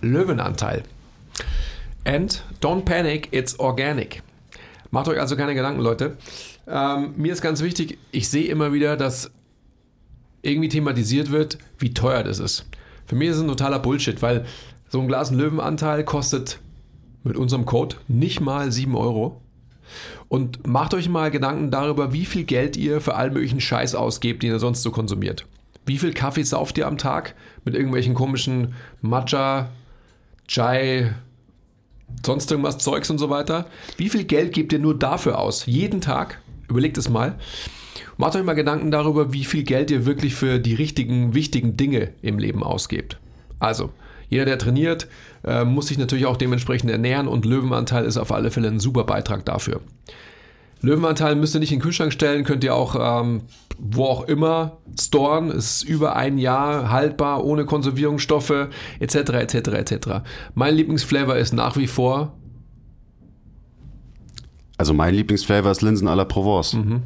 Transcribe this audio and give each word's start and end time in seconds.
Löwenanteil. 0.00 0.82
And 2.04 2.42
don't 2.60 2.84
panic, 2.84 3.28
it's 3.32 3.58
organic. 3.58 4.22
Macht 4.90 5.08
euch 5.08 5.20
also 5.20 5.36
keine 5.36 5.54
Gedanken, 5.54 5.80
Leute. 5.80 6.16
Ähm, 6.66 7.14
mir 7.16 7.32
ist 7.32 7.42
ganz 7.42 7.62
wichtig, 7.62 7.98
ich 8.10 8.28
sehe 8.28 8.48
immer 8.48 8.72
wieder, 8.72 8.96
dass 8.96 9.30
irgendwie 10.42 10.68
thematisiert 10.68 11.30
wird, 11.30 11.58
wie 11.78 11.92
teuer 11.92 12.22
das 12.22 12.38
ist. 12.38 12.66
Für 13.06 13.16
mich 13.16 13.28
ist 13.28 13.36
es 13.36 13.42
ein 13.42 13.48
totaler 13.48 13.78
Bullshit, 13.78 14.22
weil 14.22 14.46
so 14.88 15.00
ein 15.00 15.08
Glas 15.08 15.30
Löwenanteil 15.30 16.04
kostet 16.04 16.60
mit 17.22 17.36
unserem 17.36 17.66
Code 17.66 17.96
nicht 18.08 18.40
mal 18.40 18.72
7 18.72 18.94
Euro. 18.96 19.40
Und 20.28 20.66
macht 20.66 20.94
euch 20.94 21.08
mal 21.08 21.30
Gedanken 21.30 21.70
darüber, 21.70 22.12
wie 22.12 22.24
viel 22.24 22.44
Geld 22.44 22.76
ihr 22.76 23.00
für 23.00 23.16
all 23.16 23.30
möglichen 23.30 23.60
Scheiß 23.60 23.96
ausgebt, 23.96 24.42
den 24.42 24.52
ihr 24.52 24.60
sonst 24.60 24.82
so 24.82 24.92
konsumiert. 24.92 25.46
Wie 25.86 25.98
viel 25.98 26.12
Kaffee 26.12 26.44
sauft 26.44 26.78
ihr 26.78 26.86
am 26.86 26.98
Tag 26.98 27.34
mit 27.64 27.74
irgendwelchen 27.74 28.14
komischen 28.14 28.74
Matcha, 29.00 29.70
Chai, 30.50 31.14
sonst 32.26 32.50
irgendwas 32.50 32.78
Zeugs 32.78 33.08
und 33.08 33.18
so 33.18 33.30
weiter. 33.30 33.66
Wie 33.98 34.08
viel 34.08 34.24
Geld 34.24 34.52
gebt 34.52 34.72
ihr 34.72 34.80
nur 34.80 34.98
dafür 34.98 35.38
aus? 35.38 35.64
Jeden 35.66 36.00
Tag? 36.00 36.40
Überlegt 36.68 36.98
es 36.98 37.08
mal. 37.08 37.36
Macht 38.16 38.34
euch 38.34 38.42
mal 38.42 38.54
Gedanken 38.54 38.90
darüber, 38.90 39.32
wie 39.32 39.44
viel 39.44 39.62
Geld 39.62 39.92
ihr 39.92 40.06
wirklich 40.06 40.34
für 40.34 40.58
die 40.58 40.74
richtigen, 40.74 41.34
wichtigen 41.34 41.76
Dinge 41.76 42.14
im 42.20 42.40
Leben 42.40 42.64
ausgebt. 42.64 43.20
Also, 43.60 43.90
jeder, 44.28 44.44
der 44.44 44.58
trainiert, 44.58 45.06
äh, 45.44 45.64
muss 45.64 45.86
sich 45.86 45.98
natürlich 45.98 46.26
auch 46.26 46.36
dementsprechend 46.36 46.90
ernähren 46.90 47.28
und 47.28 47.44
Löwenanteil 47.44 48.04
ist 48.04 48.16
auf 48.16 48.32
alle 48.32 48.50
Fälle 48.50 48.66
ein 48.66 48.80
super 48.80 49.04
Beitrag 49.04 49.44
dafür. 49.44 49.80
Löwenanteil 50.82 51.36
müsst 51.36 51.54
ihr 51.54 51.60
nicht 51.60 51.72
in 51.72 51.78
den 51.78 51.82
Kühlschrank 51.82 52.12
stellen, 52.12 52.44
könnt 52.44 52.64
ihr 52.64 52.74
auch 52.74 52.96
ähm, 53.20 53.42
wo 53.80 54.04
auch 54.04 54.28
immer 54.28 54.78
storen. 54.98 55.50
Ist 55.50 55.82
über 55.82 56.16
ein 56.16 56.38
Jahr 56.38 56.90
haltbar, 56.90 57.44
ohne 57.44 57.64
Konservierungsstoffe 57.64 58.68
etc. 58.98 59.14
etc. 59.14 59.54
etc. 59.54 60.08
Mein 60.54 60.74
Lieblingsflavor 60.74 61.36
ist 61.36 61.52
nach 61.52 61.76
wie 61.76 61.86
vor. 61.86 62.36
Also 64.76 64.94
mein 64.94 65.14
Lieblingsflavor 65.14 65.70
ist 65.70 65.82
Linsen 65.82 66.08
à 66.08 66.14
la 66.14 66.24
Provence. 66.24 66.74
Mhm. 66.74 67.02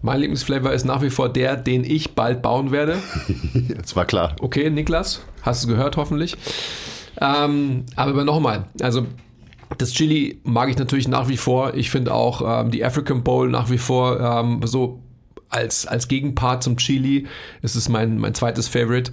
Mein 0.00 0.20
Lieblingsflavor 0.20 0.72
ist 0.72 0.84
nach 0.84 1.02
wie 1.02 1.10
vor 1.10 1.28
der, 1.28 1.56
den 1.56 1.84
ich 1.84 2.14
bald 2.14 2.40
bauen 2.40 2.70
werde. 2.70 2.96
das 3.76 3.96
war 3.96 4.04
klar. 4.04 4.36
Okay, 4.40 4.70
Niklas, 4.70 5.22
hast 5.42 5.64
du 5.64 5.68
gehört 5.68 5.96
hoffentlich. 5.96 6.36
Ähm, 7.20 7.84
aber 7.96 8.24
nochmal, 8.24 8.66
also 8.80 9.06
das 9.76 9.92
Chili 9.92 10.40
mag 10.44 10.70
ich 10.70 10.78
natürlich 10.78 11.08
nach 11.08 11.28
wie 11.28 11.36
vor. 11.36 11.74
Ich 11.74 11.90
finde 11.90 12.14
auch 12.14 12.42
ähm, 12.44 12.70
die 12.70 12.84
African 12.84 13.22
Bowl 13.22 13.48
nach 13.50 13.70
wie 13.70 13.78
vor 13.78 14.18
ähm, 14.20 14.60
so 14.64 15.00
als, 15.50 15.86
als 15.86 16.08
Gegenpart 16.08 16.62
zum 16.62 16.76
Chili. 16.76 17.26
Es 17.62 17.76
ist 17.76 17.88
mein, 17.88 18.18
mein 18.18 18.34
zweites 18.34 18.68
Favorite. 18.68 19.12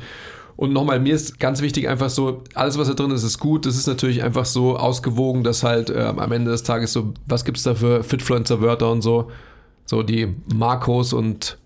Und 0.58 0.72
nochmal, 0.72 1.02
mir 1.02 1.14
ist 1.14 1.40
ganz 1.40 1.62
wichtig 1.62 1.90
einfach 1.90 2.10
so, 2.10 2.44
alles 2.54 2.78
was 2.78 2.88
da 2.88 2.94
drin 2.94 3.12
ist, 3.12 3.24
ist 3.24 3.40
gut. 3.40 3.66
Das 3.66 3.76
ist 3.76 3.88
natürlich 3.88 4.24
einfach 4.24 4.46
so 4.46 4.78
ausgewogen, 4.78 5.44
dass 5.44 5.64
halt 5.64 5.90
äh, 5.90 6.14
am 6.16 6.32
Ende 6.32 6.52
des 6.52 6.64
Tages 6.64 6.94
so, 6.94 7.14
was 7.26 7.44
gibt 7.44 7.58
es 7.58 7.64
da 7.64 7.76
für 7.76 8.04
Fitfluencer-Wörter 8.04 8.90
und 8.90 9.02
so. 9.02 9.30
So 9.86 10.02
die 10.02 10.34
Makros 10.54 11.12
und. 11.12 11.58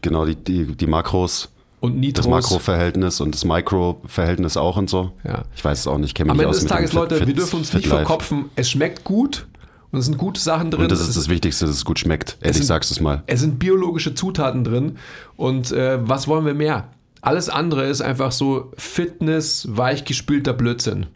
Genau, 0.00 0.24
die, 0.24 0.36
die, 0.36 0.76
die 0.76 0.86
Makros. 0.86 1.50
Und 1.80 1.98
Nitros. 1.98 2.24
Das 2.24 2.30
Makroverhältnis 2.30 3.20
und 3.20 3.34
das 3.34 3.44
Mikroverhältnis 3.44 4.56
auch 4.56 4.76
und 4.76 4.88
so. 4.88 5.12
Ja. 5.24 5.42
Ich 5.54 5.64
weiß 5.64 5.80
es 5.80 5.86
auch 5.86 5.98
nicht, 5.98 6.14
kenne 6.14 6.32
mich 6.32 6.40
Am 6.40 6.46
Ende 6.46 6.58
des 6.58 6.66
Tages, 6.66 6.92
Leute, 6.92 7.16
Fit, 7.16 7.26
wir 7.26 7.34
dürfen 7.34 7.56
uns 7.56 7.72
nicht 7.72 7.86
verkopfen. 7.86 8.46
Es 8.56 8.70
schmeckt 8.70 9.04
gut 9.04 9.46
und 9.92 9.98
es 9.98 10.06
sind 10.06 10.18
gute 10.18 10.40
Sachen 10.40 10.70
drin. 10.70 10.82
Und 10.82 10.92
das 10.92 11.00
ist 11.00 11.16
das 11.16 11.28
Wichtigste, 11.28 11.66
dass 11.66 11.74
es 11.74 11.84
gut 11.84 11.98
schmeckt. 11.98 12.38
Ehrlich, 12.40 12.58
sind, 12.58 12.66
sagst 12.66 12.90
es 12.90 13.00
mal. 13.00 13.22
Es 13.26 13.40
sind 13.40 13.58
biologische 13.58 14.14
Zutaten 14.14 14.64
drin. 14.64 14.96
Und 15.36 15.70
äh, 15.72 15.98
was 16.00 16.28
wollen 16.28 16.46
wir 16.46 16.54
mehr? 16.54 16.88
Alles 17.20 17.48
andere 17.48 17.86
ist 17.86 18.00
einfach 18.00 18.32
so 18.32 18.72
Fitness, 18.76 19.66
weichgespülter 19.70 20.52
Blödsinn. 20.52 21.06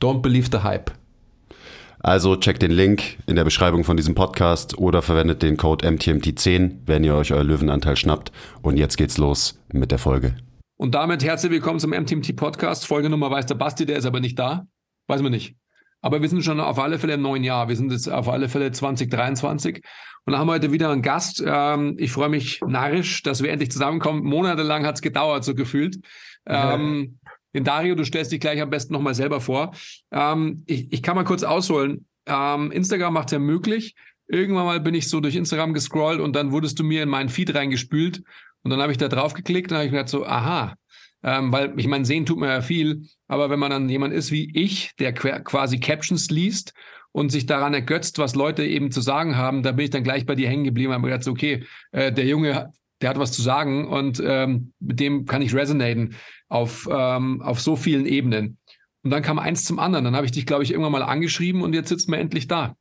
Don't 0.00 0.20
believe 0.20 0.48
the 0.50 0.58
hype. 0.58 0.90
Also 2.04 2.34
checkt 2.34 2.62
den 2.62 2.72
Link 2.72 3.18
in 3.28 3.36
der 3.36 3.44
Beschreibung 3.44 3.84
von 3.84 3.96
diesem 3.96 4.16
Podcast 4.16 4.76
oder 4.76 5.02
verwendet 5.02 5.40
den 5.40 5.56
Code 5.56 5.86
MTMT10, 5.88 6.78
wenn 6.84 7.04
ihr 7.04 7.14
euch 7.14 7.32
euer 7.32 7.44
Löwenanteil 7.44 7.94
schnappt. 7.94 8.32
Und 8.60 8.76
jetzt 8.76 8.96
geht's 8.96 9.18
los 9.18 9.62
mit 9.72 9.92
der 9.92 10.00
Folge. 10.00 10.34
Und 10.76 10.96
damit 10.96 11.22
herzlich 11.22 11.52
willkommen 11.52 11.78
zum 11.78 11.92
MTMT 11.92 12.34
Podcast. 12.34 12.88
Folge 12.88 13.08
Nummer 13.08 13.30
weiß 13.30 13.46
der 13.46 13.54
Basti, 13.54 13.86
der 13.86 13.98
ist 13.98 14.04
aber 14.04 14.18
nicht 14.18 14.36
da. 14.36 14.66
Weiß 15.06 15.22
man 15.22 15.30
nicht. 15.30 15.54
Aber 16.00 16.20
wir 16.20 16.28
sind 16.28 16.42
schon 16.42 16.58
auf 16.58 16.80
alle 16.80 16.98
Fälle 16.98 17.14
im 17.14 17.22
neuen 17.22 17.44
Jahr. 17.44 17.68
Wir 17.68 17.76
sind 17.76 17.92
jetzt 17.92 18.08
auf 18.08 18.28
alle 18.28 18.48
Fälle 18.48 18.72
2023. 18.72 19.80
Und 20.24 20.32
da 20.32 20.40
haben 20.40 20.48
wir 20.48 20.54
heute 20.54 20.72
wieder 20.72 20.90
einen 20.90 21.02
Gast. 21.02 21.40
Ähm, 21.46 21.94
ich 21.98 22.10
freue 22.10 22.28
mich 22.28 22.60
narrisch, 22.66 23.22
dass 23.22 23.44
wir 23.44 23.50
endlich 23.52 23.70
zusammenkommen. 23.70 24.24
Monatelang 24.24 24.84
hat 24.84 24.96
es 24.96 25.02
gedauert, 25.02 25.44
so 25.44 25.54
gefühlt. 25.54 25.98
Ja. 26.48 26.74
Ähm, 26.74 27.20
den 27.54 27.64
Dario, 27.64 27.94
du 27.94 28.04
stellst 28.04 28.32
dich 28.32 28.40
gleich 28.40 28.60
am 28.60 28.70
besten 28.70 28.92
nochmal 28.92 29.14
selber 29.14 29.40
vor. 29.40 29.74
Ähm, 30.10 30.62
ich, 30.66 30.92
ich 30.92 31.02
kann 31.02 31.16
mal 31.16 31.24
kurz 31.24 31.42
ausholen. 31.42 32.06
Ähm, 32.26 32.72
Instagram 32.72 33.14
macht 33.14 33.32
ja 33.32 33.38
möglich. 33.38 33.94
Irgendwann 34.28 34.64
mal 34.64 34.80
bin 34.80 34.94
ich 34.94 35.08
so 35.08 35.20
durch 35.20 35.36
Instagram 35.36 35.74
gescrollt 35.74 36.20
und 36.20 36.34
dann 36.34 36.52
wurdest 36.52 36.78
du 36.78 36.84
mir 36.84 37.02
in 37.02 37.08
meinen 37.08 37.28
Feed 37.28 37.54
reingespült. 37.54 38.22
Und 38.62 38.70
dann 38.70 38.80
habe 38.80 38.92
ich 38.92 38.98
da 38.98 39.08
drauf 39.08 39.34
geklickt 39.34 39.70
und 39.70 39.76
habe 39.76 39.86
ich 39.86 39.92
gedacht 39.92 40.08
so, 40.08 40.24
aha, 40.24 40.74
ähm, 41.22 41.52
weil 41.52 41.78
ich 41.78 41.86
meine, 41.86 42.04
sehen 42.04 42.26
tut 42.26 42.38
man 42.38 42.48
ja 42.48 42.62
viel, 42.62 43.06
aber 43.28 43.50
wenn 43.50 43.58
man 43.58 43.70
dann 43.70 43.88
jemand 43.88 44.12
ist 44.12 44.32
wie 44.32 44.50
ich, 44.54 44.90
der 44.98 45.12
quasi 45.12 45.78
Captions 45.78 46.30
liest 46.30 46.74
und 47.12 47.30
sich 47.30 47.46
daran 47.46 47.74
ergötzt, 47.74 48.18
was 48.18 48.34
Leute 48.34 48.64
eben 48.64 48.90
zu 48.90 49.00
sagen 49.00 49.36
haben, 49.36 49.62
da 49.62 49.72
bin 49.72 49.84
ich 49.84 49.90
dann 49.90 50.04
gleich 50.04 50.26
bei 50.26 50.34
dir 50.34 50.48
hängen 50.48 50.64
geblieben 50.64 50.88
und 50.88 50.94
habe 50.94 51.08
gedacht, 51.08 51.28
okay, 51.28 51.64
äh, 51.92 52.12
der 52.12 52.26
Junge, 52.26 52.72
der 53.00 53.10
hat 53.10 53.18
was 53.18 53.32
zu 53.32 53.42
sagen 53.42 53.88
und 53.88 54.22
ähm, 54.24 54.72
mit 54.80 55.00
dem 55.00 55.26
kann 55.26 55.42
ich 55.42 55.54
resonaten 55.54 56.16
auf, 56.52 56.88
ähm, 56.90 57.40
auf 57.42 57.60
so 57.60 57.76
vielen 57.76 58.06
Ebenen. 58.06 58.58
Und 59.02 59.10
dann 59.10 59.22
kam 59.22 59.38
eins 59.38 59.64
zum 59.64 59.78
anderen. 59.78 60.04
Dann 60.04 60.14
habe 60.14 60.26
ich 60.26 60.32
dich, 60.32 60.46
glaube 60.46 60.62
ich, 60.62 60.70
irgendwann 60.70 60.92
mal 60.92 61.02
angeschrieben 61.02 61.62
und 61.62 61.74
jetzt 61.74 61.88
sitzen 61.88 62.12
wir 62.12 62.18
endlich 62.18 62.46
da. 62.46 62.76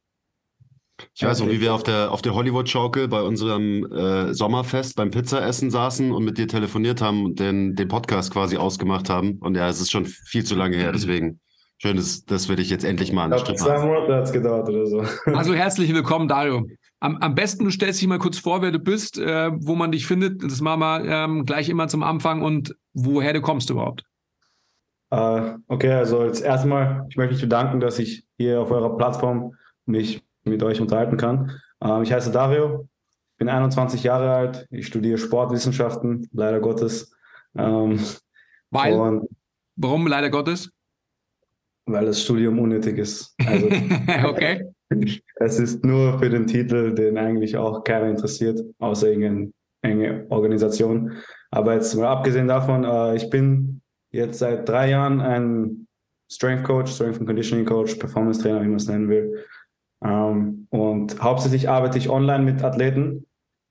Ich 1.15 1.23
weiß 1.23 1.39
noch, 1.39 1.49
wie 1.49 1.61
wir 1.61 1.73
auf 1.73 1.81
der, 1.81 2.11
auf 2.11 2.21
der 2.21 2.35
Hollywood-Schaukel 2.35 3.07
bei 3.07 3.21
unserem 3.23 3.91
äh, 3.91 4.35
Sommerfest 4.35 4.95
beim 4.95 5.09
Pizzaessen 5.09 5.71
saßen 5.71 6.11
und 6.11 6.23
mit 6.23 6.37
dir 6.37 6.47
telefoniert 6.47 7.01
haben 7.01 7.25
und 7.25 7.39
den, 7.39 7.75
den 7.75 7.87
Podcast 7.87 8.31
quasi 8.31 8.57
ausgemacht 8.57 9.09
haben. 9.09 9.39
Und 9.39 9.55
ja, 9.55 9.67
es 9.67 9.81
ist 9.81 9.89
schon 9.89 10.05
viel 10.05 10.43
zu 10.43 10.53
lange 10.53 10.77
her, 10.77 10.91
deswegen 10.91 11.39
schön, 11.79 11.95
dass, 11.95 12.23
dass 12.25 12.49
wir 12.49 12.55
dich 12.55 12.69
jetzt 12.69 12.83
endlich 12.83 13.11
mal 13.11 13.23
an 13.23 13.31
den 13.31 13.39
Stripp 13.39 13.57
Zwei 13.57 13.83
Monate 13.83 14.15
hat 14.15 14.23
es 14.25 14.31
gedauert 14.31 14.69
oder 14.69 14.85
so. 14.85 15.03
Also 15.25 15.55
herzlich 15.55 15.91
willkommen, 15.91 16.27
Dario. 16.27 16.67
Am, 17.01 17.17
am 17.17 17.33
besten, 17.33 17.63
du 17.63 17.71
stellst 17.71 17.99
dich 17.99 18.07
mal 18.07 18.19
kurz 18.19 18.37
vor, 18.37 18.61
wer 18.61 18.71
du 18.71 18.77
bist, 18.77 19.17
äh, 19.17 19.49
wo 19.55 19.73
man 19.73 19.91
dich 19.91 20.05
findet. 20.05 20.43
Das 20.43 20.61
machen 20.61 20.81
wir 20.81 21.03
ähm, 21.05 21.45
gleich 21.45 21.67
immer 21.67 21.87
zum 21.87 22.03
Anfang 22.03 22.43
und 22.43 22.75
woher 22.93 23.33
du 23.33 23.41
kommst 23.41 23.71
überhaupt. 23.71 24.05
Uh, 25.13 25.57
okay, 25.67 25.91
also 25.91 26.19
als 26.19 26.41
erstmal, 26.41 27.05
ich 27.09 27.17
möchte 27.17 27.33
mich 27.33 27.41
bedanken, 27.41 27.79
dass 27.79 27.97
ich 27.97 28.23
hier 28.37 28.61
auf 28.61 28.69
eurer 28.69 28.95
Plattform 28.95 29.55
mich 29.85 30.23
mit 30.43 30.61
euch 30.61 30.79
unterhalten 30.79 31.17
kann. 31.17 31.59
Ähm, 31.81 32.03
ich 32.03 32.13
heiße 32.13 32.31
Dario, 32.31 32.87
bin 33.37 33.49
21 33.49 34.03
Jahre 34.03 34.31
alt, 34.31 34.67
ich 34.69 34.85
studiere 34.85 35.17
Sportwissenschaften, 35.17 36.29
leider 36.31 36.59
Gottes. 36.59 37.11
Ähm, 37.57 37.99
weil? 38.69 38.93
Und, 38.93 39.27
warum 39.75 40.05
leider 40.05 40.29
Gottes? 40.29 40.71
Weil 41.87 42.05
das 42.05 42.21
Studium 42.21 42.59
unnötig 42.59 42.99
ist. 42.99 43.35
Also, 43.43 43.65
okay. 44.25 44.71
Es 45.35 45.59
ist 45.59 45.83
nur 45.83 46.19
für 46.19 46.29
den 46.29 46.47
Titel, 46.47 46.93
den 46.93 47.17
eigentlich 47.17 47.57
auch 47.57 47.83
keiner 47.83 48.09
interessiert, 48.09 48.61
außer 48.79 49.09
irgendeine 49.09 49.51
enge 49.81 50.25
Organisation. 50.29 51.13
Aber 51.49 51.73
jetzt 51.73 51.95
mal 51.95 52.07
abgesehen 52.07 52.47
davon, 52.47 52.83
äh, 52.83 53.15
ich 53.15 53.29
bin 53.29 53.81
jetzt 54.11 54.39
seit 54.39 54.67
drei 54.67 54.89
Jahren 54.89 55.19
ein 55.21 55.87
Strength 56.31 56.63
Coach, 56.63 56.91
Strength 56.91 57.19
and 57.19 57.27
Conditioning 57.27 57.65
Coach, 57.65 57.95
Performance 57.95 58.41
Trainer, 58.41 58.61
wie 58.61 58.67
man 58.67 58.75
es 58.75 58.87
nennen 58.87 59.09
will. 59.09 59.45
Ähm, 60.03 60.67
und 60.69 61.21
hauptsächlich 61.21 61.67
arbeite 61.69 61.97
ich 61.97 62.09
online 62.09 62.43
mit 62.43 62.63
Athleten, 62.63 63.25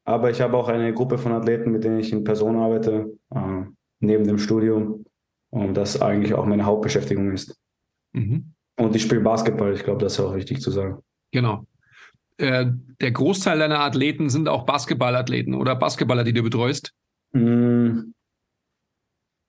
aber 0.04 0.30
ich 0.30 0.40
habe 0.40 0.56
auch 0.56 0.68
eine 0.68 0.92
Gruppe 0.92 1.18
von 1.18 1.32
Athleten, 1.32 1.70
mit 1.70 1.84
denen 1.84 1.98
ich 1.98 2.12
in 2.12 2.24
Person 2.24 2.56
arbeite, 2.56 3.16
äh, 3.34 3.62
neben 4.00 4.26
dem 4.26 4.38
Studium. 4.38 5.04
Und 5.52 5.74
das 5.74 6.00
eigentlich 6.00 6.34
auch 6.34 6.46
meine 6.46 6.64
Hauptbeschäftigung 6.64 7.32
ist. 7.32 7.60
Mhm. 8.12 8.54
Und 8.78 8.94
ich 8.94 9.02
spiele 9.02 9.20
Basketball, 9.20 9.72
ich 9.72 9.82
glaube, 9.82 10.02
das 10.02 10.12
ist 10.12 10.20
auch 10.20 10.34
wichtig 10.34 10.60
zu 10.60 10.70
sagen. 10.70 11.02
Genau. 11.30 11.66
Äh, 12.36 12.66
der 13.00 13.12
Großteil 13.12 13.58
deiner 13.58 13.80
Athleten 13.80 14.30
sind 14.30 14.48
auch 14.48 14.64
Basketballathleten 14.64 15.54
oder 15.54 15.76
Basketballer, 15.76 16.24
die 16.24 16.32
du 16.32 16.42
betreust? 16.42 16.94
Mm, 17.32 18.12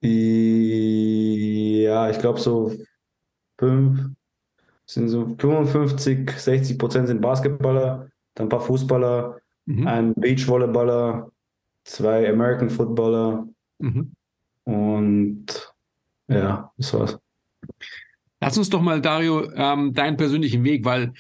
ja, 0.02 0.10
ich 2.10 2.20
glaube 2.20 2.40
so 2.40 2.76
fünf, 3.58 4.10
sind 4.86 5.10
so 5.10 5.36
55, 5.38 6.32
60 6.32 6.78
Prozent 6.78 7.08
sind 7.08 7.22
Basketballer, 7.22 8.10
dann 8.34 8.48
ein 8.48 8.50
paar 8.50 8.62
Fußballer, 8.62 9.40
mhm. 9.66 9.88
ein 9.88 10.14
Beachvolleyballer, 10.16 11.32
zwei 11.84 12.30
American 12.30 12.70
Footballer 12.70 13.48
mhm. 13.80 14.12
und 14.64 15.74
ja, 16.28 16.72
das 16.78 16.94
war's. 16.94 17.20
Lass 18.40 18.58
uns 18.58 18.70
doch 18.70 18.82
mal, 18.82 19.02
Dario, 19.02 19.52
ähm, 19.54 19.94
deinen 19.94 20.18
persönlichen 20.18 20.64
Weg, 20.64 20.84
weil 20.84 21.14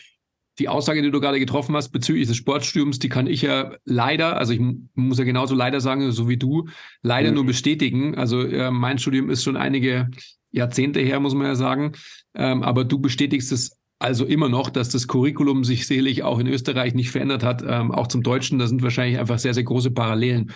die 0.62 0.70
Aussage, 0.70 1.02
die 1.02 1.10
du 1.10 1.20
gerade 1.20 1.40
getroffen 1.40 1.76
hast 1.76 1.90
bezüglich 1.90 2.28
des 2.28 2.38
Sportstudiums, 2.38 3.00
die 3.00 3.10
kann 3.10 3.26
ich 3.26 3.42
ja 3.42 3.74
leider, 3.84 4.38
also 4.38 4.54
ich 4.54 4.62
muss 4.94 5.18
ja 5.18 5.24
genauso 5.24 5.56
leider 5.56 5.82
sagen, 5.82 6.12
so 6.12 6.30
wie 6.30 6.38
du, 6.38 6.68
leider 7.02 7.30
mhm. 7.30 7.36
nur 7.36 7.46
bestätigen. 7.48 8.16
Also 8.16 8.42
äh, 8.44 8.70
mein 8.70 9.00
Studium 9.00 9.32
ist 9.32 9.44
schon 9.44 9.58
einige 9.58 10.10
Jahrzehnte 10.52 11.00
her, 11.00 11.20
muss 11.20 11.34
man 11.34 11.48
ja 11.48 11.56
sagen. 11.56 11.94
Ähm, 12.36 12.62
aber 12.62 12.86
du 12.86 13.00
bestätigst 13.00 13.52
es 13.52 13.80
also 13.98 14.26
immer 14.26 14.50
noch, 14.50 14.70
dass 14.70 14.90
das 14.90 15.08
Curriculum 15.08 15.64
sich 15.64 15.88
sicherlich 15.88 16.22
auch 16.22 16.38
in 16.38 16.48
Österreich 16.48 16.94
nicht 16.94 17.10
verändert 17.10 17.44
hat, 17.44 17.64
ähm, 17.68 17.92
auch 17.92 18.06
zum 18.06 18.22
Deutschen. 18.22 18.60
Da 18.60 18.68
sind 18.68 18.84
wahrscheinlich 18.84 19.18
einfach 19.18 19.40
sehr, 19.40 19.56
sehr 19.56 19.64
große 19.64 19.90
Parallelen. 19.90 20.52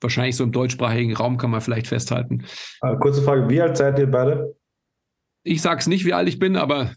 Wahrscheinlich 0.00 0.36
so 0.36 0.44
im 0.44 0.52
deutschsprachigen 0.52 1.14
Raum 1.14 1.36
kann 1.36 1.50
man 1.50 1.60
vielleicht 1.60 1.88
festhalten. 1.88 2.44
Äh, 2.80 2.96
kurze 2.96 3.22
Frage, 3.22 3.50
wie 3.50 3.60
alt 3.60 3.76
seid 3.76 3.98
ihr 3.98 4.10
beide? 4.10 4.56
Ich 5.44 5.60
sag's 5.60 5.86
nicht, 5.86 6.04
wie 6.04 6.12
alt 6.12 6.28
ich 6.28 6.38
bin, 6.38 6.56
aber 6.56 6.92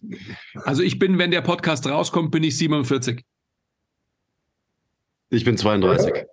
also 0.63 0.83
ich 0.83 0.99
bin, 0.99 1.17
wenn 1.17 1.31
der 1.31 1.41
Podcast 1.41 1.87
rauskommt, 1.87 2.31
bin 2.31 2.43
ich 2.43 2.57
47. 2.57 3.23
Ich 5.29 5.43
bin 5.43 5.57
32. 5.57 6.25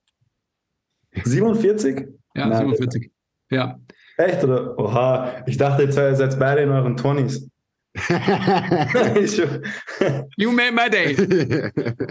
47? 1.24 2.08
Ja, 2.34 2.46
Nein. 2.46 2.58
47. 2.58 3.10
Ja. 3.50 3.80
Echt, 4.18 4.44
oder? 4.44 4.78
Oha, 4.78 5.42
ich 5.46 5.56
dachte, 5.56 5.84
jetzt 5.84 5.94
seid 5.94 6.38
beide 6.38 6.62
in 6.62 6.70
euren 6.70 6.96
20s. 6.96 7.48
you 10.36 10.50
made 10.50 10.72
my 10.72 10.88
day. 10.88 11.14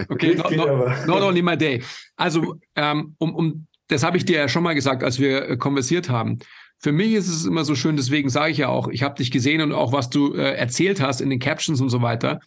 Okay, 0.08 0.34
not, 0.34 0.52
not, 0.52 1.06
not 1.06 1.22
only 1.22 1.42
my 1.42 1.56
day. 1.56 1.82
Also, 2.16 2.56
ähm, 2.76 3.16
um, 3.18 3.34
um, 3.34 3.66
das 3.88 4.04
habe 4.04 4.16
ich 4.16 4.24
dir 4.24 4.38
ja 4.38 4.48
schon 4.48 4.62
mal 4.62 4.74
gesagt, 4.74 5.02
als 5.02 5.18
wir 5.18 5.48
äh, 5.48 5.56
konversiert 5.56 6.08
haben. 6.08 6.38
Für 6.82 6.90
mich 6.90 7.12
ist 7.12 7.28
es 7.28 7.44
immer 7.44 7.64
so 7.64 7.76
schön, 7.76 7.96
deswegen 7.96 8.28
sage 8.28 8.50
ich 8.50 8.58
ja 8.58 8.68
auch, 8.68 8.88
ich 8.88 9.04
habe 9.04 9.14
dich 9.14 9.30
gesehen 9.30 9.60
und 9.60 9.72
auch 9.72 9.92
was 9.92 10.10
du 10.10 10.34
äh, 10.34 10.54
erzählt 10.54 11.00
hast 11.00 11.20
in 11.20 11.30
den 11.30 11.38
Captions 11.38 11.80
und 11.80 11.90
so 11.90 12.02
weiter. 12.02 12.40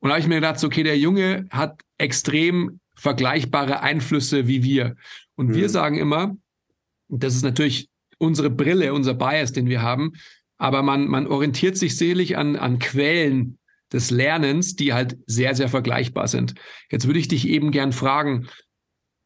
Und 0.00 0.08
da 0.08 0.14
habe 0.14 0.20
ich 0.20 0.26
mir 0.26 0.34
gedacht, 0.34 0.62
okay, 0.64 0.82
der 0.82 0.98
Junge 0.98 1.46
hat 1.50 1.80
extrem 1.96 2.80
vergleichbare 2.96 3.80
Einflüsse 3.80 4.48
wie 4.48 4.64
wir. 4.64 4.96
Und 5.36 5.50
mhm. 5.50 5.54
wir 5.54 5.68
sagen 5.68 5.96
immer, 5.96 6.36
das 7.08 7.36
ist 7.36 7.44
natürlich 7.44 7.88
unsere 8.18 8.50
Brille, 8.50 8.92
unser 8.92 9.14
Bias, 9.14 9.52
den 9.52 9.68
wir 9.68 9.80
haben. 9.80 10.14
Aber 10.56 10.82
man, 10.82 11.06
man 11.06 11.28
orientiert 11.28 11.78
sich 11.78 11.96
selig 11.96 12.36
an, 12.36 12.56
an 12.56 12.80
Quellen 12.80 13.58
des 13.92 14.10
Lernens, 14.10 14.74
die 14.74 14.92
halt 14.92 15.16
sehr, 15.26 15.54
sehr 15.54 15.68
vergleichbar 15.68 16.26
sind. 16.26 16.54
Jetzt 16.90 17.06
würde 17.06 17.20
ich 17.20 17.28
dich 17.28 17.46
eben 17.46 17.70
gern 17.70 17.92
fragen, 17.92 18.48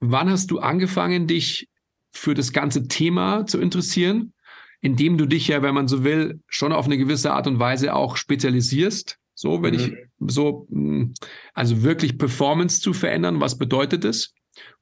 wann 0.00 0.28
hast 0.28 0.50
du 0.50 0.58
angefangen, 0.58 1.26
dich 1.26 1.68
für 2.12 2.34
das 2.34 2.52
ganze 2.52 2.88
Thema 2.88 3.46
zu 3.46 3.60
interessieren, 3.60 4.32
indem 4.80 5.16
du 5.16 5.26
dich 5.26 5.48
ja, 5.48 5.62
wenn 5.62 5.74
man 5.74 5.88
so 5.88 6.04
will, 6.04 6.40
schon 6.48 6.72
auf 6.72 6.86
eine 6.86 6.98
gewisse 6.98 7.32
Art 7.32 7.46
und 7.46 7.58
Weise 7.58 7.94
auch 7.94 8.16
spezialisierst? 8.16 9.18
So, 9.34 9.62
wenn 9.62 9.74
mhm. 9.74 9.80
ich 9.80 9.92
so, 10.32 10.66
hm, 10.70 11.14
also 11.54 11.82
wirklich 11.82 12.18
Performance 12.18 12.80
zu 12.80 12.92
verändern, 12.92 13.40
was 13.40 13.58
bedeutet 13.58 14.04
es? 14.04 14.34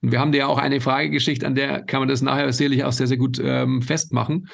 Und 0.03 0.11
wir 0.13 0.19
haben 0.19 0.33
dir 0.33 0.39
ja 0.39 0.47
auch 0.47 0.59
eine 0.59 0.81
Frage 0.81 1.11
geschickt, 1.11 1.45
an 1.45 1.55
der 1.55 1.83
kann 1.83 2.01
man 2.01 2.09
das 2.09 2.23
nachher 2.23 2.53
sicherlich 2.53 2.85
auch 2.85 2.93
sehr, 2.93 3.07
sehr 3.07 3.17
gut 3.17 3.41
ähm, 3.43 3.83
festmachen. 3.83 4.49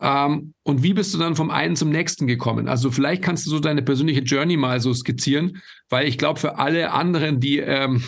Ähm, 0.00 0.54
und 0.62 0.82
wie 0.82 0.94
bist 0.94 1.12
du 1.12 1.18
dann 1.18 1.36
vom 1.36 1.50
einen 1.50 1.76
zum 1.76 1.90
nächsten 1.90 2.26
gekommen? 2.26 2.68
Also 2.68 2.90
vielleicht 2.90 3.22
kannst 3.22 3.46
du 3.46 3.50
so 3.50 3.60
deine 3.60 3.82
persönliche 3.82 4.22
Journey 4.22 4.56
mal 4.56 4.80
so 4.80 4.94
skizzieren, 4.94 5.60
weil 5.90 6.08
ich 6.08 6.16
glaube, 6.16 6.40
für 6.40 6.58
alle 6.58 6.92
anderen, 6.92 7.40
die 7.40 7.58
ähm, 7.58 8.02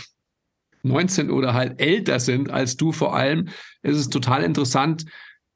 19 0.83 1.31
oder 1.31 1.55
halt 1.55 1.81
älter 1.81 2.21
sind 2.21 2.51
als 2.51 2.77
du 2.77 2.93
vor 2.93 3.15
allem, 3.15 3.49
ist 3.83 3.97
es 3.97 4.09
total 4.09 4.43
interessant, 4.43 5.05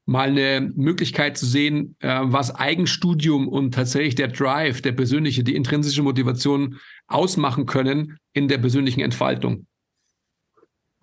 mal 0.05 0.29
eine 0.29 0.71
Möglichkeit 0.75 1.37
zu 1.37 1.45
sehen, 1.45 1.95
äh, 1.99 2.21
was 2.23 2.55
Eigenstudium 2.55 3.47
und 3.47 3.73
tatsächlich 3.73 4.15
der 4.15 4.29
Drive, 4.29 4.81
der 4.81 4.93
persönliche, 4.93 5.43
die 5.43 5.55
intrinsische 5.55 6.01
Motivation 6.01 6.77
ausmachen 7.07 7.65
können 7.65 8.17
in 8.33 8.47
der 8.47 8.57
persönlichen 8.57 9.01
Entfaltung. 9.01 9.67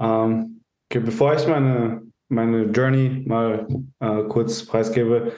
Ähm, 0.01 0.63
okay, 0.89 1.01
bevor 1.05 1.35
ich 1.35 1.47
meine, 1.47 2.03
meine 2.29 2.65
Journey 2.65 3.25
mal 3.27 3.69
äh, 4.01 4.23
kurz 4.25 4.65
preisgebe, 4.65 5.33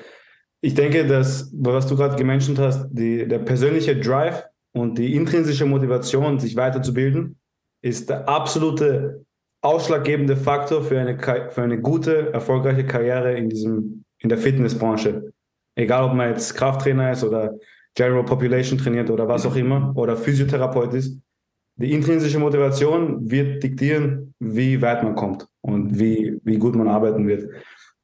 ich 0.61 0.75
denke, 0.75 1.07
dass, 1.07 1.53
was 1.55 1.87
du 1.87 1.97
gerade 1.97 2.17
gemenschent 2.17 2.59
hast, 2.59 2.89
die, 2.91 3.27
der 3.27 3.41
persönliche 3.41 3.99
Drive 3.99 4.45
und 4.73 4.97
die 4.97 5.15
intrinsische 5.15 5.67
Motivation, 5.67 6.39
sich 6.39 6.57
weiterzubilden, 6.57 7.37
ist 7.87 8.11
der 8.11 8.29
absolute 8.29 9.25
ausschlaggebende 9.63 10.37
Faktor 10.37 10.83
für 10.83 10.99
eine, 10.99 11.19
für 11.19 11.63
eine 11.63 11.81
gute, 11.81 12.33
erfolgreiche 12.33 12.87
Karriere 12.87 13.35
in, 13.35 13.49
diesem, 13.49 14.05
in 14.19 14.29
der 14.29 14.39
Fitnessbranche. 14.39 15.33
Egal, 15.75 16.05
ob 16.05 16.15
man 16.15 16.31
jetzt 16.31 16.55
Krafttrainer 16.55 17.13
ist 17.13 17.25
oder 17.25 17.55
General 17.95 18.25
Population 18.25 18.79
trainiert 18.79 19.11
oder 19.11 19.27
was 19.27 19.47
auch 19.47 19.57
immer 19.57 19.93
oder 19.97 20.17
Physiotherapeut 20.17 20.95
ist 20.95 21.19
die 21.77 21.93
intrinsische 21.93 22.39
Motivation 22.39 23.31
wird 23.31 23.63
diktieren, 23.63 24.35
wie 24.39 24.81
weit 24.81 25.03
man 25.03 25.15
kommt 25.15 25.47
und 25.61 25.99
wie, 25.99 26.41
wie 26.43 26.59
gut 26.59 26.75
man 26.75 26.89
arbeiten 26.89 27.29
wird. 27.29 27.51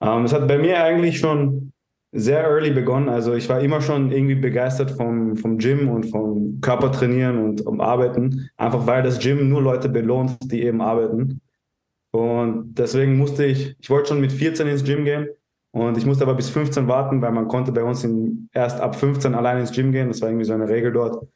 Ähm, 0.03 0.31
hat 0.31 0.47
bei 0.47 0.59
mir 0.59 0.83
eigentlich 0.83 1.19
schon 1.19 1.73
sehr 2.13 2.45
early 2.45 2.71
begonnen. 2.71 3.09
Also 3.09 3.35
ich 3.35 3.49
war 3.49 3.61
immer 3.61 3.81
schon 3.81 4.13
irgendwie 4.13 4.35
begeistert 4.35 4.91
vom, 4.93 5.37
vom 5.37 5.59
Gym 5.59 5.89
und 5.89 6.05
vom 6.05 6.61
Körpertrainieren 6.61 7.39
und 7.39 7.67
um 7.67 7.81
Arbeiten. 7.81 8.51
Einfach 8.57 8.87
weil 8.87 9.03
das 9.03 9.19
Gym 9.19 9.49
nur 9.49 9.63
Leute 9.63 9.89
belohnt, 9.89 10.37
die 10.53 10.63
eben 10.63 10.83
arbeiten. 10.83 11.41
Und 12.11 12.75
deswegen 12.75 13.17
musste 13.17 13.47
ich, 13.47 13.75
ich 13.81 13.89
wollte 13.89 14.11
schon 14.11 14.21
mit 14.21 14.33
14 14.33 14.69
ins 14.69 14.85
Gym 14.85 15.05
gehen 15.07 15.29
und 15.71 15.97
ich 15.97 16.05
musste 16.05 16.25
aber 16.25 16.35
bis 16.35 16.51
15 16.51 16.87
warten, 16.87 17.23
weil 17.23 17.33
man 17.33 17.49
konnte 17.49 17.73
bei 17.73 17.83
uns 17.83 18.05
in, 18.05 18.51
erst 18.53 18.79
ab 18.79 18.95
15 18.95 19.35
allein 19.35 19.59
ins 19.59 19.73
Gym 19.73 19.91
gehen. 19.91 20.09
Das 20.09 20.21
war 20.21 20.29
irgendwie 20.29 20.45
so 20.45 20.53
eine 20.53 20.69
Regel 20.69 20.93
dort. 20.93 21.27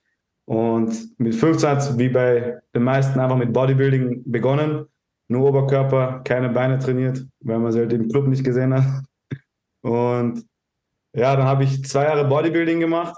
Und 0.45 1.19
mit 1.19 1.35
15 1.35 1.71
hat 1.71 1.79
es 1.79 1.99
wie 1.99 2.11
bei 2.11 2.59
den 2.75 2.83
meisten 2.83 3.19
einfach 3.19 3.39
mit 3.39 3.55
Bodybuilding 3.55 4.31
begonnen. 4.31 4.85
Nur 5.29 5.49
Oberkörper, 5.49 6.21
keine 6.23 6.51
Beine 6.51 6.79
trainiert, 6.79 7.27
weil 7.41 7.59
man 7.59 7.73
sie 7.73 7.81
halt 7.81 7.93
im 7.95 8.09
Club 8.09 8.29
nicht 8.29 8.45
gesehen 8.45 8.75
hat. 8.75 8.85
Und 9.81 10.45
ja, 11.17 11.35
dann 11.35 11.47
habe 11.47 11.65
ich 11.65 11.83
zwei 11.85 12.05
Jahre 12.05 12.27
Bodybuilding 12.27 12.79
gemacht, 12.79 13.17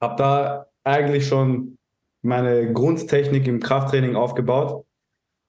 habe 0.00 0.16
da 0.16 0.66
eigentlich 0.82 1.28
schon 1.28 1.76
meine 2.22 2.72
Grundtechnik 2.72 3.46
im 3.46 3.60
Krafttraining 3.60 4.16
aufgebaut. 4.16 4.84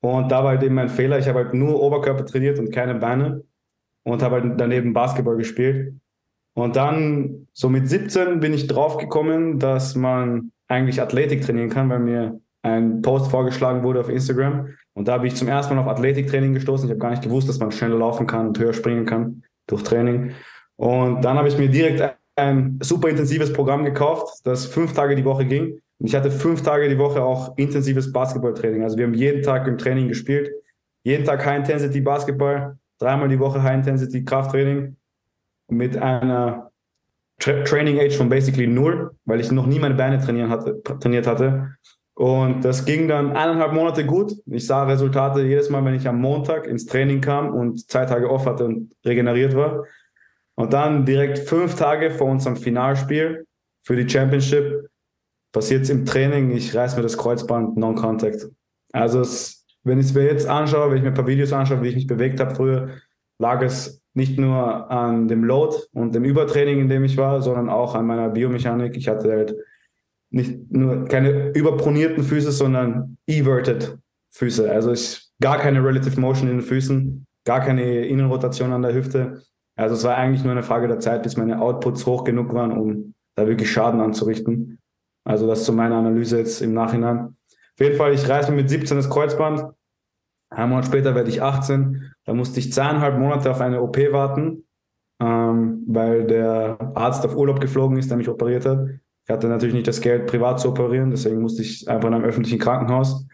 Und 0.02 0.32
da 0.32 0.44
war 0.44 0.52
halt 0.52 0.64
eben 0.64 0.76
mein 0.76 0.90
Fehler. 0.90 1.18
Ich 1.18 1.28
habe 1.28 1.46
halt 1.46 1.54
nur 1.54 1.82
Oberkörper 1.82 2.26
trainiert 2.26 2.60
und 2.60 2.72
keine 2.72 2.96
Beine 2.96 3.44
und 4.04 4.22
habe 4.22 4.42
halt 4.42 4.60
daneben 4.60 4.94
Basketball 4.94 5.38
gespielt. 5.38 5.94
Und 6.54 6.76
dann, 6.76 7.48
so 7.54 7.70
mit 7.70 7.88
17, 7.88 8.40
bin 8.42 8.54
ich 8.54 8.68
draufgekommen, 8.68 9.58
dass 9.58 9.96
man 9.96 10.52
eigentlich 10.68 11.02
Athletik 11.02 11.42
trainieren 11.42 11.70
kann, 11.70 11.90
weil 11.90 12.00
mir 12.00 12.40
ein 12.64 13.02
Post 13.02 13.32
vorgeschlagen 13.32 13.84
wurde 13.84 14.02
auf 14.02 14.10
Instagram. 14.10 14.70
Und 14.94 15.08
da 15.08 15.14
habe 15.14 15.28
ich 15.28 15.36
zum 15.36 15.48
ersten 15.48 15.76
Mal 15.76 15.82
auf 15.82 15.88
Athletiktraining 15.88 16.54
gestoßen. 16.54 16.88
Ich 16.88 16.92
habe 16.92 17.00
gar 17.00 17.12
nicht 17.12 17.24
gewusst, 17.24 17.48
dass 17.48 17.60
man 17.60 17.72
schneller 17.72 17.98
laufen 17.98 18.28
kann 18.28 18.48
und 18.48 18.60
höher 18.60 18.74
springen 18.74 19.06
kann 19.06 19.44
durch 19.68 19.84
Training. 19.84 20.32
Und 20.78 21.24
dann 21.24 21.38
habe 21.38 21.48
ich 21.48 21.58
mir 21.58 21.70
direkt 21.70 22.18
ein 22.36 22.80
super 22.82 23.10
intensives 23.10 23.54
Programm 23.54 23.86
gekauft, 23.86 24.42
das 24.44 24.66
fünf 24.66 24.94
Tage 24.94 25.16
die 25.16 25.26
Woche 25.26 25.46
ging. 25.46 25.80
Und 26.00 26.08
ich 26.08 26.16
hatte 26.16 26.32
fünf 26.32 26.62
Tage 26.62 26.90
die 26.90 26.98
Woche 26.98 27.24
auch 27.24 27.58
intensives 27.58 28.12
Basketballtraining. 28.12 28.84
Also 28.84 28.98
wir 28.98 29.06
haben 29.06 29.14
jeden 29.14 29.42
Tag 29.42 29.68
im 29.68 29.78
Training 29.78 30.10
gespielt. 30.10 30.52
Jeden 31.04 31.24
Tag 31.24 31.46
High 31.46 31.60
Intensity 31.60 32.02
Basketball, 32.02 32.78
dreimal 33.00 33.30
die 33.30 33.40
Woche 33.40 33.62
High 33.62 33.76
Intensity 33.76 34.26
Krafttraining 34.26 34.98
mit 35.70 35.98
einer 35.98 36.72
Tra 37.40 37.64
Training 37.64 38.00
Age 38.00 38.16
von 38.18 38.30
basically 38.30 38.68
null, 38.68 39.12
weil 39.26 39.40
ich 39.40 39.52
noch 39.52 39.68
nie 39.68 39.80
meine 39.80 39.96
Beine 39.96 40.20
trainieren 40.20 40.50
hatte, 40.50 40.82
trainiert 41.00 41.28
hatte. 41.28 41.76
Und 42.16 42.64
das 42.64 42.86
ging 42.86 43.08
dann 43.10 43.36
eineinhalb 43.36 43.74
Monate 43.74 44.06
gut. 44.06 44.34
Ich 44.46 44.66
sah 44.66 44.84
Resultate 44.84 45.42
jedes 45.44 45.70
Mal, 45.70 45.84
wenn 45.84 45.96
ich 45.96 46.08
am 46.08 46.20
Montag 46.22 46.66
ins 46.66 46.86
Training 46.86 47.20
kam 47.20 47.54
und 47.54 47.90
zwei 47.90 48.06
Tage 48.06 48.30
off 48.30 48.46
hatte 48.46 48.66
und 48.66 48.96
regeneriert 49.06 49.54
war. 49.56 49.84
Und 50.56 50.74
dann 50.74 51.06
direkt 51.06 51.40
fünf 51.40 51.76
Tage 51.76 52.12
vor 52.12 52.28
unserem 52.28 52.56
Finalspiel 52.56 53.46
für 53.82 53.96
die 53.96 54.10
Championship 54.10 54.90
passiert 55.52 55.84
es 55.84 55.90
im 55.90 56.06
Training, 56.06 56.52
ich 56.52 56.76
reiß 56.76 56.96
mir 56.96 57.04
das 57.04 57.18
Kreuzband 57.18 57.78
Non-Contact. 57.78 58.48
Also 58.92 59.22
es, 59.22 59.66
wenn 59.84 60.00
ich 60.00 60.08
es 60.08 60.14
mir 60.14 60.24
jetzt 60.24 60.48
anschaue, 60.48 60.90
wenn 60.90 60.98
ich 60.98 61.04
mir 61.04 61.10
ein 61.10 61.16
paar 61.16 61.28
Videos 61.28 61.54
anschaue, 61.54 61.82
wie 61.84 61.90
ich 61.90 61.96
mich 61.96 62.08
bewegt 62.08 62.40
habe 62.40 62.56
früher, 62.56 62.90
lag 63.40 63.62
es 63.62 64.02
nicht 64.14 64.40
nur 64.40 64.90
an 64.90 65.28
dem 65.28 65.44
Load 65.44 65.76
und 65.94 66.16
dem 66.16 66.24
Übertraining, 66.24 66.80
in 66.80 66.90
dem 66.90 67.04
ich 67.04 67.18
war, 67.18 67.42
sondern 67.42 67.70
auch 67.70 67.96
an 67.96 68.06
meiner 68.06 68.30
Biomechanik. 68.30 68.96
Ich 68.96 69.08
hatte 69.08 69.32
halt 69.32 69.56
nicht 70.30 70.72
nur 70.72 71.06
keine 71.06 71.50
überpronierten 71.50 72.24
Füße, 72.24 72.52
sondern 72.52 73.18
everted 73.28 73.98
Füße. 74.32 74.72
Also 74.72 74.92
ich, 74.94 75.30
gar 75.42 75.58
keine 75.58 75.84
Relative 75.84 76.20
Motion 76.20 76.50
in 76.50 76.58
den 76.58 76.66
Füßen, 76.66 77.26
gar 77.46 77.62
keine 77.62 78.06
Innenrotation 78.06 78.72
an 78.72 78.82
der 78.82 78.94
Hüfte. 78.94 79.44
Also 79.76 79.96
es 79.96 80.04
war 80.04 80.16
eigentlich 80.16 80.44
nur 80.44 80.54
eine 80.54 80.64
Frage 80.64 80.88
der 80.88 81.00
Zeit, 81.00 81.24
bis 81.24 81.38
meine 81.38 81.62
Outputs 81.62 82.06
hoch 82.06 82.24
genug 82.24 82.54
waren, 82.54 82.72
um 82.72 83.14
da 83.36 83.48
wirklich 83.48 83.72
Schaden 83.72 84.00
anzurichten. 84.00 84.80
Also 85.26 85.48
das 85.48 85.66
zu 85.66 85.74
meiner 85.74 85.96
Analyse 85.96 86.38
jetzt 86.38 86.62
im 86.62 86.74
Nachhinein. 86.74 87.36
Auf 87.74 87.80
jeden 87.80 87.98
Fall, 87.98 88.14
ich 88.14 88.28
reiße 88.28 88.52
mir 88.52 88.58
mit 88.58 88.70
17 88.70 88.96
das 88.96 89.10
Kreuzband. 89.10 89.66
Ein 90.50 90.70
Monat 90.70 90.86
später 90.86 91.16
werde 91.16 91.30
ich 91.30 91.42
18. 91.42 92.14
Da 92.24 92.34
musste 92.34 92.60
ich 92.60 92.72
zweieinhalb 92.72 93.18
Monate 93.20 93.52
auf 93.52 93.60
eine 93.60 93.82
OP 93.82 93.98
warten, 94.12 94.66
ähm, 95.20 95.84
weil 95.88 96.26
der 96.26 96.78
Arzt 96.96 97.26
auf 97.26 97.36
Urlaub 97.36 97.60
geflogen 97.60 97.98
ist, 97.98 98.10
der 98.10 98.18
mich 98.18 98.30
operiert 98.30 98.66
hat. 98.66 98.88
Ich 99.28 99.34
hatte 99.34 99.48
natürlich 99.48 99.76
nicht 99.76 99.88
das 99.88 100.02
Geld, 100.02 100.28
privat 100.28 100.60
zu 100.60 100.70
operieren, 100.70 101.10
deswegen 101.10 101.42
musste 101.42 101.64
ich 101.64 101.90
einfach 101.90 102.08
in 102.08 102.14
einem 102.14 102.24
öffentlichen 102.24 102.60
Krankenhaus. 102.60 103.26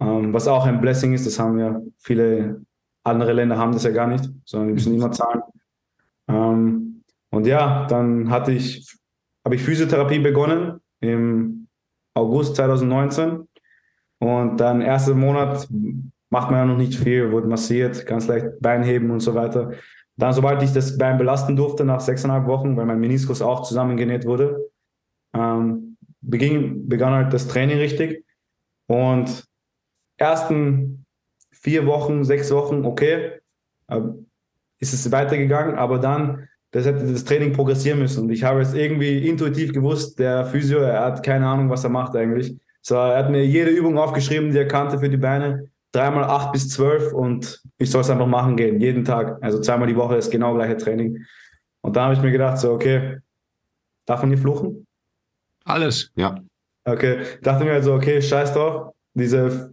Ähm, 0.00 0.32
was 0.32 0.46
auch 0.46 0.66
ein 0.66 0.80
Blessing 0.80 1.14
ist, 1.14 1.26
das 1.26 1.38
haben 1.38 1.58
ja 1.58 1.80
viele 1.98 2.62
andere 3.04 3.32
Länder 3.32 3.58
haben 3.58 3.72
das 3.72 3.84
ja 3.84 3.90
gar 3.90 4.06
nicht, 4.06 4.30
sondern 4.44 4.68
die 4.68 4.74
müssen 4.74 4.94
immer 4.94 5.10
zahlen. 5.12 5.42
Ähm, 6.28 7.02
und 7.30 7.46
ja, 7.46 7.86
dann 7.86 8.30
hatte 8.30 8.52
ich, 8.52 8.96
habe 9.44 9.56
ich 9.56 9.62
Physiotherapie 9.62 10.18
begonnen 10.18 10.80
im 11.00 11.68
August 12.14 12.56
2019. 12.56 13.48
Und 14.20 14.56
dann 14.58 14.80
erster 14.80 15.14
Monat 15.14 15.68
macht 16.30 16.50
man 16.50 16.60
ja 16.60 16.64
noch 16.64 16.76
nicht 16.76 16.94
viel, 16.94 17.30
wurde 17.30 17.46
massiert, 17.46 18.06
ganz 18.06 18.26
leicht 18.26 18.46
Beinheben 18.60 19.10
und 19.10 19.20
so 19.20 19.34
weiter. 19.34 19.72
Dann, 20.16 20.32
sobald 20.32 20.62
ich 20.62 20.72
das 20.72 20.96
Bein 20.96 21.18
belasten 21.18 21.56
durfte, 21.56 21.84
nach 21.84 22.00
sechseinhalb 22.00 22.46
Wochen, 22.46 22.76
weil 22.76 22.86
mein 22.86 23.00
Meniskus 23.00 23.42
auch 23.42 23.62
zusammengenäht 23.62 24.24
wurde, 24.24 24.70
ähm, 25.34 25.96
beging, 26.20 26.88
begann 26.88 27.12
halt 27.12 27.32
das 27.32 27.48
Training 27.48 27.78
richtig. 27.78 28.24
Und 28.86 29.44
ersten 30.16 31.04
vier 31.50 31.86
Wochen, 31.86 32.24
sechs 32.24 32.52
Wochen, 32.52 32.84
okay, 32.84 33.40
äh, 33.88 34.00
ist 34.92 35.06
es 35.06 35.10
weitergegangen, 35.12 35.76
aber 35.76 35.98
dann 35.98 36.48
das 36.74 36.86
hätte 36.86 37.06
das 37.06 37.24
Training 37.24 37.52
progressieren 37.52 38.00
müssen. 38.00 38.24
Und 38.24 38.30
ich 38.30 38.42
habe 38.42 38.60
es 38.60 38.74
irgendwie 38.74 39.28
intuitiv 39.28 39.72
gewusst, 39.72 40.18
der 40.18 40.44
Physio, 40.44 40.80
er 40.80 41.04
hat 41.04 41.22
keine 41.22 41.46
Ahnung, 41.46 41.70
was 41.70 41.84
er 41.84 41.90
macht 41.90 42.16
eigentlich. 42.16 42.56
So, 42.82 42.96
er 42.96 43.18
hat 43.18 43.30
mir 43.30 43.46
jede 43.46 43.70
Übung 43.70 43.96
aufgeschrieben, 43.96 44.50
die 44.50 44.58
er 44.58 44.66
kannte 44.66 44.98
für 44.98 45.08
die 45.08 45.16
Beine. 45.16 45.70
Dreimal 45.92 46.24
acht 46.24 46.50
bis 46.50 46.68
zwölf 46.68 47.12
und 47.12 47.62
ich 47.78 47.92
soll 47.92 48.00
es 48.00 48.10
einfach 48.10 48.26
machen 48.26 48.56
gehen, 48.56 48.80
jeden 48.80 49.04
Tag. 49.04 49.38
Also 49.40 49.60
zweimal 49.60 49.86
die 49.86 49.94
Woche 49.94 50.16
ist 50.16 50.32
genau 50.32 50.52
gleiche 50.52 50.76
Training. 50.76 51.24
Und 51.80 51.94
da 51.94 52.06
habe 52.06 52.14
ich 52.14 52.22
mir 52.22 52.32
gedacht, 52.32 52.58
so, 52.58 52.72
okay, 52.72 53.18
darf 54.04 54.22
man 54.22 54.30
hier 54.30 54.38
fluchen? 54.38 54.84
Alles. 55.64 56.10
Ja. 56.16 56.34
Okay, 56.84 57.20
dachte 57.42 57.64
mir 57.64 57.74
also, 57.74 57.94
okay, 57.94 58.20
scheiß 58.20 58.52
drauf. 58.52 58.92
Diese 59.14 59.72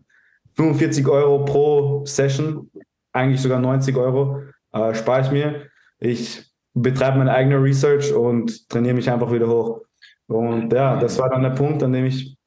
45 0.53 1.07
Euro 1.07 1.45
pro 1.45 2.05
Session, 2.05 2.69
eigentlich 3.11 3.41
sogar 3.41 3.59
90 3.59 3.97
Euro, 3.97 4.43
äh, 4.73 4.93
spare 4.93 5.21
ich 5.21 5.31
mir. 5.31 5.67
Ich 5.99 6.51
betreibe 6.73 7.17
meine 7.17 7.33
eigene 7.33 7.61
Research 7.61 8.13
und 8.13 8.69
trainiere 8.69 8.95
mich 8.95 9.09
einfach 9.09 9.31
wieder 9.31 9.47
hoch. 9.47 9.81
Und 10.27 10.71
ja, 10.71 10.97
das 10.97 11.19
war 11.19 11.29
dann 11.29 11.43
der 11.43 11.49
Punkt, 11.51 11.83
an 11.83 11.91
dem 11.91 12.05
ich, 12.05 12.37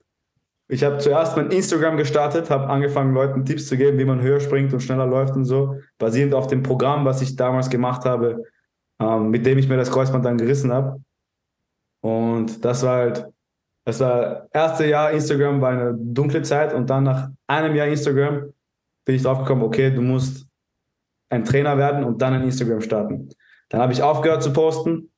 ich 0.69 0.83
habe 0.83 0.99
zuerst 0.99 1.37
mein 1.37 1.51
Instagram 1.51 1.97
gestartet, 1.97 2.51
habe 2.51 2.69
angefangen, 2.69 3.13
Leuten 3.13 3.45
Tipps 3.45 3.67
zu 3.67 3.77
geben, 3.77 3.99
wie 3.99 4.07
man 4.07 4.23
höher 4.23 4.41
springt 4.41 4.73
und 4.73 4.81
schneller 4.81 5.07
läuft 5.07 5.37
und 5.37 5.45
so, 5.45 5.77
basierend 5.99 6.35
auf 6.35 6.47
dem 6.47 6.63
Programm, 6.63 7.05
was 7.05 7.21
ich 7.21 7.37
damals 7.37 7.69
gemacht 7.69 8.07
habe, 8.07 8.43
ähm, 9.01 9.29
mit 9.29 9.45
dem 9.45 9.59
ich 9.59 9.69
mir 9.69 9.77
das 9.77 9.91
Kreuzband 9.91 10.25
dann 10.25 10.39
gerissen 10.39 10.73
habe. 10.73 11.03
Und 12.01 12.65
das 12.65 12.83
war 12.83 12.97
halt, 12.97 13.27
das 13.87 14.01
war 14.01 14.49
erste 14.53 14.87
Jahr 14.87 15.13
Instagram 15.13 15.61
war 15.61 15.71
eine 15.71 15.95
dunkle 15.95 16.43
Zeit 16.43 16.73
und 16.73 16.89
dann 16.89 17.05
nach 17.05 17.29
einem 17.47 17.75
Jahr 17.75 17.87
Instagram 17.87 18.53
bin 19.05 19.15
ich 19.15 19.23
drauf 19.23 19.41
gekommen, 19.41 19.63
okay, 19.63 19.91
du 19.91 20.01
musst 20.01 20.47
ein 21.31 21.45
Trainer 21.45 21.79
werden 21.79 22.05
und 22.05 22.23
dann 22.23 22.35
ein 22.35 22.43
Instagram 22.43 22.81
starten. 22.81 23.31
Dann 23.69 23.81
habe 23.81 23.93
ich 23.93 24.03
aufgehört 24.03 24.43
zu 24.43 24.53
posten. 24.53 25.11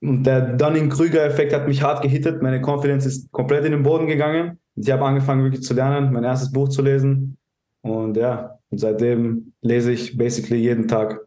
Und 0.00 0.24
der 0.24 0.56
Dunning-Krüger-Effekt 0.56 1.52
hat 1.52 1.68
mich 1.68 1.82
hart 1.82 2.02
gehittet. 2.02 2.42
Meine 2.42 2.60
Confidence 2.60 3.06
ist 3.06 3.30
komplett 3.30 3.64
in 3.64 3.72
den 3.72 3.84
Boden 3.84 4.08
gegangen. 4.08 4.58
Und 4.74 4.86
ich 4.86 4.90
habe 4.90 5.04
angefangen, 5.04 5.44
wirklich 5.44 5.62
zu 5.62 5.74
lernen, 5.74 6.12
mein 6.12 6.24
erstes 6.24 6.50
Buch 6.50 6.68
zu 6.68 6.82
lesen. 6.82 7.38
Und 7.82 8.16
ja, 8.16 8.58
und 8.70 8.78
seitdem 8.78 9.52
lese 9.60 9.92
ich 9.92 10.16
basically 10.16 10.58
jeden 10.58 10.88
Tag. 10.88 11.20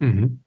Mhm. 0.00 0.40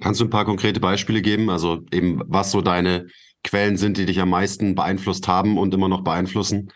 Kannst 0.00 0.20
du 0.20 0.24
ein 0.24 0.30
paar 0.30 0.44
konkrete 0.44 0.80
Beispiele 0.80 1.20
geben? 1.20 1.50
Also 1.50 1.82
eben, 1.92 2.22
was 2.26 2.50
so 2.50 2.60
deine 2.60 3.06
Quellen 3.44 3.76
sind, 3.76 3.96
die 3.96 4.06
dich 4.06 4.20
am 4.20 4.30
meisten 4.30 4.74
beeinflusst 4.74 5.28
haben 5.28 5.58
und 5.58 5.74
immer 5.74 5.88
noch 5.88 6.02
beeinflussen? 6.02 6.72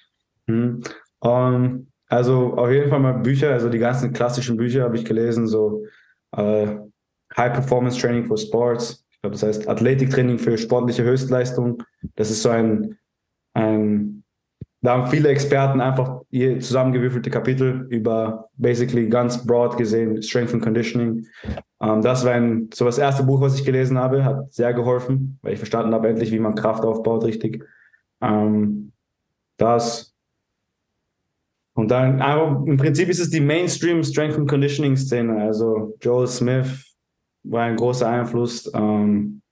Mhm. 0.47 0.83
Um, 1.21 1.55
ähm, 1.55 1.87
also 2.09 2.55
auf 2.55 2.71
jeden 2.71 2.89
Fall 2.89 3.01
mal 3.01 3.15
Bücher, 3.15 3.51
also 3.51 3.69
die 3.69 3.79
ganzen 3.79 4.13
klassischen 4.13 4.57
Bücher 4.57 4.85
habe 4.85 4.97
ich 4.97 5.05
gelesen, 5.05 5.47
so 5.47 5.85
äh, 6.33 6.77
High 7.37 7.53
Performance 7.53 7.99
Training 7.99 8.27
for 8.27 8.37
Sports. 8.37 9.05
Ich 9.11 9.21
glaube, 9.21 9.35
das 9.35 9.43
heißt 9.43 9.69
Athletiktraining 9.69 10.39
für 10.39 10.57
sportliche 10.57 11.03
Höchstleistung. 11.03 11.83
Das 12.15 12.31
ist 12.31 12.43
so 12.43 12.51
ein, 12.51 12.99
ein 13.55 14.23
da 14.83 14.93
haben 14.93 15.11
viele 15.11 15.31
Experten 15.31 15.81
einfach 15.81 16.21
zusammengewürfelte 16.31 17.31
Kapitel 17.31 17.87
über 17.91 18.49
basically 18.55 19.09
ganz 19.09 19.45
broad 19.45 19.77
gesehen 19.77 20.23
Strength 20.23 20.55
and 20.55 20.63
Conditioning. 20.63 21.27
Ähm, 21.81 22.03
das 22.03 22.25
war 22.25 22.33
ein, 22.33 22.71
so 22.73 22.85
das 22.85 22.99
erste 22.99 23.25
Buch, 23.25 23.41
was 23.41 23.59
ich 23.59 23.65
gelesen 23.65 23.99
habe, 23.99 24.25
hat 24.25 24.53
sehr 24.53 24.73
geholfen, 24.75 25.41
weil 25.43 25.55
ich 25.55 25.59
verstanden 25.59 25.93
habe 25.93 26.09
endlich, 26.09 26.31
wie 26.31 26.39
man 26.39 26.55
Kraft 26.55 26.85
aufbaut 26.85 27.25
richtig. 27.25 27.65
Ähm, 28.21 28.93
das 29.57 30.16
und 31.77 31.91
dann, 31.91 32.23
aber 32.23 32.67
im 32.67 32.79
Prinzip 32.79 33.11
ist 33.11 33.21
es 33.21 33.29
die 33.29 33.41
Mainstream 33.41 34.03
Strength 34.03 34.39
and 34.39 34.49
Conditioning 34.49 34.97
Szene. 34.97 35.43
Also 35.43 35.95
Joel 36.01 36.27
Smith 36.27 36.97
war 37.43 37.65
ein 37.65 37.77
großer 37.77 38.09
Einfluss. 38.09 38.71
Ähm, 38.75 39.43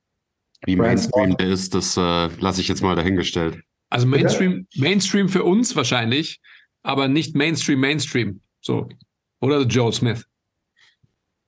Wie 0.65 0.75
Mainstream 0.75 1.37
der 1.37 1.49
ist, 1.49 1.75
das 1.75 1.99
äh, 1.99 2.29
lasse 2.41 2.63
ich 2.63 2.69
jetzt 2.69 2.83
mal 2.83 2.97
dahingestellt. 2.97 3.61
Also 3.91 4.07
Mainstream, 4.07 4.67
Mainstream 4.75 5.29
für 5.29 5.45
uns 5.45 5.77
wahrscheinlich, 5.77 6.41
aber 6.83 7.09
nicht 7.09 7.37
Mainstream, 7.37 7.81
Mainstream. 7.81 8.41
So. 8.63 8.89
Oder 9.43 9.61
Joel 9.63 9.93
Smith. 9.93 10.25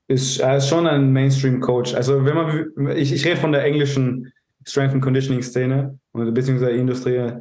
Ist, 0.08 0.40
er 0.40 0.58
ist 0.58 0.68
schon 0.68 0.86
ein 0.86 1.10
Mainstream-Coach. 1.10 1.94
Also 1.94 2.22
wenn 2.26 2.34
man, 2.34 2.96
ich, 2.96 3.12
ich 3.12 3.24
rede 3.24 3.38
von 3.38 3.52
der 3.52 3.64
englischen 3.64 4.30
Strength 4.66 4.92
and 4.92 5.02
Conditioning 5.02 5.42
Szene 5.42 5.98
beziehungsweise 6.12 6.72
Industrie. 6.72 7.32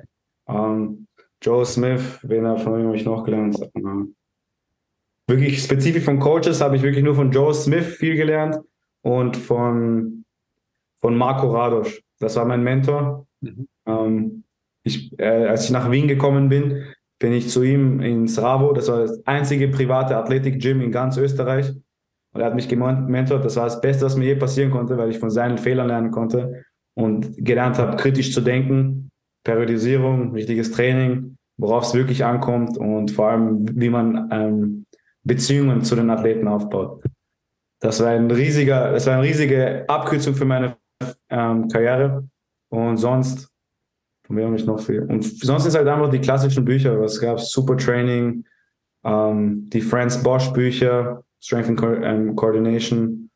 Ähm, 0.47 1.05
Joe 1.41 1.65
Smith, 1.65 2.19
wen 2.23 2.47
habe 2.47 2.95
ich 2.95 3.05
noch 3.05 3.23
gelernt? 3.23 3.59
Wirklich 5.27 5.63
spezifisch 5.63 6.03
von 6.03 6.19
Coaches 6.19 6.61
habe 6.61 6.75
ich 6.75 6.83
wirklich 6.83 7.03
nur 7.03 7.15
von 7.15 7.31
Joe 7.31 7.53
Smith 7.53 7.85
viel 7.85 8.15
gelernt 8.15 8.59
und 9.01 9.35
von, 9.35 10.23
von 10.97 11.17
Marco 11.17 11.51
Radosch. 11.51 12.01
Das 12.19 12.35
war 12.35 12.45
mein 12.45 12.63
Mentor. 12.63 13.27
Mhm. 13.41 13.67
Ähm, 13.85 14.43
ich, 14.83 15.17
äh, 15.19 15.47
als 15.47 15.65
ich 15.65 15.71
nach 15.71 15.89
Wien 15.89 16.07
gekommen 16.07 16.49
bin, 16.49 16.83
bin 17.19 17.33
ich 17.33 17.49
zu 17.49 17.63
ihm 17.63 18.01
ins 18.01 18.39
Ravo. 18.39 18.73
Das 18.73 18.87
war 18.87 18.99
das 18.99 19.25
einzige 19.25 19.67
private 19.67 20.15
Athletik-Gym 20.15 20.81
in 20.81 20.91
ganz 20.91 21.17
Österreich. 21.17 21.71
Und 22.33 22.41
er 22.41 22.47
hat 22.47 22.55
mich 22.55 22.67
gementort. 22.67 23.45
Das 23.45 23.55
war 23.55 23.65
das 23.65 23.81
Beste, 23.81 24.05
was 24.05 24.15
mir 24.15 24.25
je 24.25 24.35
passieren 24.35 24.69
konnte, 24.69 24.97
weil 24.97 25.09
ich 25.09 25.19
von 25.19 25.31
seinen 25.31 25.57
Fehlern 25.57 25.87
lernen 25.87 26.11
konnte 26.11 26.65
und 26.93 27.35
gelernt 27.37 27.79
habe, 27.79 27.95
kritisch 27.97 28.33
zu 28.33 28.41
denken, 28.41 29.04
Periodisierung, 29.45 30.33
richtiges 30.33 30.71
Training, 30.71 31.37
worauf 31.57 31.85
es 31.85 31.93
wirklich 31.93 32.25
ankommt 32.25 32.77
und 32.77 33.11
vor 33.11 33.29
allem, 33.29 33.65
wie 33.79 33.89
man 33.89 34.29
ähm, 34.31 34.85
Beziehungen 35.23 35.83
zu 35.83 35.95
den 35.95 36.09
Athleten 36.09 36.47
aufbaut. 36.49 37.03
Das 37.79 38.01
war 38.01 38.09
ein 38.09 38.29
riesiger, 38.29 38.91
das 38.91 39.05
war 39.05 39.13
eine 39.13 39.23
riesige 39.23 39.85
Abkürzung 39.87 40.35
für 40.35 40.45
meine 40.45 40.75
ähm, 41.29 41.67
Karriere. 41.69 42.27
Und 42.69 42.97
sonst, 42.97 43.49
von 44.25 44.35
mir 44.35 44.45
habe 44.45 44.55
ich 44.55 44.65
noch 44.65 44.79
viel. 44.79 45.03
Und 45.03 45.23
sonst 45.23 45.63
sind 45.63 45.69
es 45.69 45.75
halt 45.75 45.87
einfach 45.87 46.09
die 46.09 46.19
klassischen 46.19 46.65
Bücher. 46.65 46.99
Was 46.99 47.21
gab 47.21 47.37
es? 47.37 47.51
Super 47.51 47.77
Training, 47.77 48.43
ähm, 49.03 49.69
die 49.69 49.81
Franz 49.81 50.21
Bosch 50.21 50.51
Bücher, 50.51 51.23
Strength 51.39 51.69
and 51.69 51.79
Co 51.79 51.93
ähm, 51.93 52.35
Coordination, 52.35 53.29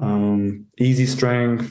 ähm, 0.00 0.68
Easy 0.76 1.06
Strength, 1.06 1.64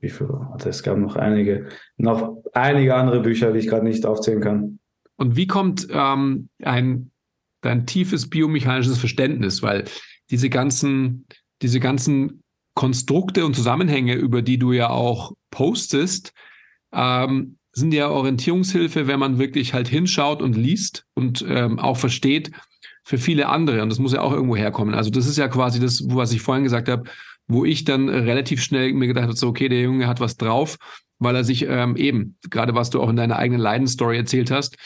wie 0.00 0.10
viel? 0.10 0.28
Es 0.64 0.82
gab 0.82 0.98
noch 0.98 1.16
einige, 1.16 1.68
noch 1.96 2.38
einige 2.52 2.94
andere 2.94 3.20
Bücher, 3.20 3.52
die 3.52 3.60
ich 3.60 3.68
gerade 3.68 3.84
nicht 3.84 4.04
aufzählen 4.06 4.40
kann. 4.40 4.78
Und 5.16 5.36
wie 5.36 5.46
kommt 5.46 5.86
ähm, 5.90 6.48
ein 6.62 7.10
dein 7.60 7.86
tiefes 7.86 8.28
biomechanisches 8.28 8.98
Verständnis, 8.98 9.62
weil 9.62 9.84
diese 10.30 10.48
ganzen, 10.48 11.26
diese 11.62 11.80
ganzen 11.80 12.42
Konstrukte 12.74 13.44
und 13.44 13.54
Zusammenhänge, 13.54 14.14
über 14.14 14.42
die 14.42 14.58
du 14.58 14.72
ja 14.72 14.88
auch 14.88 15.32
postest, 15.50 16.32
ähm, 16.92 17.58
sind 17.72 17.92
ja 17.92 18.08
Orientierungshilfe, 18.08 19.06
wenn 19.06 19.20
man 19.20 19.38
wirklich 19.38 19.74
halt 19.74 19.88
hinschaut 19.88 20.42
und 20.42 20.56
liest 20.56 21.04
und 21.14 21.44
ähm, 21.46 21.78
auch 21.78 21.96
versteht, 21.96 22.50
für 23.04 23.18
viele 23.18 23.48
andere. 23.48 23.82
Und 23.82 23.90
das 23.90 23.98
muss 23.98 24.12
ja 24.12 24.22
auch 24.22 24.32
irgendwo 24.32 24.56
herkommen. 24.56 24.94
Also 24.94 25.10
das 25.10 25.26
ist 25.26 25.38
ja 25.38 25.48
quasi 25.48 25.80
das, 25.80 26.02
was 26.06 26.32
ich 26.32 26.42
vorhin 26.42 26.64
gesagt 26.64 26.88
habe, 26.88 27.04
wo 27.50 27.64
ich 27.64 27.84
dann 27.84 28.08
relativ 28.08 28.62
schnell 28.62 28.92
mir 28.92 29.08
gedacht 29.08 29.24
habe, 29.24 29.36
so, 29.36 29.48
okay, 29.48 29.68
der 29.68 29.82
Junge 29.82 30.06
hat 30.06 30.20
was 30.20 30.36
drauf, 30.36 30.78
weil 31.18 31.34
er 31.34 31.44
sich 31.44 31.66
ähm, 31.68 31.96
eben, 31.96 32.36
gerade 32.48 32.74
was 32.74 32.90
du 32.90 33.00
auch 33.00 33.10
in 33.10 33.16
deiner 33.16 33.36
eigenen 33.36 33.60
Leidensstory 33.60 34.16
erzählt 34.16 34.50
hast, 34.50 34.76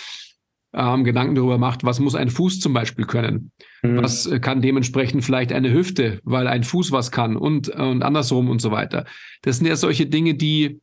ähm, 0.73 1.05
Gedanken 1.05 1.35
darüber 1.35 1.59
macht, 1.59 1.85
was 1.85 2.01
muss 2.01 2.15
ein 2.15 2.31
Fuß 2.31 2.59
zum 2.59 2.73
Beispiel 2.73 3.05
können? 3.05 3.53
Mhm. 3.83 4.03
Was 4.03 4.27
äh, 4.27 4.41
kann 4.41 4.63
dementsprechend 4.63 5.25
vielleicht 5.25 5.53
eine 5.53 5.73
Hüfte, 5.73 6.21
weil 6.25 6.49
ein 6.49 6.65
Fuß 6.65 6.91
was 6.91 7.11
kann 7.11 7.37
und, 7.37 7.69
und 7.69 8.03
andersrum 8.03 8.51
und 8.51 8.61
so 8.61 8.71
weiter. 8.71 9.05
Das 9.43 9.59
sind 9.59 9.67
ja 9.67 9.77
solche 9.77 10.07
Dinge, 10.07 10.35
die 10.35 10.81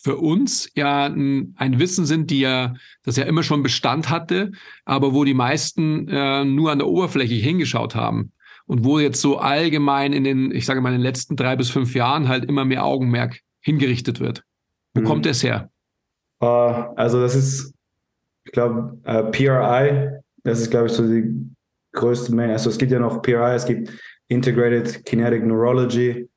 für 0.00 0.16
uns 0.16 0.70
ja 0.74 1.06
ein, 1.06 1.54
ein, 1.56 1.78
Wissen 1.80 2.06
sind, 2.06 2.30
die 2.30 2.40
ja, 2.40 2.74
das 3.02 3.16
ja 3.16 3.24
immer 3.24 3.42
schon 3.42 3.62
Bestand 3.62 4.08
hatte, 4.08 4.52
aber 4.84 5.12
wo 5.12 5.24
die 5.24 5.34
meisten 5.34 6.08
äh, 6.08 6.44
nur 6.44 6.70
an 6.70 6.78
der 6.78 6.88
Oberfläche 6.88 7.34
hingeschaut 7.34 7.94
haben. 7.94 8.32
Und 8.70 8.84
wo 8.84 8.98
jetzt 8.98 9.20
so 9.20 9.38
allgemein 9.38 10.12
in 10.12 10.22
den, 10.22 10.52
ich 10.52 10.64
sage 10.64 10.80
mal, 10.80 10.90
in 10.90 10.98
den 10.98 11.02
letzten 11.02 11.34
drei 11.34 11.56
bis 11.56 11.70
fünf 11.70 11.94
Jahren 11.94 12.28
halt 12.28 12.44
immer 12.44 12.64
mehr 12.64 12.84
Augenmerk 12.84 13.40
hingerichtet 13.60 14.20
wird. 14.20 14.44
Wo 14.94 15.00
mhm. 15.00 15.06
kommt 15.06 15.26
das 15.26 15.42
her? 15.42 15.70
Uh, 16.42 16.94
also 16.96 17.20
das 17.20 17.34
ist 17.34 17.74
ich 18.44 18.52
glaube, 18.52 18.98
äh, 19.04 19.22
PRI, 19.24 20.10
das 20.42 20.60
ist, 20.60 20.70
glaube 20.70 20.86
ich, 20.86 20.92
so 20.92 21.06
die 21.06 21.50
größte 21.92 22.34
Menge. 22.34 22.52
Also 22.52 22.70
es 22.70 22.78
gibt 22.78 22.92
ja 22.92 22.98
noch 22.98 23.22
PRI, 23.22 23.54
es 23.54 23.64
gibt 23.64 23.92
Integrated 24.28 25.04
Kinetic 25.04 25.44
Neurology 25.44 26.28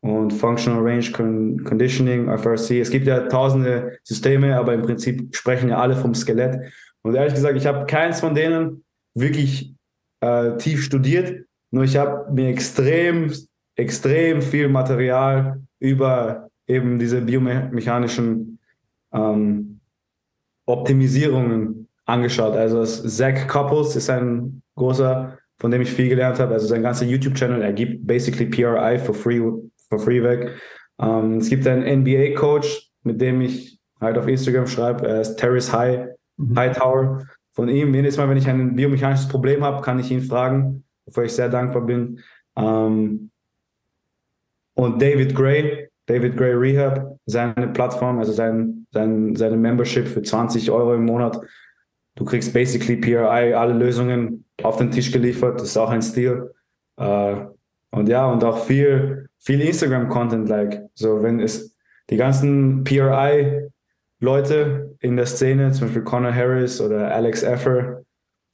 und 0.00 0.32
Functional 0.32 0.82
Range 0.82 1.08
Conditioning, 1.12 2.28
FRC. 2.36 2.80
Es 2.80 2.90
gibt 2.90 3.06
ja 3.06 3.28
tausende 3.28 3.98
Systeme, 4.02 4.56
aber 4.56 4.74
im 4.74 4.82
Prinzip 4.82 5.34
sprechen 5.36 5.68
ja 5.68 5.78
alle 5.78 5.96
vom 5.96 6.14
Skelett. 6.14 6.72
Und 7.02 7.14
ehrlich 7.14 7.34
gesagt, 7.34 7.56
ich 7.56 7.66
habe 7.66 7.86
keins 7.86 8.20
von 8.20 8.34
denen 8.34 8.84
wirklich 9.14 9.74
äh, 10.20 10.56
tief 10.56 10.82
studiert, 10.82 11.44
nur 11.72 11.84
ich 11.84 11.96
habe 11.96 12.30
mir 12.30 12.48
extrem, 12.48 13.32
extrem 13.76 14.42
viel 14.42 14.68
Material 14.68 15.60
über 15.80 16.48
eben 16.66 16.98
diese 16.98 17.22
biomechanischen 17.22 18.58
ähm, 19.12 19.80
Optimisierungen 20.66 21.88
angeschaut. 22.04 22.54
Also 22.54 22.84
Zach 22.84 23.48
Couples 23.48 23.96
ist 23.96 24.10
ein 24.10 24.62
großer, 24.76 25.38
von 25.58 25.70
dem 25.70 25.80
ich 25.80 25.90
viel 25.90 26.08
gelernt 26.08 26.38
habe. 26.38 26.52
Also 26.54 26.66
sein 26.66 26.82
ganzer 26.82 27.06
YouTube-Channel, 27.06 27.62
er 27.62 27.72
gibt 27.72 28.06
basically 28.06 28.46
PRI 28.46 28.98
for 28.98 29.14
free, 29.14 29.40
for 29.88 29.98
free 29.98 30.22
weg. 30.22 30.50
Ähm, 31.00 31.38
es 31.38 31.48
gibt 31.48 31.66
einen 31.66 32.02
NBA-Coach, 32.02 32.90
mit 33.02 33.20
dem 33.20 33.40
ich 33.40 33.80
halt 33.98 34.18
auf 34.18 34.28
Instagram 34.28 34.66
schreibe. 34.66 35.06
Er 35.08 35.22
ist 35.22 35.36
Terrace 35.36 35.72
High, 35.72 36.08
mhm. 36.36 36.58
Hightower. 36.58 37.26
Von 37.54 37.68
ihm, 37.68 37.94
jedes 37.94 38.16
Mal, 38.16 38.28
wenn 38.28 38.36
ich 38.36 38.48
ein 38.48 38.76
biomechanisches 38.76 39.28
Problem 39.28 39.64
habe, 39.64 39.82
kann 39.82 39.98
ich 39.98 40.10
ihn 40.10 40.22
fragen, 40.22 40.84
wofür 41.12 41.24
ich 41.24 41.32
sehr 41.32 41.48
dankbar 41.48 41.82
bin. 41.82 42.20
Ähm, 42.56 43.30
und 44.74 45.02
David 45.02 45.34
Gray, 45.34 45.88
David 46.06 46.36
Gray 46.36 46.54
Rehab, 46.54 47.18
seine 47.26 47.68
Plattform, 47.68 48.18
also 48.18 48.32
sein, 48.32 48.86
sein, 48.90 49.36
seine 49.36 49.56
Membership 49.56 50.08
für 50.08 50.22
20 50.22 50.70
Euro 50.70 50.94
im 50.94 51.04
Monat. 51.04 51.38
Du 52.14 52.24
kriegst 52.24 52.52
basically 52.52 52.96
PRI, 52.96 53.54
alle 53.54 53.74
Lösungen 53.74 54.44
auf 54.62 54.76
den 54.76 54.90
Tisch 54.90 55.12
geliefert. 55.12 55.60
Das 55.60 55.68
ist 55.68 55.76
auch 55.76 55.90
ein 55.90 56.02
Stil. 56.02 56.52
Uh, 56.98 57.46
und 57.90 58.08
ja, 58.08 58.26
und 58.26 58.42
auch 58.44 58.64
viel, 58.64 59.28
viel 59.38 59.60
Instagram-Content, 59.60 60.48
like. 60.48 60.82
So, 60.94 61.22
wenn 61.22 61.40
es 61.40 61.76
die 62.10 62.16
ganzen 62.16 62.84
PRI-Leute 62.84 63.70
in 65.00 65.16
der 65.16 65.26
Szene, 65.26 65.72
zum 65.72 65.86
Beispiel 65.86 66.02
Connor 66.02 66.34
Harris 66.34 66.80
oder 66.80 67.14
Alex 67.14 67.42
Effer, 67.42 68.02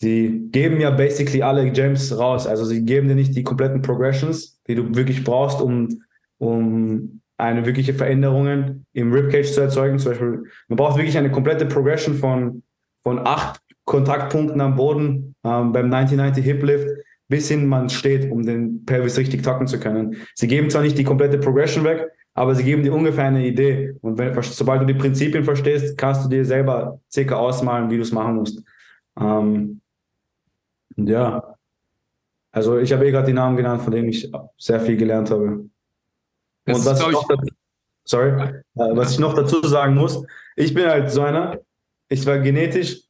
die 0.02 0.48
geben 0.52 0.80
ja 0.80 0.90
basically 0.90 1.42
alle 1.42 1.70
Gems 1.70 2.16
raus. 2.16 2.46
Also 2.46 2.64
sie 2.64 2.84
geben 2.84 3.08
dir 3.08 3.14
nicht 3.14 3.34
die 3.36 3.42
kompletten 3.42 3.82
Progressions, 3.82 4.60
die 4.68 4.74
du 4.74 4.94
wirklich 4.94 5.24
brauchst, 5.24 5.60
um, 5.60 6.02
um 6.38 7.20
eine 7.36 7.66
wirkliche 7.66 7.94
Veränderungen 7.94 8.86
im 8.92 9.12
Ribcage 9.12 9.52
zu 9.52 9.60
erzeugen. 9.60 9.98
Zum 9.98 10.12
Beispiel, 10.12 10.44
man 10.68 10.76
braucht 10.76 10.96
wirklich 10.96 11.18
eine 11.18 11.30
komplette 11.30 11.66
Progression 11.66 12.14
von, 12.14 12.62
von 13.02 13.20
acht 13.26 13.60
Kontaktpunkten 13.84 14.60
am 14.60 14.76
Boden 14.76 15.34
ähm, 15.44 15.72
beim 15.72 15.86
1990 15.92 16.44
Hip 16.44 16.62
Lift, 16.62 16.88
bis 17.28 17.48
hin 17.48 17.66
man 17.66 17.88
steht, 17.88 18.30
um 18.30 18.44
den 18.44 18.84
Pelvis 18.84 19.18
richtig 19.18 19.42
tacken 19.42 19.66
zu 19.66 19.80
können. 19.80 20.16
Sie 20.34 20.46
geben 20.46 20.70
zwar 20.70 20.82
nicht 20.82 20.98
die 20.98 21.04
komplette 21.04 21.38
Progression 21.38 21.84
weg, 21.84 22.08
aber 22.34 22.54
sie 22.54 22.64
geben 22.64 22.82
dir 22.82 22.94
ungefähr 22.94 23.24
eine 23.24 23.46
Idee. 23.46 23.94
Und 24.00 24.18
wenn, 24.18 24.40
sobald 24.42 24.82
du 24.82 24.86
die 24.86 24.94
Prinzipien 24.94 25.44
verstehst, 25.44 25.98
kannst 25.98 26.24
du 26.24 26.28
dir 26.28 26.44
selber 26.44 27.00
circa 27.12 27.36
ausmalen, 27.36 27.90
wie 27.90 27.96
du 27.96 28.02
es 28.02 28.12
machen 28.12 28.36
musst. 28.36 28.62
Ähm, 29.18 29.80
ja, 30.96 31.54
also 32.50 32.78
ich 32.78 32.92
habe 32.92 33.06
eh 33.06 33.10
gerade 33.10 33.26
die 33.26 33.32
Namen 33.32 33.56
genannt, 33.56 33.82
von 33.82 33.92
denen 33.92 34.08
ich 34.08 34.30
sehr 34.56 34.80
viel 34.80 34.96
gelernt 34.96 35.30
habe. 35.30 35.46
Und 35.46 35.70
was 36.66 37.00
ich, 37.00 37.06
noch 37.06 37.28
dazu, 37.28 37.46
sorry, 38.04 38.30
äh, 38.40 38.60
was 38.74 39.12
ich 39.12 39.18
noch 39.18 39.34
dazu 39.34 39.66
sagen 39.66 39.94
muss, 39.94 40.22
ich 40.56 40.74
bin 40.74 40.86
halt 40.86 41.10
so 41.10 41.22
einer, 41.22 41.58
ich 42.08 42.24
war 42.26 42.38
genetisch 42.38 43.02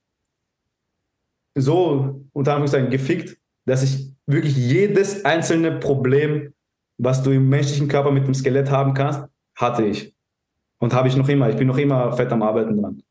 so 1.54 2.24
unter 2.32 2.52
Anführungszeichen 2.52 2.90
gefickt, 2.90 3.38
dass 3.64 3.82
ich 3.82 4.12
wirklich 4.26 4.56
jedes 4.56 5.24
einzelne 5.24 5.78
Problem, 5.78 6.54
was 6.98 7.22
du 7.22 7.30
im 7.30 7.48
menschlichen 7.48 7.88
Körper 7.88 8.10
mit 8.10 8.26
dem 8.26 8.34
Skelett 8.34 8.70
haben 8.70 8.94
kannst, 8.94 9.22
hatte 9.56 9.84
ich. 9.84 10.14
Und 10.78 10.94
habe 10.94 11.08
ich 11.08 11.16
noch 11.16 11.28
immer. 11.28 11.48
Ich 11.48 11.56
bin 11.56 11.66
noch 11.66 11.78
immer 11.78 12.12
fett 12.12 12.30
am 12.32 12.42
Arbeiten 12.42 12.80
dran. 12.80 13.02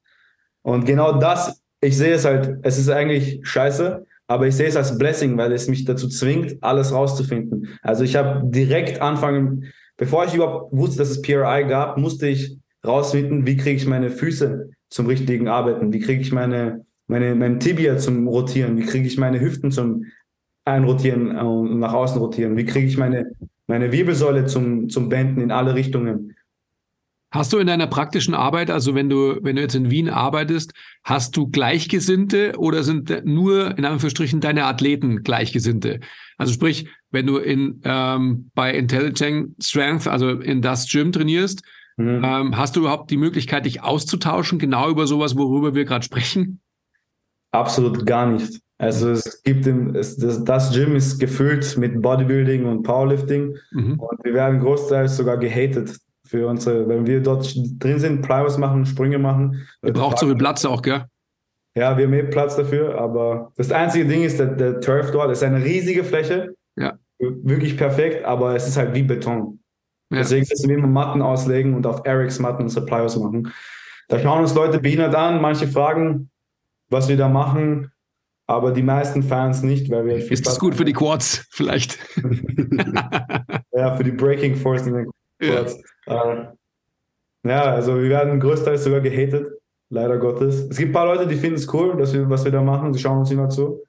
Und 0.62 0.86
genau 0.86 1.20
das, 1.20 1.62
ich 1.82 1.98
sehe 1.98 2.14
es 2.14 2.26
halt, 2.26 2.60
es 2.64 2.78
ist 2.78 2.90
eigentlich 2.90 3.40
scheiße, 3.48 4.06
aber 4.28 4.48
ich 4.48 4.56
sehe 4.56 4.68
es 4.68 4.76
als 4.76 4.98
Blessing, 4.98 5.38
weil 5.38 5.52
es 5.54 5.68
mich 5.68 5.86
dazu 5.86 6.10
zwingt, 6.10 6.58
alles 6.62 6.94
rauszufinden. 6.94 7.68
Also 7.82 8.04
ich 8.04 8.16
habe 8.16 8.42
direkt 8.46 9.02
anfangen, 9.02 9.66
bevor 9.96 10.26
ich 10.26 10.36
überhaupt 10.36 10.76
wusste, 10.76 11.00
dass 11.00 11.10
es 11.10 11.22
PRI 11.22 11.66
gab, 11.68 11.98
musste 11.98 12.28
ich 12.28 12.58
rausfinden, 12.86 13.48
wie 13.48 13.58
kriege 13.58 13.78
ich 13.78 13.88
meine 13.88 14.12
Füße 14.12 14.70
zum 14.90 15.08
richtigen 15.08 15.48
Arbeiten, 15.48 15.94
wie 15.94 16.00
kriege 16.00 16.22
ich 16.22 16.32
meine, 16.32 16.86
meine, 17.08 17.36
mein 17.36 17.60
Tibia 17.60 17.98
zum 17.98 18.28
Rotieren, 18.28 18.78
wie 18.78 18.86
kriege 18.86 19.08
ich 19.08 19.18
meine 19.18 19.40
Hüften 19.40 19.72
zum 19.72 20.06
Einrotieren 20.66 21.38
und 21.38 21.80
nach 21.80 21.94
außen 21.94 22.20
rotieren, 22.20 22.58
wie 22.58 22.66
kriege 22.66 22.88
ich 22.88 22.98
meine, 22.98 23.32
meine 23.68 23.92
Wirbelsäule 23.92 24.46
zum, 24.46 24.90
zum 24.90 25.08
Benden 25.08 25.42
in 25.42 25.52
alle 25.52 25.76
Richtungen. 25.76 26.36
Hast 27.30 27.52
du 27.52 27.58
in 27.58 27.68
deiner 27.68 27.88
praktischen 27.88 28.34
Arbeit, 28.34 28.72
also 28.72 28.96
wenn 28.96 29.10
du, 29.10 29.38
wenn 29.42 29.58
du 29.58 29.62
jetzt 29.62 29.76
in 29.76 29.92
Wien 29.92 30.10
arbeitest, 30.10 30.72
hast 31.04 31.36
du 31.36 31.48
Gleichgesinnte 31.48 32.54
oder 32.58 32.84
sind 32.84 33.26
nur 33.26 33.78
in 33.78 33.84
Anführungsstrichen 33.84 34.40
deine 34.40 34.64
Athleten 34.64 35.24
Gleichgesinnte? 35.24 36.00
Also 36.38 36.54
sprich, 36.54 36.88
wenn 37.12 37.28
du 37.28 37.38
in 37.38 37.82
ähm, 37.84 38.50
bei 38.56 38.74
Intelligent 38.74 39.62
Strength, 39.62 40.08
also 40.08 40.30
in 40.30 40.62
das 40.62 40.90
Gym 40.90 41.12
trainierst, 41.12 41.64
mhm. 41.98 42.22
ähm, 42.24 42.58
hast 42.58 42.78
du 42.78 42.82
überhaupt 42.82 43.12
die 43.12 43.18
Möglichkeit, 43.18 43.66
dich 43.66 43.84
auszutauschen, 43.84 44.58
genau 44.58 44.90
über 44.90 45.06
sowas, 45.06 45.36
worüber 45.36 45.76
wir 45.76 45.84
gerade 45.84 46.06
sprechen? 46.06 46.62
Absolut 47.52 48.06
gar 48.06 48.32
nicht. 48.32 48.62
Also 48.78 49.10
es 49.10 49.42
gibt 49.44 49.68
im, 49.68 49.96
es, 49.96 50.16
das, 50.18 50.44
das, 50.46 50.72
Gym 50.72 50.96
ist 50.96 51.20
gefüllt 51.20 51.78
mit 51.78 52.02
Bodybuilding 52.02 52.66
und 52.66 52.84
Powerlifting 52.84 53.58
mhm. 53.72 54.00
und 54.00 54.24
wir 54.24 54.34
werden 54.34 54.60
großteils 54.60 55.18
sogar 55.18 55.38
gehatet 55.38 55.98
für 56.28 56.48
unsere, 56.48 56.88
wenn 56.88 57.06
wir 57.06 57.22
dort 57.22 57.56
drin 57.80 58.00
sind, 58.00 58.22
Plywas 58.22 58.58
machen, 58.58 58.86
Sprünge 58.86 59.20
machen. 59.20 59.68
Ihr 59.84 59.94
braucht 59.94 60.20
so 60.20 60.28
viel 60.28 60.36
Platz 60.36 60.66
auch, 60.66 60.82
gell? 60.82 61.06
Ja, 61.76 61.96
wir 61.98 62.06
haben 62.06 62.14
eh 62.14 62.24
Platz 62.24 62.56
dafür, 62.56 63.00
aber 63.00 63.52
das 63.56 63.72
einzige 63.72 64.06
Ding 64.06 64.24
ist, 64.24 64.40
der, 64.40 64.48
der 64.48 64.82
Turf 64.82 65.12
dort 65.12 65.32
ist 65.32 65.44
eine 65.44 65.64
riesige 65.64 66.04
Fläche. 66.04 66.56
Ja. 66.76 66.98
Wirklich 67.20 67.78
perfekt, 67.78 68.26
aber 68.26 68.56
es 68.56 68.68
ist 68.68 68.78
halt 68.78 68.96
wie 68.96 69.04
Beton. 69.04 69.60
Ja. 70.12 70.20
Deswegen 70.20 70.48
müssen 70.50 70.70
wir 70.70 70.78
immer 70.78 70.88
Matten 70.88 71.22
auslegen 71.22 71.76
und 71.76 71.86
auf 71.86 72.02
Erics 72.06 72.40
Matten 72.40 72.64
unsere 72.64 72.86
Plywas 72.86 73.18
machen. 73.18 73.54
Da 74.08 74.20
schauen 74.20 74.42
uns 74.42 74.56
Leute 74.56 74.80
behindert 74.80 75.14
an, 75.14 75.42
manche 75.42 75.68
fragen, 75.68 76.32
was 76.90 77.10
wir 77.10 77.18
da 77.18 77.28
machen, 77.28 77.92
aber 78.48 78.72
die 78.72 78.84
meisten 78.84 79.22
Fans 79.22 79.62
nicht, 79.62 79.92
weil 79.92 80.06
wir. 80.06 80.32
Ist 80.32 80.48
das 80.48 80.60
gut 80.60 80.74
für 80.74 80.86
die 80.86 80.94
Quads, 80.94 81.46
vielleicht? 81.52 82.00
ja, 83.74 83.96
für 83.96 84.04
die 84.04 84.12
Breaking 84.12 84.56
Force 84.56 84.88
in 84.88 84.94
den 84.94 85.12
Ja. 85.42 85.66
Äh, 86.06 86.48
ja, 87.44 87.64
also 87.64 87.96
wir 87.96 88.10
werden 88.10 88.40
größtenteils 88.40 88.84
sogar 88.84 89.02
gehatet, 89.02 89.52
leider 89.90 90.18
Gottes. 90.18 90.68
Es 90.70 90.78
gibt 90.78 90.90
ein 90.90 90.94
paar 90.94 91.06
Leute, 91.06 91.28
die 91.28 91.36
finden 91.36 91.56
es 91.56 91.72
cool, 91.74 91.96
dass 91.98 92.14
wir, 92.14 92.30
was 92.30 92.44
wir 92.44 92.52
da 92.52 92.62
machen, 92.62 92.92
die 92.92 93.00
schauen 93.00 93.20
uns 93.20 93.32
immer 93.32 93.50
zu. 93.50 93.84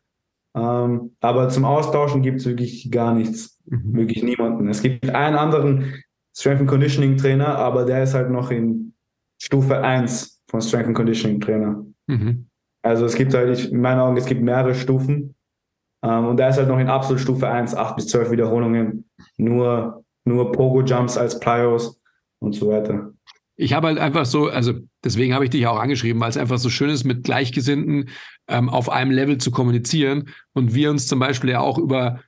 Ähm, 0.54 1.16
aber 1.20 1.48
zum 1.48 1.64
Austauschen 1.64 2.22
gibt 2.22 2.40
es 2.40 2.46
wirklich 2.46 2.90
gar 2.90 3.14
nichts. 3.14 3.58
Mhm. 3.66 3.96
Wirklich 3.96 4.22
niemanden. 4.22 4.68
Es 4.68 4.82
gibt 4.82 5.08
einen 5.10 5.36
anderen 5.36 6.02
Strength 6.36 6.60
and 6.60 6.70
Conditioning 6.70 7.16
Trainer, 7.16 7.56
aber 7.56 7.84
der 7.84 8.02
ist 8.02 8.14
halt 8.14 8.30
noch 8.30 8.50
in 8.50 8.94
Stufe 9.40 9.80
1 9.80 10.42
von 10.48 10.60
Strength 10.60 10.86
and 10.86 10.96
Conditioning 10.96 11.40
Trainer. 11.40 11.84
Mhm. 12.06 12.48
Also 12.82 13.04
es 13.04 13.14
gibt 13.14 13.34
halt, 13.34 13.58
ich, 13.58 13.72
in 13.72 13.80
meinen 13.80 14.00
Augen, 14.00 14.16
es 14.16 14.26
gibt 14.26 14.42
mehrere 14.42 14.74
Stufen. 14.74 15.34
Ähm, 16.02 16.26
und 16.26 16.36
der 16.38 16.48
ist 16.48 16.58
halt 16.58 16.68
noch 16.68 16.78
in 16.78 16.88
absolut 16.88 17.20
Stufe 17.20 17.48
1, 17.48 17.74
8 17.74 17.96
bis 17.96 18.06
12 18.08 18.30
Wiederholungen. 18.30 19.10
Nur, 19.36 20.04
nur 20.28 20.52
Pogo-Jumps 20.52 21.16
als 21.16 21.40
Plyos 21.40 22.00
und 22.40 22.54
so 22.54 22.68
weiter. 22.68 23.12
Ich 23.56 23.72
habe 23.72 23.88
halt 23.88 23.98
einfach 23.98 24.24
so, 24.24 24.48
also 24.48 24.74
deswegen 25.02 25.34
habe 25.34 25.44
ich 25.44 25.50
dich 25.50 25.66
auch 25.66 25.80
angeschrieben, 25.80 26.20
weil 26.20 26.30
es 26.30 26.36
einfach 26.36 26.58
so 26.58 26.70
schön 26.70 26.90
ist, 26.90 27.02
mit 27.04 27.24
Gleichgesinnten 27.24 28.10
ähm, 28.46 28.68
auf 28.68 28.88
einem 28.88 29.10
Level 29.10 29.38
zu 29.38 29.50
kommunizieren 29.50 30.28
und 30.52 30.74
wir 30.74 30.90
uns 30.90 31.08
zum 31.08 31.18
Beispiel 31.18 31.50
ja 31.50 31.60
auch 31.60 31.76
über 31.76 32.20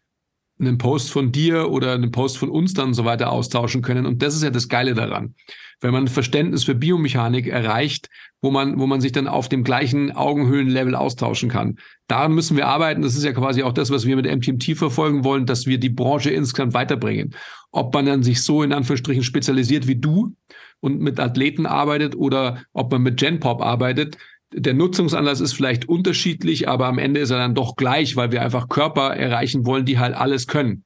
einen 0.59 0.79
Post 0.79 1.11
von 1.11 1.33
dir 1.33 1.71
oder 1.71 1.93
einen 1.93 2.11
Post 2.11 2.39
von 2.39 2.51
uns 2.51 2.75
dann 2.75 2.95
so 2.95 3.05
weiter 3.05 3.31
austauschen 3.31 3.81
können. 3.81 4.07
Und 4.07 4.23
das 4.23 4.35
ist 4.35 4.43
ja 4.43 4.51
das 4.51 4.69
Geile 4.69 4.95
daran. 4.95 5.35
Wenn 5.81 5.93
man 5.93 6.05
ein 6.05 6.09
Verständnis 6.09 6.65
für 6.65 6.75
Biomechanik 6.75 7.47
erreicht, 7.47 8.09
wo 8.43 8.51
man, 8.51 8.79
wo 8.79 8.87
man 8.87 9.01
sich 9.01 9.13
dann 9.13 9.27
auf 9.27 9.49
dem 9.49 9.65
gleichen 9.65 10.13
Augenhöhlenlevel 10.13 10.95
austauschen 10.95 11.49
kann. 11.49 11.79
Daran 12.07 12.35
müssen 12.35 12.57
wir 12.57 12.67
arbeiten. 12.67 13.03
Das 13.03 13.17
ist 13.17 13.25
ja 13.25 13.33
quasi 13.33 13.63
auch 13.63 13.73
das, 13.73 13.91
was 13.91 14.07
wir 14.07 14.17
mit 14.17 14.27
MTMT 14.27 14.77
verfolgen 14.77 15.25
wollen, 15.25 15.47
dass 15.47 15.67
wir 15.67 15.79
die 15.79 15.91
Branche 15.91 16.31
insgesamt 16.31 16.75
weiterbringen. 16.75 17.35
Ob 17.71 17.95
man 17.95 18.07
dann 18.07 18.23
sich 18.23 18.43
so 18.43 18.63
in 18.63 18.73
Anführungsstrichen 18.73 19.23
spezialisiert 19.23 19.87
wie 19.87 19.97
du 19.97 20.35
und 20.81 21.01
mit 21.01 21.21
Athleten 21.21 21.67
arbeitet 21.67 22.17
oder 22.17 22.63
ob 22.73 22.91
man 22.93 23.03
mit 23.03 23.19
Genpop 23.19 23.63
arbeitet, 23.63 24.17
der 24.53 24.75
Nutzungsanlass 24.75 25.41
ist 25.41 25.53
vielleicht 25.53 25.89
unterschiedlich, 25.89 26.69
aber 26.69 26.87
am 26.87 26.99
Ende 26.99 27.21
ist 27.21 27.31
er 27.31 27.39
dann 27.39 27.55
doch 27.55 27.77
gleich, 27.77 28.17
weil 28.17 28.33
wir 28.33 28.43
einfach 28.43 28.69
Körper 28.69 29.15
erreichen 29.15 29.65
wollen, 29.65 29.85
die 29.85 29.99
halt 29.99 30.15
alles 30.15 30.49
können. 30.49 30.85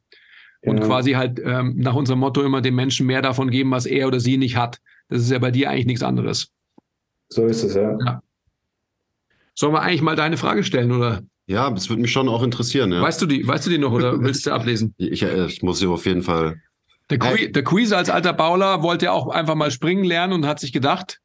Und 0.65 0.79
ja. 0.79 0.87
quasi 0.87 1.13
halt 1.13 1.41
ähm, 1.45 1.75
nach 1.77 1.95
unserem 1.95 2.21
Motto 2.21 2.43
immer 2.43 2.63
dem 2.63 2.75
Menschen 2.75 3.07
mehr 3.07 3.23
davon 3.23 3.51
geben, 3.51 3.71
was 3.71 3.87
er 3.87 4.07
oder 4.09 4.21
sie 4.21 4.39
nicht 4.39 4.57
hat. 4.57 4.81
Das 5.09 5.21
ist 5.21 5.31
ja 5.31 5.39
bei 5.39 5.51
dir 5.51 5.71
eigentlich 5.71 5.87
nichts 5.87 6.03
anderes. 6.03 6.49
So 7.29 7.47
ist 7.47 7.63
es, 7.63 7.75
ja. 7.75 7.97
ja. 8.05 8.23
Sollen 9.55 9.75
wir 9.75 9.83
eigentlich 9.83 10.03
mal 10.03 10.17
deine 10.17 10.37
Frage 10.37 10.65
stellen, 10.65 10.93
oder? 10.93 11.23
Ja, 11.47 11.71
das 11.71 11.89
würde 11.91 12.03
mich 12.03 12.13
schon 12.13 12.29
auch 12.29 12.43
interessieren. 12.43 12.93
Ja. 12.93 13.03
Weißt 13.03 13.21
du 13.21 13.27
die, 13.27 13.47
weißt 13.47 13.67
du 13.67 13.71
die 13.71 13.79
noch 13.79 13.93
oder 13.93 14.21
willst 14.23 14.47
du 14.47 14.53
ablesen? 14.53 14.95
Ich, 14.97 15.23
äh, 15.23 15.47
ich 15.47 15.63
muss 15.63 15.79
sie 15.79 15.87
auf 15.87 16.07
jeden 16.07 16.23
Fall. 16.23 16.61
Der, 17.11 17.19
Qui 17.19 17.53
der 17.53 17.63
Quiz 17.63 17.93
als 17.93 18.09
alter 18.09 18.33
Bauler 18.33 18.83
wollte 18.83 19.07
ja 19.07 19.13
auch 19.13 19.29
einfach 19.29 19.55
mal 19.55 19.71
springen 19.71 20.05
lernen 20.05 20.33
und 20.33 20.47
hat 20.47 20.59
sich 20.59 20.73
gedacht, 20.73 21.21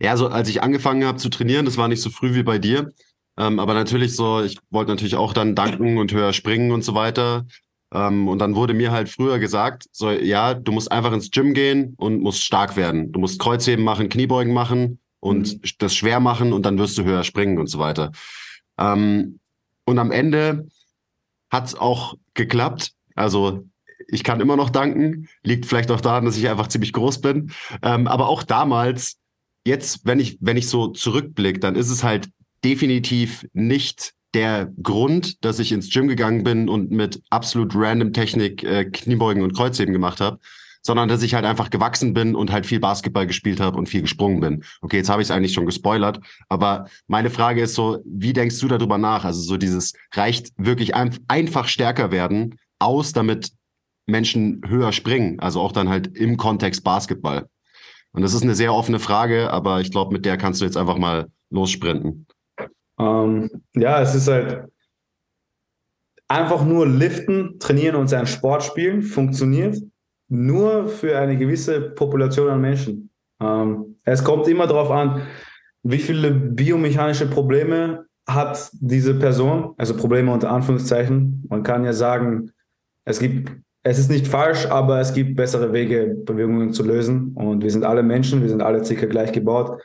ja, 0.00 0.16
so 0.16 0.28
als 0.28 0.48
ich 0.48 0.62
angefangen 0.62 1.04
habe 1.04 1.18
zu 1.18 1.28
trainieren, 1.28 1.64
das 1.64 1.76
war 1.76 1.88
nicht 1.88 2.02
so 2.02 2.10
früh 2.10 2.34
wie 2.34 2.42
bei 2.42 2.58
dir. 2.58 2.90
Ähm, 3.36 3.60
aber 3.60 3.74
natürlich 3.74 4.16
so, 4.16 4.42
ich 4.42 4.58
wollte 4.70 4.90
natürlich 4.90 5.16
auch 5.16 5.32
dann 5.32 5.54
danken 5.54 5.98
und 5.98 6.12
höher 6.12 6.32
springen 6.32 6.72
und 6.72 6.82
so 6.82 6.94
weiter. 6.94 7.46
Ähm, 7.92 8.28
und 8.28 8.38
dann 8.38 8.54
wurde 8.54 8.74
mir 8.74 8.92
halt 8.92 9.08
früher 9.08 9.38
gesagt, 9.38 9.86
so, 9.92 10.10
ja, 10.10 10.54
du 10.54 10.72
musst 10.72 10.92
einfach 10.92 11.12
ins 11.12 11.30
Gym 11.30 11.54
gehen 11.54 11.94
und 11.96 12.20
musst 12.20 12.44
stark 12.44 12.76
werden. 12.76 13.12
Du 13.12 13.20
musst 13.20 13.38
Kreuzheben 13.38 13.84
machen, 13.84 14.08
Kniebeugen 14.08 14.52
machen 14.52 15.00
und 15.20 15.54
mhm. 15.54 15.70
das 15.78 15.94
schwer 15.94 16.20
machen 16.20 16.52
und 16.52 16.64
dann 16.66 16.78
wirst 16.78 16.98
du 16.98 17.04
höher 17.04 17.24
springen 17.24 17.58
und 17.58 17.68
so 17.68 17.78
weiter. 17.78 18.12
Ähm, 18.78 19.40
und 19.84 19.98
am 19.98 20.10
Ende 20.10 20.68
hat's 21.50 21.74
auch 21.74 22.14
geklappt. 22.34 22.92
Also 23.14 23.64
ich 24.06 24.22
kann 24.22 24.40
immer 24.40 24.56
noch 24.56 24.70
danken. 24.70 25.28
Liegt 25.42 25.66
vielleicht 25.66 25.90
auch 25.90 26.00
daran, 26.00 26.24
dass 26.24 26.36
ich 26.36 26.48
einfach 26.48 26.68
ziemlich 26.68 26.92
groß 26.92 27.20
bin. 27.20 27.52
Ähm, 27.82 28.06
aber 28.06 28.28
auch 28.28 28.42
damals 28.42 29.16
jetzt, 29.66 30.04
wenn 30.04 30.20
ich, 30.20 30.38
wenn 30.40 30.56
ich 30.56 30.68
so 30.68 30.88
zurückblicke, 30.88 31.58
dann 31.58 31.74
ist 31.74 31.90
es 31.90 32.04
halt 32.04 32.28
definitiv 32.64 33.46
nicht 33.52 34.12
der 34.38 34.72
Grund, 34.80 35.44
dass 35.44 35.58
ich 35.58 35.72
ins 35.72 35.90
Gym 35.90 36.06
gegangen 36.06 36.44
bin 36.44 36.68
und 36.68 36.92
mit 36.92 37.20
absolut 37.28 37.72
random 37.74 38.12
Technik 38.12 38.62
äh, 38.62 38.84
Kniebeugen 38.84 39.42
und 39.42 39.52
Kreuzheben 39.52 39.92
gemacht 39.92 40.20
habe, 40.20 40.38
sondern 40.80 41.08
dass 41.08 41.24
ich 41.24 41.34
halt 41.34 41.44
einfach 41.44 41.70
gewachsen 41.70 42.14
bin 42.14 42.36
und 42.36 42.52
halt 42.52 42.64
viel 42.64 42.78
Basketball 42.78 43.26
gespielt 43.26 43.58
habe 43.58 43.76
und 43.76 43.88
viel 43.88 44.02
gesprungen 44.02 44.38
bin. 44.38 44.62
Okay, 44.80 44.98
jetzt 44.98 45.10
habe 45.10 45.20
ich 45.20 45.26
es 45.26 45.32
eigentlich 45.32 45.52
schon 45.52 45.66
gespoilert, 45.66 46.20
aber 46.48 46.86
meine 47.08 47.30
Frage 47.30 47.62
ist 47.62 47.74
so, 47.74 47.98
wie 48.06 48.32
denkst 48.32 48.60
du 48.60 48.68
darüber 48.68 48.96
nach? 48.96 49.24
Also 49.24 49.40
so 49.40 49.56
dieses 49.56 49.94
reicht 50.14 50.52
wirklich 50.56 50.94
ein, 50.94 51.18
einfach 51.26 51.66
stärker 51.66 52.12
werden 52.12 52.60
aus, 52.78 53.12
damit 53.12 53.50
Menschen 54.06 54.62
höher 54.68 54.92
springen, 54.92 55.40
also 55.40 55.60
auch 55.60 55.72
dann 55.72 55.88
halt 55.88 56.16
im 56.16 56.36
Kontext 56.36 56.84
Basketball. 56.84 57.48
Und 58.12 58.22
das 58.22 58.34
ist 58.34 58.44
eine 58.44 58.54
sehr 58.54 58.72
offene 58.72 59.00
Frage, 59.00 59.50
aber 59.50 59.80
ich 59.80 59.90
glaube, 59.90 60.12
mit 60.12 60.24
der 60.24 60.36
kannst 60.36 60.60
du 60.60 60.64
jetzt 60.64 60.76
einfach 60.76 60.96
mal 60.96 61.26
lossprinten. 61.50 62.28
Ähm, 62.98 63.50
ja, 63.74 64.00
es 64.02 64.14
ist 64.14 64.28
halt 64.28 64.64
einfach 66.26 66.64
nur 66.64 66.86
liften, 66.86 67.58
trainieren 67.58 67.96
und 67.96 68.08
seinen 68.08 68.26
Sport 68.26 68.62
spielen, 68.62 69.02
funktioniert 69.02 69.78
nur 70.28 70.88
für 70.88 71.18
eine 71.18 71.36
gewisse 71.36 71.80
Population 71.80 72.50
an 72.50 72.60
Menschen. 72.60 73.10
Ähm, 73.40 73.96
es 74.04 74.22
kommt 74.22 74.46
immer 74.48 74.66
darauf 74.66 74.90
an, 74.90 75.22
wie 75.82 75.98
viele 75.98 76.30
biomechanische 76.30 77.30
Probleme 77.30 78.04
hat 78.26 78.70
diese 78.74 79.14
Person, 79.14 79.74
also 79.78 79.96
Probleme 79.96 80.30
unter 80.32 80.50
Anführungszeichen. 80.50 81.46
Man 81.48 81.62
kann 81.62 81.84
ja 81.84 81.94
sagen, 81.94 82.50
es 83.04 83.20
gibt 83.20 83.52
es 83.84 83.98
ist 83.98 84.10
nicht 84.10 84.26
falsch, 84.26 84.66
aber 84.66 85.00
es 85.00 85.14
gibt 85.14 85.36
bessere 85.36 85.72
Wege, 85.72 86.14
Bewegungen 86.26 86.72
zu 86.74 86.82
lösen. 86.82 87.32
Und 87.34 87.62
wir 87.62 87.70
sind 87.70 87.84
alle 87.84 88.02
Menschen, 88.02 88.42
wir 88.42 88.48
sind 88.50 88.60
alle 88.60 88.84
circa 88.84 89.06
gleich 89.06 89.32
gebaut. 89.32 89.80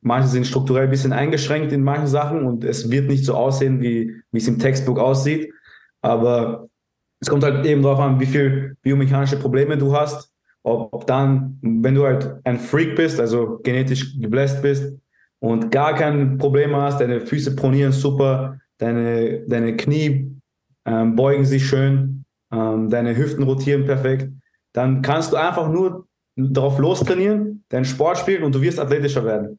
Manche 0.00 0.28
sind 0.28 0.46
strukturell 0.46 0.84
ein 0.84 0.90
bisschen 0.90 1.12
eingeschränkt 1.12 1.72
in 1.72 1.82
manchen 1.82 2.06
Sachen 2.06 2.44
und 2.44 2.64
es 2.64 2.90
wird 2.90 3.08
nicht 3.08 3.24
so 3.24 3.34
aussehen, 3.34 3.80
wie, 3.80 4.14
wie 4.30 4.38
es 4.38 4.48
im 4.48 4.58
Textbook 4.58 4.98
aussieht. 4.98 5.52
Aber 6.00 6.68
es 7.20 7.28
kommt 7.28 7.44
halt 7.44 7.64
eben 7.66 7.82
darauf 7.82 8.00
an, 8.00 8.20
wie 8.20 8.26
viel 8.26 8.76
biomechanische 8.82 9.38
Probleme 9.38 9.76
du 9.76 9.96
hast. 9.96 10.32
Ob, 10.62 10.92
ob 10.92 11.06
dann, 11.06 11.58
wenn 11.62 11.94
du 11.94 12.04
halt 12.04 12.36
ein 12.44 12.58
Freak 12.58 12.96
bist, 12.96 13.20
also 13.20 13.58
genetisch 13.62 14.18
gebläst 14.20 14.62
bist 14.62 14.96
und 15.38 15.70
gar 15.70 15.94
kein 15.94 16.38
Problem 16.38 16.74
hast, 16.74 17.00
deine 17.00 17.20
Füße 17.20 17.56
pronieren 17.56 17.92
super, 17.92 18.58
deine, 18.78 19.46
deine 19.46 19.76
Knie 19.76 20.36
ähm, 20.84 21.16
beugen 21.16 21.44
sich 21.44 21.66
schön, 21.66 22.24
ähm, 22.52 22.90
deine 22.90 23.16
Hüften 23.16 23.44
rotieren 23.44 23.84
perfekt, 23.84 24.30
dann 24.72 25.02
kannst 25.02 25.32
du 25.32 25.36
einfach 25.36 25.68
nur 25.68 26.06
darauf 26.36 26.78
lostrainieren, 26.78 27.64
deinen 27.68 27.84
Sport 27.84 28.18
spielen 28.18 28.42
und 28.42 28.54
du 28.54 28.60
wirst 28.60 28.78
athletischer 28.78 29.24
werden. 29.24 29.58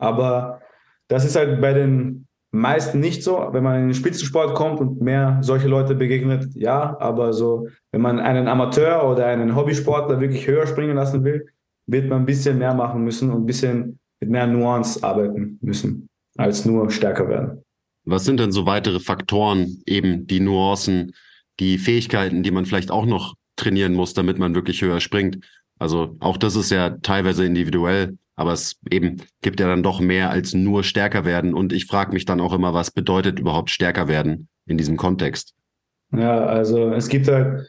Aber 0.00 0.60
das 1.08 1.24
ist 1.24 1.36
halt 1.36 1.60
bei 1.60 1.72
den 1.72 2.26
meisten 2.50 3.00
nicht 3.00 3.22
so. 3.22 3.48
Wenn 3.52 3.62
man 3.62 3.80
in 3.80 3.88
den 3.88 3.94
Spitzensport 3.94 4.54
kommt 4.54 4.80
und 4.80 5.00
mehr 5.00 5.38
solche 5.42 5.68
Leute 5.68 5.94
begegnet, 5.94 6.48
ja, 6.54 6.96
aber 6.98 7.32
so, 7.32 7.68
wenn 7.92 8.00
man 8.00 8.18
einen 8.18 8.48
Amateur 8.48 9.08
oder 9.08 9.26
einen 9.26 9.54
Hobbysportler 9.54 10.20
wirklich 10.20 10.46
höher 10.46 10.66
springen 10.66 10.96
lassen 10.96 11.24
will, 11.24 11.46
wird 11.86 12.08
man 12.08 12.20
ein 12.22 12.26
bisschen 12.26 12.58
mehr 12.58 12.74
machen 12.74 13.04
müssen 13.04 13.30
und 13.30 13.42
ein 13.42 13.46
bisschen 13.46 13.98
mit 14.20 14.30
mehr 14.30 14.46
Nuance 14.46 15.02
arbeiten 15.02 15.58
müssen, 15.60 16.08
als 16.36 16.64
nur 16.64 16.90
stärker 16.90 17.28
werden. 17.28 17.62
Was 18.04 18.24
sind 18.24 18.40
denn 18.40 18.52
so 18.52 18.66
weitere 18.66 19.00
Faktoren, 19.00 19.82
eben 19.86 20.26
die 20.26 20.40
Nuancen, 20.40 21.12
die 21.58 21.78
Fähigkeiten, 21.78 22.42
die 22.42 22.50
man 22.50 22.64
vielleicht 22.64 22.90
auch 22.90 23.06
noch 23.06 23.34
trainieren 23.56 23.94
muss, 23.94 24.14
damit 24.14 24.38
man 24.38 24.54
wirklich 24.54 24.82
höher 24.82 25.00
springt. 25.00 25.38
Also 25.78 26.16
auch 26.20 26.36
das 26.36 26.56
ist 26.56 26.70
ja 26.70 26.90
teilweise 26.90 27.44
individuell, 27.44 28.16
aber 28.40 28.54
es 28.54 28.80
eben 28.90 29.18
gibt 29.42 29.60
ja 29.60 29.68
dann 29.68 29.82
doch 29.82 30.00
mehr 30.00 30.30
als 30.30 30.54
nur 30.54 30.82
stärker 30.82 31.26
werden. 31.26 31.52
Und 31.52 31.74
ich 31.74 31.84
frage 31.84 32.14
mich 32.14 32.24
dann 32.24 32.40
auch 32.40 32.54
immer, 32.54 32.72
was 32.72 32.90
bedeutet 32.90 33.38
überhaupt 33.38 33.68
stärker 33.68 34.08
werden 34.08 34.48
in 34.66 34.78
diesem 34.78 34.96
Kontext? 34.96 35.54
Ja, 36.16 36.46
also 36.46 36.90
es 36.94 37.08
gibt 37.08 37.28
halt 37.28 37.66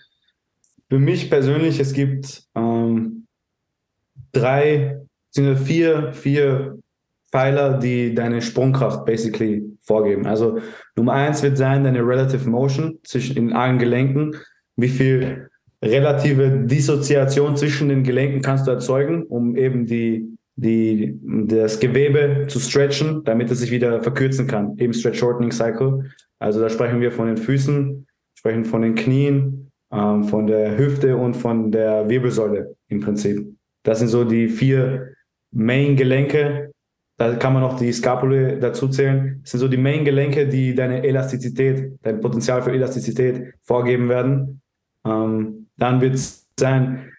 für 0.90 0.98
mich 0.98 1.30
persönlich, 1.30 1.80
es 1.82 1.92
gibt 1.92 2.44
ähm, 2.56 3.28
drei, 4.32 5.02
vier, 5.34 6.14
vier 6.14 6.80
Pfeiler, 7.30 7.78
die 7.78 8.16
deine 8.16 8.42
Sprungkraft 8.42 9.06
basically 9.06 9.64
vorgeben. 9.82 10.26
Also 10.26 10.60
Nummer 10.96 11.14
eins 11.14 11.44
wird 11.44 11.58
sein 11.58 11.84
deine 11.84 12.00
Relative 12.00 12.50
Motion 12.50 13.00
zwischen 13.04 13.36
in 13.36 13.52
allen 13.52 13.78
Gelenken. 13.78 14.36
Wie 14.78 14.90
viel 14.90 15.50
relative 15.84 16.66
Dissoziation 16.66 17.58
zwischen 17.58 17.90
den 17.90 18.04
Gelenken 18.04 18.42
kannst 18.42 18.68
du 18.68 18.72
erzeugen, 18.72 19.24
um 19.24 19.58
eben 19.58 19.86
die, 19.86 20.38
die, 20.62 21.20
das 21.24 21.80
Gewebe 21.80 22.46
zu 22.48 22.60
stretchen, 22.60 23.24
damit 23.24 23.50
es 23.50 23.60
sich 23.60 23.72
wieder 23.72 24.04
verkürzen 24.04 24.46
kann. 24.46 24.78
Eben 24.78 24.94
Stretch 24.94 25.18
Shortening 25.18 25.52
Cycle. 25.52 26.12
Also 26.40 26.62
da 26.62 26.70
sprechen 26.70 27.02
wir 27.02 27.12
von 27.12 27.28
den 27.28 27.38
Füßen, 27.38 28.06
sprechen 28.36 28.66
von 28.66 28.84
den 28.84 28.96
Knien, 28.96 29.72
ähm, 29.92 30.24
von 30.24 30.46
der 30.46 30.78
Hüfte 30.78 31.18
und 31.18 31.36
von 31.36 31.72
der 31.72 32.08
Wirbelsäule 32.10 32.76
im 32.90 33.00
Prinzip. 33.00 33.56
Das 33.84 34.00
sind 34.00 34.10
so 34.10 34.24
die 34.24 34.50
vier 34.50 35.14
Main-Gelenke, 35.52 36.72
da 37.18 37.36
kann 37.36 37.54
man 37.54 37.62
noch 37.62 37.78
die 37.78 37.92
Skapule 37.92 38.58
dazu 38.60 38.88
zählen. 38.88 39.40
Das 39.42 39.52
sind 39.52 39.60
so 39.60 39.68
die 39.68 39.78
Main-Gelenke, 39.78 40.48
die 40.48 40.74
deine 40.74 41.04
Elastizität, 41.04 41.94
dein 42.02 42.20
Potenzial 42.20 42.62
für 42.62 42.72
Elastizität 42.72 43.54
vorgeben 43.64 44.10
werden. 44.10 44.62
Ähm, 45.06 45.68
dann 45.78 46.02
wird 46.02 46.16
es 46.16 46.48
sein, 46.60 47.12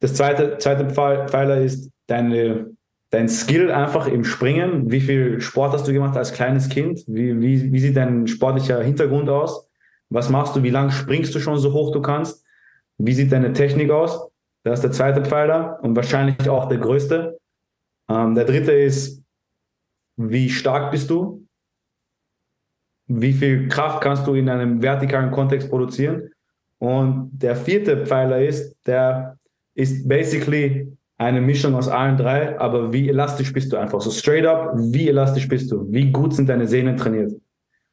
das 0.00 0.14
zweite, 0.14 0.58
zweite 0.58 0.90
Pfeiler 0.90 1.60
ist 1.60 1.90
deine, 2.06 2.70
dein 3.12 3.28
Skill 3.28 3.70
einfach 3.70 4.06
im 4.06 4.24
Springen. 4.24 4.90
Wie 4.90 5.00
viel 5.00 5.40
Sport 5.40 5.74
hast 5.74 5.86
du 5.86 5.92
gemacht 5.92 6.16
als 6.16 6.32
kleines 6.32 6.68
Kind? 6.68 7.04
Wie, 7.06 7.40
wie, 7.40 7.72
wie 7.72 7.78
sieht 7.78 7.96
dein 7.96 8.26
sportlicher 8.26 8.82
Hintergrund 8.82 9.28
aus? 9.28 9.68
Was 10.08 10.30
machst 10.30 10.56
du? 10.56 10.62
Wie 10.62 10.70
lange 10.70 10.92
springst 10.92 11.34
du 11.34 11.38
schon 11.38 11.58
so 11.58 11.72
hoch 11.72 11.92
du 11.92 12.00
kannst? 12.00 12.44
Wie 12.98 13.12
sieht 13.12 13.30
deine 13.30 13.52
Technik 13.52 13.90
aus? 13.90 14.28
Das 14.64 14.78
ist 14.78 14.84
der 14.84 14.92
zweite 14.92 15.24
Pfeiler 15.24 15.78
und 15.82 15.94
wahrscheinlich 15.94 16.48
auch 16.48 16.68
der 16.68 16.78
größte. 16.78 17.38
Ähm, 18.08 18.34
der 18.34 18.44
dritte 18.44 18.72
ist 18.72 19.22
wie 20.16 20.48
stark 20.48 20.90
bist 20.90 21.10
du? 21.10 21.46
Wie 23.08 23.32
viel 23.32 23.68
Kraft 23.68 24.02
kannst 24.02 24.26
du 24.26 24.34
in 24.34 24.48
einem 24.48 24.80
vertikalen 24.80 25.30
Kontext 25.30 25.68
produzieren? 25.68 26.30
Und 26.78 27.30
der 27.32 27.56
vierte 27.56 28.06
Pfeiler 28.06 28.40
ist, 28.40 28.74
der 28.86 29.38
ist 29.74 30.08
basically 30.08 30.96
eine 31.22 31.40
Mischung 31.40 31.74
aus 31.74 31.88
allen 31.88 32.16
drei, 32.16 32.58
aber 32.58 32.92
wie 32.92 33.08
elastisch 33.08 33.52
bist 33.52 33.72
du 33.72 33.76
einfach? 33.76 34.00
So 34.00 34.10
straight 34.10 34.46
up, 34.46 34.72
wie 34.76 35.08
elastisch 35.08 35.48
bist 35.48 35.70
du? 35.70 35.86
Wie 35.90 36.10
gut 36.10 36.34
sind 36.34 36.48
deine 36.48 36.66
Sehnen 36.66 36.96
trainiert? 36.96 37.32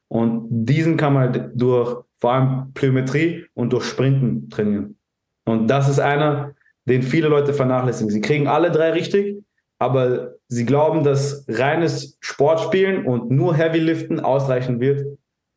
Und 0.08 0.48
diesen 0.50 0.98
kann 0.98 1.14
man 1.14 1.52
durch 1.56 2.04
vor 2.18 2.34
allem 2.34 2.74
Plyometrie 2.74 3.46
und 3.54 3.72
durch 3.72 3.86
Sprinten 3.86 4.50
trainieren. 4.50 4.98
Und 5.46 5.68
das 5.68 5.88
ist 5.88 6.00
einer, 6.00 6.54
den 6.86 7.04
viele 7.04 7.28
Leute 7.28 7.54
vernachlässigen. 7.54 8.12
Sie 8.12 8.22
kriegen 8.22 8.48
alle 8.48 8.72
drei 8.72 8.92
richtig, 8.92 9.42
aber 9.80 10.34
sie 10.48 10.66
glauben, 10.66 11.04
dass 11.04 11.46
reines 11.48 12.18
Sportspielen 12.20 13.06
und 13.06 13.32
nur 13.32 13.56
Heavy 13.56 13.80
Liften 13.80 14.20
ausreichen 14.20 14.80
wird, 14.80 15.06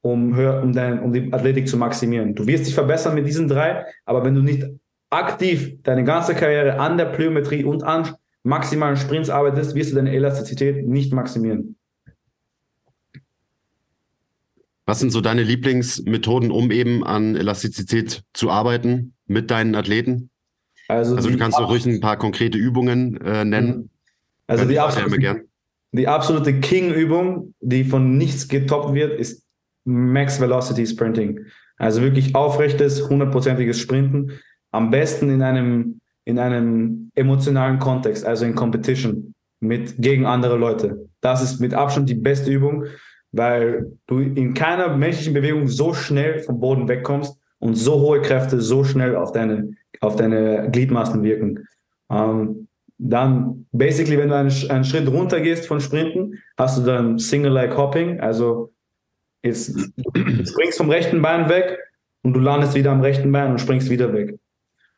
um, 0.02 0.38
um, 0.38 0.72
dein, 0.72 1.00
um 1.00 1.12
die 1.12 1.32
Athletik 1.32 1.68
zu 1.68 1.76
maximieren. 1.76 2.34
Du 2.34 2.46
wirst 2.46 2.66
dich 2.66 2.74
verbessern 2.74 3.14
mit 3.14 3.26
diesen 3.26 3.48
drei, 3.48 3.86
aber 4.04 4.24
wenn 4.24 4.34
du 4.34 4.42
nicht 4.42 4.64
aktiv 5.12 5.82
deine 5.82 6.04
ganze 6.04 6.34
Karriere 6.34 6.78
an 6.78 6.98
der 6.98 7.06
Plyometrie 7.06 7.64
und 7.64 7.82
an 7.82 8.14
maximalen 8.42 8.96
Sprints 8.96 9.30
arbeitest, 9.30 9.74
wirst 9.74 9.92
du 9.92 9.96
deine 9.96 10.12
Elastizität 10.12 10.86
nicht 10.86 11.12
maximieren. 11.12 11.76
Was 14.84 14.98
sind 14.98 15.10
so 15.10 15.20
deine 15.20 15.42
Lieblingsmethoden, 15.42 16.50
um 16.50 16.70
eben 16.70 17.04
an 17.04 17.36
Elastizität 17.36 18.24
zu 18.32 18.50
arbeiten 18.50 19.14
mit 19.26 19.50
deinen 19.50 19.74
Athleten? 19.74 20.30
Also, 20.88 21.14
also 21.14 21.30
du 21.30 21.38
kannst 21.38 21.58
doch 21.58 21.70
ruhig 21.70 21.86
ein 21.86 22.00
paar 22.00 22.16
konkrete 22.16 22.58
Übungen 22.58 23.20
äh, 23.20 23.44
nennen. 23.44 23.76
Mhm. 23.76 23.90
Also 24.48 24.64
die 24.64 24.78
absolute, 24.78 25.44
die 25.92 26.08
absolute 26.08 26.60
King-Übung, 26.60 27.54
die 27.60 27.84
von 27.84 28.18
nichts 28.18 28.48
getoppt 28.48 28.92
wird, 28.92 29.18
ist 29.18 29.46
Max 29.84 30.40
Velocity 30.40 30.86
Sprinting. 30.86 31.46
Also 31.76 32.02
wirklich 32.02 32.34
aufrechtes, 32.34 33.08
hundertprozentiges 33.08 33.78
Sprinten. 33.78 34.32
Am 34.72 34.90
besten 34.90 35.30
in 35.30 35.42
einem, 35.42 36.00
in 36.24 36.38
einem 36.38 37.10
emotionalen 37.14 37.78
Kontext, 37.78 38.26
also 38.26 38.44
in 38.44 38.54
Competition 38.54 39.34
mit, 39.60 39.94
gegen 39.98 40.26
andere 40.26 40.56
Leute. 40.56 41.08
Das 41.20 41.42
ist 41.42 41.60
mit 41.60 41.72
Abstand 41.72 42.08
die 42.08 42.14
beste 42.14 42.50
Übung, 42.50 42.86
weil 43.30 43.92
du 44.06 44.18
in 44.18 44.54
keiner 44.54 44.96
menschlichen 44.96 45.34
Bewegung 45.34 45.68
so 45.68 45.94
schnell 45.94 46.40
vom 46.40 46.60
Boden 46.60 46.88
wegkommst 46.88 47.38
und 47.60 47.76
so 47.76 48.00
hohe 48.00 48.20
Kräfte 48.20 48.60
so 48.60 48.82
schnell 48.84 49.14
auf 49.16 49.32
deine, 49.32 49.72
auf 50.00 50.16
deine 50.16 50.68
Gliedmaßen 50.70 51.22
wirken. 51.22 51.66
Ähm, 52.10 52.68
dann, 52.98 53.66
basically, 53.72 54.18
wenn 54.18 54.28
du 54.28 54.36
einen, 54.36 54.70
einen 54.70 54.84
Schritt 54.84 55.08
runter 55.08 55.40
gehst 55.40 55.66
von 55.66 55.80
Sprinten, 55.80 56.38
hast 56.56 56.78
du 56.78 56.82
dann 56.82 57.18
Single-Leg 57.18 57.76
Hopping, 57.76 58.20
also 58.20 58.72
jetzt, 59.42 59.76
du 59.76 60.46
springst 60.46 60.78
vom 60.78 60.90
rechten 60.90 61.22
Bein 61.22 61.48
weg 61.48 61.78
und 62.22 62.34
du 62.34 62.40
landest 62.40 62.74
wieder 62.74 62.92
am 62.92 63.00
rechten 63.00 63.32
Bein 63.32 63.50
und 63.50 63.60
springst 63.60 63.90
wieder 63.90 64.12
weg. 64.12 64.38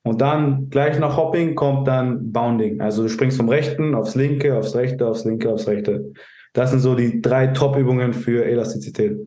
Und 0.06 0.20
dann 0.20 0.68
gleich 0.68 0.98
nach 0.98 1.16
Hopping 1.16 1.54
kommt 1.54 1.88
dann 1.88 2.30
Bounding. 2.30 2.80
Also 2.80 3.02
du 3.02 3.08
springst 3.08 3.38
vom 3.38 3.48
rechten 3.48 3.94
aufs 3.94 4.14
linke, 4.14 4.56
aufs 4.56 4.74
rechte, 4.74 5.08
aufs 5.08 5.24
linke, 5.24 5.50
aufs 5.50 5.66
rechte. 5.66 6.12
Das 6.52 6.70
sind 6.70 6.80
so 6.80 6.94
die 6.94 7.22
drei 7.22 7.48
Top-Übungen 7.48 8.12
für 8.12 8.44
Elastizität. 8.44 9.26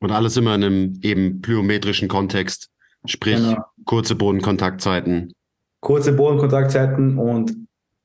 Und 0.00 0.10
alles 0.10 0.36
immer 0.36 0.54
in 0.54 0.64
einem 0.64 0.98
eben 1.02 1.40
plyometrischen 1.40 2.08
Kontext, 2.08 2.68
sprich 3.06 3.36
genau. 3.36 3.64
kurze 3.86 4.14
Bodenkontaktzeiten. 4.14 5.32
Kurze 5.80 6.12
Bodenkontaktzeiten 6.12 7.18
und 7.18 7.56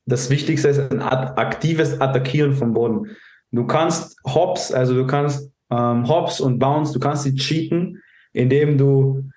das 0.05 0.29
Wichtigste 0.29 0.69
ist 0.69 0.79
ein 0.79 1.01
aktives 1.01 1.99
Attackieren 1.99 2.53
vom 2.53 2.73
Boden. 2.73 3.11
Du 3.51 3.67
kannst 3.67 4.17
Hops, 4.25 4.71
also 4.71 4.93
du 4.93 5.05
kannst 5.05 5.51
ähm, 5.69 6.07
Hops 6.07 6.39
und 6.39 6.57
Bounce, 6.57 6.93
du 6.93 6.99
kannst 6.99 7.23
sie 7.23 7.35
cheaten, 7.35 8.01
indem 8.31 8.77
du 8.77 9.29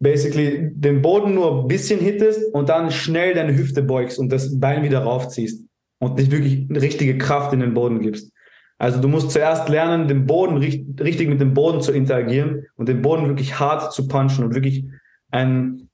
basically 0.00 0.70
den 0.72 1.02
Boden 1.02 1.34
nur 1.34 1.62
ein 1.62 1.68
bisschen 1.68 2.00
hittest 2.00 2.52
und 2.54 2.68
dann 2.68 2.90
schnell 2.90 3.34
deine 3.34 3.56
Hüfte 3.56 3.82
beugst 3.82 4.18
und 4.18 4.30
das 4.30 4.58
Bein 4.58 4.82
wieder 4.82 5.00
raufziehst 5.00 5.64
und 5.98 6.16
nicht 6.16 6.30
wirklich 6.30 6.68
richtige 6.70 7.18
Kraft 7.18 7.52
in 7.52 7.60
den 7.60 7.74
Boden 7.74 8.00
gibst. 8.00 8.32
Also 8.78 9.00
du 9.00 9.08
musst 9.08 9.30
zuerst 9.30 9.68
lernen, 9.68 10.08
den 10.08 10.26
Boden 10.26 10.56
richtig 10.56 11.28
mit 11.28 11.40
dem 11.40 11.54
Boden 11.54 11.80
zu 11.80 11.92
interagieren 11.92 12.66
und 12.76 12.88
den 12.88 13.02
Boden 13.02 13.28
wirklich 13.28 13.58
hart 13.58 13.92
zu 13.92 14.08
punchen 14.08 14.44
und 14.44 14.54
wirklich 14.54 14.84
ein, 15.30 15.88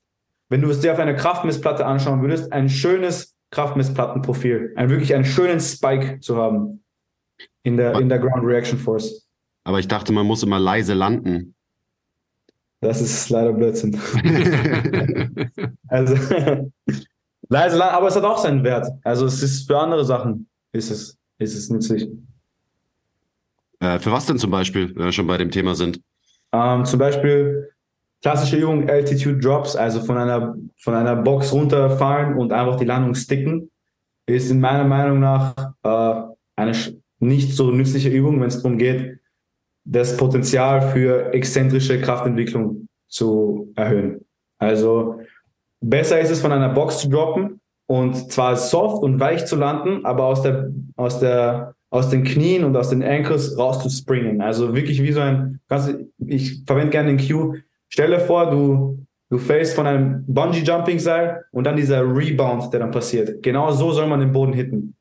wenn 0.48 0.62
du 0.62 0.70
es 0.70 0.80
dir 0.80 0.92
auf 0.92 0.98
einer 0.98 1.14
Kraftmessplatte 1.14 1.84
anschauen 1.84 2.22
würdest, 2.22 2.52
ein 2.52 2.68
schönes 2.68 3.36
Kraftmessplattenprofil, 3.50 4.72
ein 4.76 4.90
wirklich 4.90 5.14
einen 5.14 5.24
schönen 5.24 5.60
Spike 5.60 6.20
zu 6.20 6.36
haben 6.36 6.82
in 7.62 7.76
der, 7.76 7.98
in 8.00 8.08
der 8.08 8.18
Ground 8.18 8.44
Reaction 8.44 8.78
Force. 8.78 9.28
Aber 9.64 9.78
ich 9.78 9.88
dachte, 9.88 10.12
man 10.12 10.26
muss 10.26 10.42
immer 10.42 10.58
leise 10.58 10.94
landen. 10.94 11.54
Das 12.81 13.01
ist 13.01 13.29
leider 13.29 13.53
Blödsinn. 13.53 13.99
also, 15.88 16.14
leise 17.49 17.85
aber 17.85 18.09
es 18.09 18.16
hat 18.16 18.25
auch 18.25 18.38
seinen 18.38 18.64
Wert. 18.64 18.88
Also 19.05 19.27
es 19.27 19.43
ist 19.43 19.66
für 19.66 19.79
andere 19.79 20.05
Sachen 20.05 20.49
ist 20.73 20.90
es, 20.90 21.19
ist 21.38 21.55
es 21.55 21.69
nützlich. 21.69 22.09
Äh, 23.81 23.99
für 23.99 24.12
was 24.12 24.27
denn 24.27 24.38
zum 24.38 24.51
Beispiel, 24.51 24.95
wenn 24.97 25.07
wir 25.07 25.12
schon 25.12 25.27
bei 25.27 25.37
dem 25.37 25.51
Thema 25.51 25.75
sind? 25.75 26.01
Ähm, 26.53 26.85
zum 26.85 26.99
Beispiel 26.99 27.71
klassische 28.23 28.57
Übung 28.57 28.88
Altitude 28.88 29.38
Drops, 29.38 29.77
also 29.77 30.01
von 30.01 30.16
einer, 30.16 30.57
von 30.79 30.95
einer 30.95 31.16
Box 31.16 31.53
runterfallen 31.53 32.37
und 32.37 32.53
einfach 32.53 32.77
die 32.77 32.85
Landung 32.85 33.14
sticken, 33.14 33.71
ist 34.27 34.51
in 34.51 34.61
meiner 34.61 34.85
Meinung 34.85 35.21
nach 35.21 35.55
äh, 35.83 36.23
eine 36.57 36.73
nicht 37.19 37.53
so 37.53 37.71
nützliche 37.71 38.09
Übung, 38.09 38.40
wenn 38.40 38.49
es 38.49 38.62
darum 38.62 38.79
geht, 38.79 39.19
das 39.90 40.16
Potenzial 40.16 40.92
für 40.92 41.33
exzentrische 41.35 42.00
Kraftentwicklung 42.00 42.87
zu 43.09 43.72
erhöhen. 43.74 44.24
Also 44.59 45.20
besser 45.81 46.20
ist 46.20 46.31
es, 46.31 46.40
von 46.40 46.53
einer 46.53 46.68
Box 46.68 46.98
zu 46.98 47.09
droppen 47.09 47.61
und 47.87 48.31
zwar 48.31 48.55
soft 48.55 49.03
und 49.03 49.18
weich 49.18 49.46
zu 49.46 49.57
landen, 49.57 50.05
aber 50.05 50.26
aus 50.26 50.42
der, 50.42 50.70
aus 50.94 51.18
der, 51.18 51.74
aus 51.90 52.09
den 52.09 52.22
Knien 52.22 52.62
und 52.62 52.76
aus 52.76 52.90
den 52.90 53.03
Ankles 53.03 53.59
raus 53.59 53.83
zu 53.83 53.90
springen. 53.90 54.40
Also 54.40 54.76
wirklich 54.76 55.03
wie 55.03 55.11
so 55.11 55.20
ein, 55.20 55.59
ich 56.24 56.62
verwende 56.66 56.90
gerne 56.90 57.16
den 57.16 57.26
Cue. 57.26 57.61
Stell 57.88 58.11
dir 58.11 58.20
vor, 58.20 58.48
du, 58.48 59.05
du 59.29 59.38
fällst 59.38 59.74
von 59.74 59.88
einem 59.88 60.24
Bungee-Jumping-Seil 60.29 61.46
und 61.50 61.64
dann 61.64 61.74
dieser 61.74 62.03
Rebound, 62.03 62.72
der 62.72 62.79
dann 62.79 62.92
passiert. 62.92 63.42
Genau 63.42 63.72
so 63.72 63.90
soll 63.90 64.07
man 64.07 64.20
den 64.20 64.31
Boden 64.31 64.53
hitten. 64.53 64.94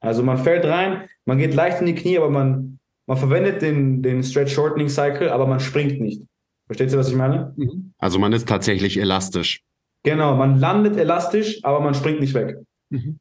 Also 0.00 0.24
man 0.24 0.38
fällt 0.38 0.64
rein, 0.64 1.04
man 1.26 1.38
geht 1.38 1.54
leicht 1.54 1.78
in 1.78 1.86
die 1.86 1.94
Knie, 1.94 2.18
aber 2.18 2.28
man 2.28 2.80
man 3.12 3.18
verwendet 3.18 3.60
den, 3.60 4.02
den 4.02 4.22
Stretch 4.22 4.54
Shortening 4.54 4.88
Cycle, 4.88 5.30
aber 5.30 5.46
man 5.46 5.60
springt 5.60 6.00
nicht. 6.00 6.22
Versteht 6.64 6.92
ihr, 6.92 6.98
was 6.98 7.10
ich 7.10 7.14
meine? 7.14 7.52
Mhm. 7.58 7.92
Also 7.98 8.18
man 8.18 8.32
ist 8.32 8.48
tatsächlich 8.48 8.98
elastisch. 8.98 9.60
Genau, 10.02 10.34
man 10.34 10.58
landet 10.58 10.96
elastisch, 10.96 11.62
aber 11.62 11.80
man 11.80 11.94
springt 11.94 12.20
nicht 12.20 12.32
weg. 12.32 12.56
Mhm. 12.88 13.18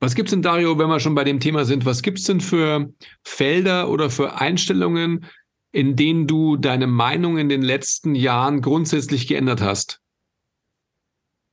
Was 0.00 0.14
gibt 0.14 0.28
es 0.28 0.30
denn, 0.30 0.40
Dario, 0.40 0.78
wenn 0.78 0.88
wir 0.88 0.98
schon 0.98 1.14
bei 1.14 1.24
dem 1.24 1.40
Thema 1.40 1.66
sind, 1.66 1.84
was 1.84 2.00
gibt 2.00 2.20
es 2.20 2.24
denn 2.24 2.40
für 2.40 2.90
Felder 3.22 3.90
oder 3.90 4.08
für 4.08 4.40
Einstellungen, 4.40 5.26
in 5.72 5.94
denen 5.94 6.26
du 6.26 6.56
deine 6.56 6.86
Meinung 6.86 7.36
in 7.36 7.50
den 7.50 7.60
letzten 7.60 8.14
Jahren 8.14 8.62
grundsätzlich 8.62 9.26
geändert 9.26 9.60
hast? 9.60 10.00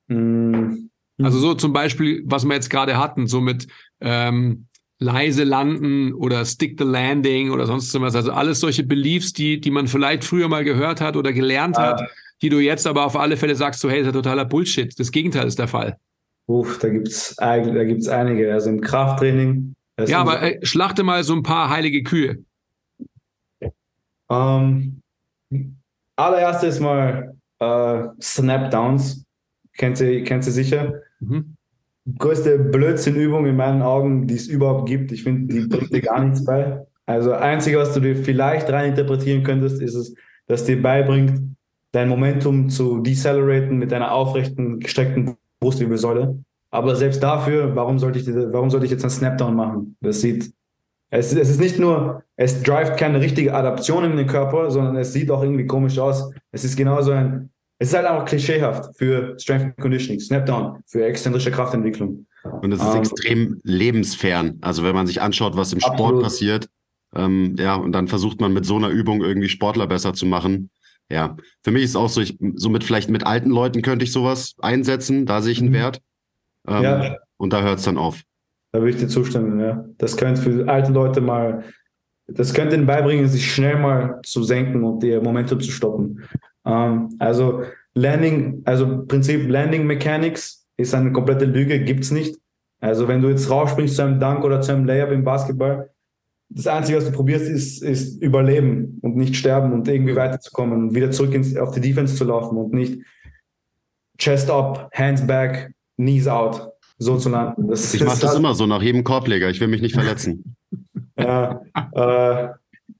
Mhm. 0.08 0.91
Also 1.21 1.39
so 1.39 1.56
zum 1.56 1.73
Beispiel, 1.73 2.23
was 2.25 2.45
wir 2.45 2.53
jetzt 2.53 2.69
gerade 2.69 2.97
hatten, 2.97 3.27
so 3.27 3.41
mit 3.41 3.67
ähm, 3.99 4.67
leise 5.03 5.43
landen 5.43 6.13
oder 6.13 6.45
stick 6.45 6.79
the 6.79 6.85
landing 6.85 7.51
oder 7.51 7.65
sonst 7.65 7.93
was. 7.99 8.15
Also 8.15 8.31
alles 8.31 8.59
solche 8.59 8.83
Beliefs, 8.83 9.33
die, 9.33 9.59
die 9.59 9.71
man 9.71 9.87
vielleicht 9.87 10.23
früher 10.23 10.47
mal 10.47 10.63
gehört 10.63 11.01
hat 11.01 11.15
oder 11.15 11.33
gelernt 11.33 11.77
hat, 11.77 12.01
ah. 12.01 12.07
die 12.41 12.49
du 12.49 12.59
jetzt 12.59 12.87
aber 12.87 13.05
auf 13.05 13.15
alle 13.15 13.37
Fälle 13.37 13.55
sagst, 13.55 13.81
so 13.81 13.89
hey, 13.89 13.99
das 13.99 14.07
ist 14.07 14.15
ja 14.15 14.21
totaler 14.21 14.45
Bullshit. 14.45 14.97
Das 14.99 15.11
Gegenteil 15.11 15.47
ist 15.47 15.59
der 15.59 15.67
Fall. 15.67 15.97
Uff, 16.47 16.79
da 16.79 16.89
gibt's 16.89 17.35
da 17.35 17.83
gibt's 17.83 18.07
einige. 18.07 18.53
Also 18.53 18.69
im 18.69 18.81
Krafttraining. 18.81 19.75
Ja, 20.07 20.19
aber 20.19 20.41
äh, 20.41 20.65
schlachte 20.65 21.03
mal 21.03 21.23
so 21.23 21.33
ein 21.33 21.43
paar 21.43 21.69
heilige 21.69 22.03
Kühe. 22.03 22.43
Um, 24.27 25.01
ähm, 25.51 25.77
allererstes 26.15 26.79
mal 26.79 27.35
äh, 27.59 28.03
Snap-Downs. 28.19 29.25
Kennt 29.77 29.99
ihr, 29.99 30.23
kennt 30.23 30.45
ihr 30.45 30.51
sicher? 30.51 31.01
Mhm 31.19 31.55
größte 32.17 32.59
Blödsinnübung 32.59 33.45
in 33.45 33.55
meinen 33.55 33.81
Augen, 33.81 34.27
die 34.27 34.35
es 34.35 34.47
überhaupt 34.47 34.87
gibt. 34.87 35.11
Ich 35.11 35.23
finde, 35.23 35.53
die 35.53 35.67
bringt 35.67 35.93
dir 35.93 36.01
gar 36.01 36.23
nichts 36.23 36.43
bei. 36.43 36.85
Also, 37.05 37.33
einzige, 37.33 37.77
was 37.77 37.93
du 37.93 37.99
dir 37.99 38.15
vielleicht 38.15 38.69
rein 38.69 38.91
interpretieren 38.91 39.43
könntest, 39.43 39.81
ist 39.81 39.95
es, 39.95 40.15
dass 40.47 40.65
dir 40.65 40.81
beibringt, 40.81 41.41
dein 41.91 42.09
Momentum 42.09 42.69
zu 42.69 42.99
deceleraten 42.99 43.77
mit 43.77 43.93
einer 43.93 44.11
aufrechten, 44.11 44.79
gestreckten 44.79 45.35
Brustwirbelsäule. 45.59 46.39
Aber 46.71 46.95
selbst 46.95 47.21
dafür, 47.21 47.75
warum 47.75 47.99
sollte 47.99 48.19
ich, 48.19 48.27
warum 48.27 48.69
sollte 48.69 48.85
ich 48.85 48.91
jetzt 48.91 49.03
einen 49.03 49.11
Snapdown 49.11 49.55
machen? 49.55 49.95
Das 50.01 50.21
sieht, 50.21 50.51
es, 51.11 51.31
es 51.31 51.49
ist 51.51 51.59
nicht 51.59 51.77
nur, 51.77 52.23
es 52.35 52.63
drivet 52.63 52.97
keine 52.97 53.21
richtige 53.21 53.53
Adaption 53.53 54.03
in 54.03 54.17
den 54.17 54.25
Körper, 54.25 54.71
sondern 54.71 54.95
es 54.95 55.13
sieht 55.13 55.29
auch 55.29 55.43
irgendwie 55.43 55.67
komisch 55.67 55.99
aus. 55.99 56.31
Es 56.51 56.63
ist 56.63 56.75
genauso 56.75 57.11
ein 57.11 57.51
es 57.83 57.89
ist 57.89 57.95
halt 57.95 58.05
einfach 58.05 58.23
klischeehaft 58.23 58.97
für 58.97 59.37
Strength 59.37 59.63
and 59.63 59.77
Conditioning, 59.77 60.19
Snapdown, 60.21 60.81
für 60.87 61.03
exzentrische 61.03 61.51
Kraftentwicklung. 61.51 62.25
Und 62.61 62.71
es 62.71 62.81
ist 62.81 62.93
ähm, 62.93 63.01
extrem 63.01 63.61
lebensfern. 63.63 64.57
Also 64.61 64.85
wenn 64.85 64.95
man 64.95 65.05
sich 65.05 65.21
anschaut, 65.21 65.57
was 65.57 65.73
im 65.73 65.81
Sport 65.81 65.99
absolut. 65.99 66.23
passiert, 66.23 66.69
ähm, 67.13 67.57
ja, 67.59 67.75
und 67.75 67.91
dann 67.91 68.07
versucht 68.07 68.39
man 68.39 68.53
mit 68.53 68.65
so 68.65 68.77
einer 68.77 68.87
Übung 68.87 69.21
irgendwie 69.21 69.49
Sportler 69.49 69.85
besser 69.85 70.13
zu 70.13 70.25
machen. 70.25 70.69
Ja, 71.11 71.35
für 71.61 71.71
mich 71.71 71.83
ist 71.83 71.89
es 71.91 71.95
auch 71.97 72.07
so, 72.07 72.21
ich, 72.21 72.37
so 72.55 72.69
mit 72.69 72.85
vielleicht 72.85 73.09
mit 73.09 73.25
alten 73.25 73.49
Leuten 73.49 73.81
könnte 73.81 74.05
ich 74.05 74.13
sowas 74.13 74.55
einsetzen, 74.59 75.25
da 75.25 75.41
sehe 75.41 75.51
ich 75.51 75.59
einen 75.59 75.69
mhm. 75.69 75.73
Wert. 75.73 76.01
Ähm, 76.65 76.83
Ja. 76.83 77.17
Und 77.35 77.51
da 77.51 77.63
hört 77.63 77.79
es 77.79 77.85
dann 77.85 77.97
auf. 77.97 78.21
Da 78.71 78.79
würde 78.79 78.91
ich 78.91 78.97
dir 78.97 79.09
zustimmen, 79.09 79.59
ja. 79.59 79.83
Das 79.97 80.15
könnte 80.15 80.41
für 80.41 80.69
alte 80.69 80.93
Leute 80.93 81.19
mal, 81.19 81.65
das 82.27 82.53
könnte 82.53 82.77
ihnen 82.77 82.85
beibringen, 82.85 83.27
sich 83.27 83.53
schnell 83.53 83.77
mal 83.77 84.21
zu 84.23 84.41
senken 84.43 84.85
und 84.85 85.03
ihr 85.03 85.21
Momentum 85.21 85.59
zu 85.59 85.69
stoppen. 85.69 86.23
Ähm, 86.65 87.10
also 87.19 87.63
Landing, 87.93 88.62
also 88.65 89.06
Prinzip 89.06 89.49
Landing 89.49 89.86
Mechanics 89.86 90.67
ist 90.78 90.93
eine 90.95 91.12
komplette 91.12 91.45
Lüge, 91.45 91.80
gibt's 91.84 92.12
nicht. 92.12 92.38
Also 92.80 93.08
wenn 93.08 93.21
du 93.21 93.30
jetzt 93.30 93.49
rausspringst 93.49 93.95
zu 93.95 94.02
einem 94.04 94.19
Dunk 94.19 94.43
oder 94.43 94.62
zu 94.62 94.73
einem 94.73 94.86
Layup 94.86 95.12
im 95.12 95.23
Basketball, 95.23 95.89
das 96.49 96.67
Einzige, 96.67 96.97
was 96.97 97.06
du 97.06 97.12
probierst, 97.12 97.49
ist, 97.49 97.82
ist 97.82 98.21
überleben 98.21 98.99
und 99.02 99.15
nicht 99.15 99.36
sterben 99.36 99.73
und 99.73 99.88
irgendwie 99.88 100.15
weiterzukommen 100.15 100.89
und 100.89 100.95
wieder 100.95 101.10
zurück 101.12 101.34
ins, 101.34 101.56
auf 101.58 101.73
die 101.73 101.82
Defense 101.82 102.15
zu 102.15 102.26
laufen 102.26 102.58
und 102.58 102.73
nicht 102.73 103.02
Chest 104.19 104.49
up, 104.52 104.89
Hands 104.93 105.26
back, 105.26 105.73
Knees 105.97 106.28
out, 106.28 106.69
so 106.97 107.17
zu 107.17 107.30
landen. 107.30 107.67
Das, 107.67 107.93
Ich 107.93 108.02
mache 108.02 108.12
das 108.12 108.19
das- 108.19 108.36
immer 108.36 108.54
so 108.54 108.67
nach 108.67 108.82
jedem 108.82 109.04
Korbleger. 109.04 109.49
Ich 109.49 109.60
will 109.60 109.67
mich 109.67 109.82
nicht 109.82 109.95
verletzen. 109.95 110.56
Ja, 111.15 111.62
äh, 111.93 112.49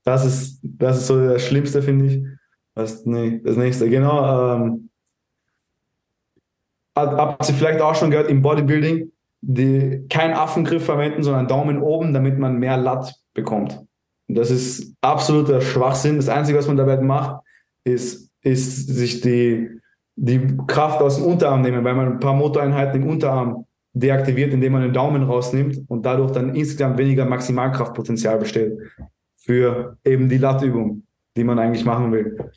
das 0.04 0.24
ist, 0.24 0.60
das 0.64 1.00
ist 1.00 1.08
so 1.08 1.20
das 1.20 1.42
Schlimmste, 1.44 1.82
finde 1.82 2.06
ich. 2.06 2.24
Das, 2.76 3.06
nee, 3.06 3.40
das 3.44 3.56
nächste, 3.56 3.90
genau. 3.90 4.56
Ähm, 4.56 4.90
hab- 6.96 7.18
habt 7.18 7.50
ihr 7.50 7.56
vielleicht 7.56 7.82
auch 7.82 7.96
schon 7.96 8.12
gehört, 8.12 8.30
im 8.30 8.42
Bodybuilding, 8.42 9.12
die 9.42 10.06
keinen 10.10 10.34
Affengriff 10.34 10.86
verwenden, 10.86 11.24
sondern 11.24 11.48
Daumen 11.48 11.82
oben, 11.82 12.14
damit 12.14 12.40
man 12.40 12.58
mehr 12.58 12.78
Lat 12.78 13.14
bekommt. 13.34 13.80
Das 14.28 14.50
ist 14.50 14.96
absoluter 15.02 15.62
Schwachsinn. 15.62 16.16
Das 16.16 16.30
Einzige, 16.30 16.58
was 16.58 16.68
man 16.68 16.78
dabei 16.78 16.98
macht, 16.98 17.44
ist, 17.84 18.32
ist 18.42 18.88
sich 18.88 19.22
die, 19.22 19.70
die 20.16 20.58
Kraft 20.68 21.02
aus 21.02 21.18
dem 21.18 21.26
Unterarm 21.26 21.62
nehmen, 21.62 21.84
weil 21.84 21.94
man 21.94 22.14
ein 22.14 22.20
paar 22.20 22.34
Motoreinheiten 22.34 23.02
im 23.02 23.10
Unterarm 23.10 23.66
deaktiviert, 23.94 24.54
indem 24.54 24.74
man 24.74 24.82
den 24.82 24.94
Daumen 24.94 25.24
rausnimmt 25.24 25.82
und 25.88 26.06
dadurch 26.06 26.32
dann 26.32 26.56
insgesamt 26.56 26.98
weniger 26.98 27.26
Maximalkraftpotenzial 27.26 28.40
besteht 28.40 28.78
für 29.36 29.98
eben 30.06 30.30
die 30.30 30.38
Lattübung, 30.38 31.04
die 31.36 31.44
man 31.44 31.60
eigentlich 31.60 31.86
machen 31.86 32.12
will. 32.12 32.50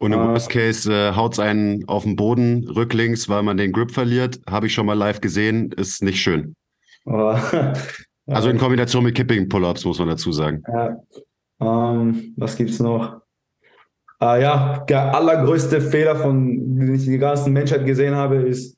Und 0.00 0.12
im 0.12 0.18
Ah. 0.18 0.28
Worst 0.32 0.48
Case 0.48 0.90
äh, 0.90 1.14
haut's 1.14 1.38
einen 1.38 1.86
auf 1.86 2.04
den 2.04 2.16
Boden, 2.16 2.66
rücklings, 2.68 3.28
weil 3.28 3.42
man 3.42 3.58
den 3.58 3.70
Grip 3.70 3.90
verliert. 3.92 4.40
Habe 4.48 4.66
ich 4.66 4.74
schon 4.74 4.86
mal 4.86 4.94
live 4.96 5.20
gesehen. 5.20 5.72
Ist 5.72 6.02
nicht 6.02 6.20
schön. 6.20 6.56
Aber, 7.04 7.74
Also 8.26 8.48
in 8.48 8.58
Kombination 8.58 9.04
mit 9.04 9.14
Kipping 9.14 9.48
Pull-Ups, 9.48 9.84
muss 9.84 9.98
man 9.98 10.08
dazu 10.08 10.32
sagen. 10.32 10.62
Ja. 10.72 10.96
Ähm, 11.60 12.32
was 12.36 12.56
gibt's 12.56 12.78
noch? 12.80 13.20
Äh, 14.22 14.40
ja, 14.42 14.84
der 14.88 15.14
allergrößte 15.14 15.80
Fehler, 15.82 16.16
von 16.16 16.76
den 16.78 16.94
ich 16.94 17.04
die 17.04 17.18
ganze 17.18 17.50
Menschheit 17.50 17.84
gesehen 17.84 18.14
habe, 18.14 18.36
ist 18.36 18.76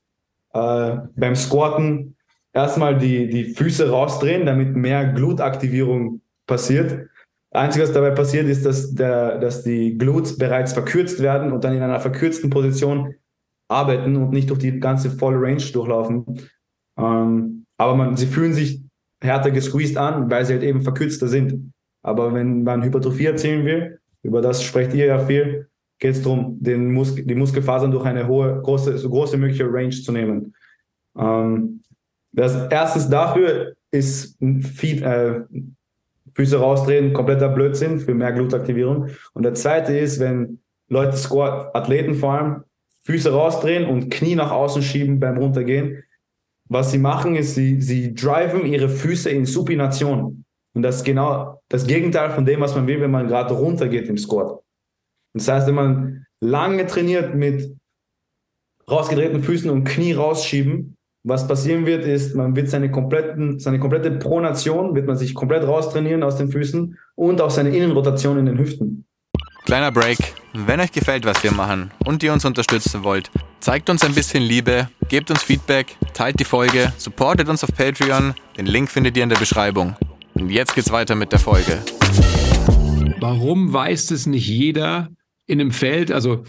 äh, 0.55 0.97
beim 1.17 1.37
Squatten 1.37 2.17
erstmal 2.53 2.99
die, 2.99 3.29
die 3.29 3.45
Füße 3.45 3.89
rausdrehen, 3.91 4.45
damit 4.47 4.75
mehr 4.75 5.13
Glutaktivierung 5.13 6.21
passiert. 6.47 7.07
Einzige, 7.53 7.85
was 7.85 7.93
dabei 7.93 8.11
passiert, 8.11 8.47
ist, 8.47 8.65
dass, 8.65 8.95
der, 8.95 9.39
dass 9.39 9.63
die 9.63 9.99
Glutes 9.99 10.39
bereits 10.39 10.73
verkürzt 10.73 11.21
werden 11.21 11.53
und 11.53 11.65
dann 11.65 11.75
in 11.75 11.83
einer 11.83 12.01
verkürzten 12.01 12.49
Position 12.51 13.15
arbeiten 13.69 14.17
und 14.17 14.31
nicht 14.31 14.51
durch 14.51 14.61
die 14.61 14.81
ganze 14.81 15.11
volle 15.11 15.41
Range 15.41 15.63
durchlaufen. 15.73 16.25
Ähm, 16.99 17.67
aber 17.77 17.95
man, 17.95 18.17
sie 18.17 18.27
fühlen 18.27 18.55
sich 18.55 18.83
härter 19.23 19.51
gesqueezed 19.51 19.97
an, 19.97 20.31
weil 20.31 20.45
sie 20.45 20.55
halt 20.55 20.63
eben 20.63 20.83
verkürzter 20.83 21.29
sind. 21.29 21.73
Aber 22.03 22.35
wenn 22.35 22.63
man 22.63 22.83
Hypertrophie 22.83 23.27
erzielen 23.27 23.65
will, 23.65 23.99
über 24.23 24.41
das 24.41 24.63
sprecht 24.63 24.95
ihr 24.95 25.07
ja 25.07 25.19
viel, 25.19 25.69
geht 25.99 26.17
es 26.17 26.23
darum, 26.23 26.59
Mus 26.61 27.15
die 27.15 27.35
Muskelfasern 27.35 27.91
durch 27.91 28.05
eine 28.05 28.27
hohe, 28.27 28.61
große, 28.63 28.99
so 28.99 29.09
große 29.09 29.37
mögliche 29.37 29.71
Range 29.73 29.91
zu 29.91 30.11
nehmen. 30.11 30.55
Ähm, 31.17 31.83
das 32.33 32.69
erstens 32.71 33.09
dafür 33.09 33.75
ist 33.91 34.39
Feed, 34.75 35.03
äh, 35.03 35.43
Füße 36.35 36.59
rausdrehen, 36.59 37.13
kompletter 37.13 37.49
Blödsinn 37.49 38.01
für 38.01 38.15
mehr 38.15 38.33
Glutaktivierung. 38.33 39.09
Und 39.35 39.43
der 39.43 39.55
zweite 39.55 39.97
ist, 39.97 40.21
wenn 40.21 40.61
Leute 40.89 41.17
Squat, 41.17 41.75
Athleten 41.75 42.15
vor 42.15 42.33
allem, 42.33 42.65
Füße 43.05 43.33
rausdrehen 43.33 43.87
und 43.87 44.11
Knie 44.11 44.35
nach 44.35 44.51
außen 44.51 44.83
schieben 44.83 45.19
beim 45.19 45.37
Runtergehen. 45.37 46.05
Was 46.69 46.93
sie 46.93 46.99
machen, 46.99 47.35
ist, 47.35 47.55
sie, 47.55 47.81
sie 47.81 48.15
driven 48.15 48.65
ihre 48.65 48.89
Füße 48.89 49.29
in 49.29 49.45
Supination. 49.45 50.45
Und 50.75 50.83
das 50.83 50.97
ist 50.97 51.05
genau 51.05 51.61
das 51.69 51.87
Gegenteil 51.87 52.31
von 52.31 52.47
dem, 52.47 52.61
was 52.61 52.75
man 52.75 52.87
will, 52.87 53.01
wenn 53.01 53.11
man 53.11 53.27
gerade 53.27 53.55
runtergeht 53.55 54.09
im 54.09 54.17
Squat. 54.17 54.63
Das 55.35 55.49
heißt, 55.49 55.67
wenn 55.67 55.75
man 55.75 56.27
lange 56.41 56.87
trainiert 56.87 57.35
mit 57.35 57.77
rausgedrehten 58.89 59.43
Füßen 59.43 59.71
und 59.71 59.85
Knie 59.85 60.13
rausschieben, 60.13 60.97
was 61.25 61.47
passieren 61.47 61.87
wird, 61.87 62.05
ist, 62.05 62.35
man 62.35 62.57
wird 62.57 62.69
seine, 62.69 62.91
kompletten, 62.91 63.61
seine 63.61 63.79
komplette 63.79 64.11
Pronation, 64.11 64.95
wird 64.95 65.07
man 65.07 65.17
sich 65.17 65.35
komplett 65.35 65.67
raustrainieren 65.67 66.23
aus 66.23 66.37
den 66.37 66.51
Füßen 66.51 66.99
und 67.15 67.41
auch 67.41 67.51
seine 67.51 67.71
Innenrotation 67.71 68.39
in 68.39 68.47
den 68.47 68.59
Hüften. 68.59 69.05
Kleiner 69.65 69.93
Break. 69.93 70.19
Wenn 70.53 70.81
euch 70.81 70.91
gefällt, 70.91 71.25
was 71.25 71.43
wir 71.45 71.53
machen 71.53 71.93
und 72.05 72.23
ihr 72.23 72.33
uns 72.33 72.45
unterstützen 72.45 73.05
wollt, 73.05 73.31
zeigt 73.61 73.89
uns 73.89 74.05
ein 74.05 74.15
bisschen 74.15 74.43
Liebe, 74.43 74.89
gebt 75.09 75.31
uns 75.31 75.43
Feedback, 75.43 75.97
teilt 76.13 76.41
die 76.41 76.45
Folge, 76.45 76.93
supportet 76.99 77.49
uns 77.49 77.63
auf 77.63 77.73
Patreon. 77.73 78.35
Den 78.59 78.67
Link 78.67 78.91
findet 78.91 79.17
ihr 79.17 79.23
in 79.23 79.29
der 79.29 79.39
Beschreibung. 79.39 79.95
Und 80.35 80.51
jetzt 80.51 80.75
geht's 80.75 80.91
weiter 80.91 81.15
mit 81.15 81.31
der 81.31 81.39
Folge. 81.39 81.79
Warum 83.21 83.73
weiß 83.73 84.11
es 84.11 84.27
nicht 84.27 84.49
jeder 84.49 85.09
in 85.47 85.61
einem 85.61 85.71
Feld? 85.71 86.11
Also, 86.11 86.45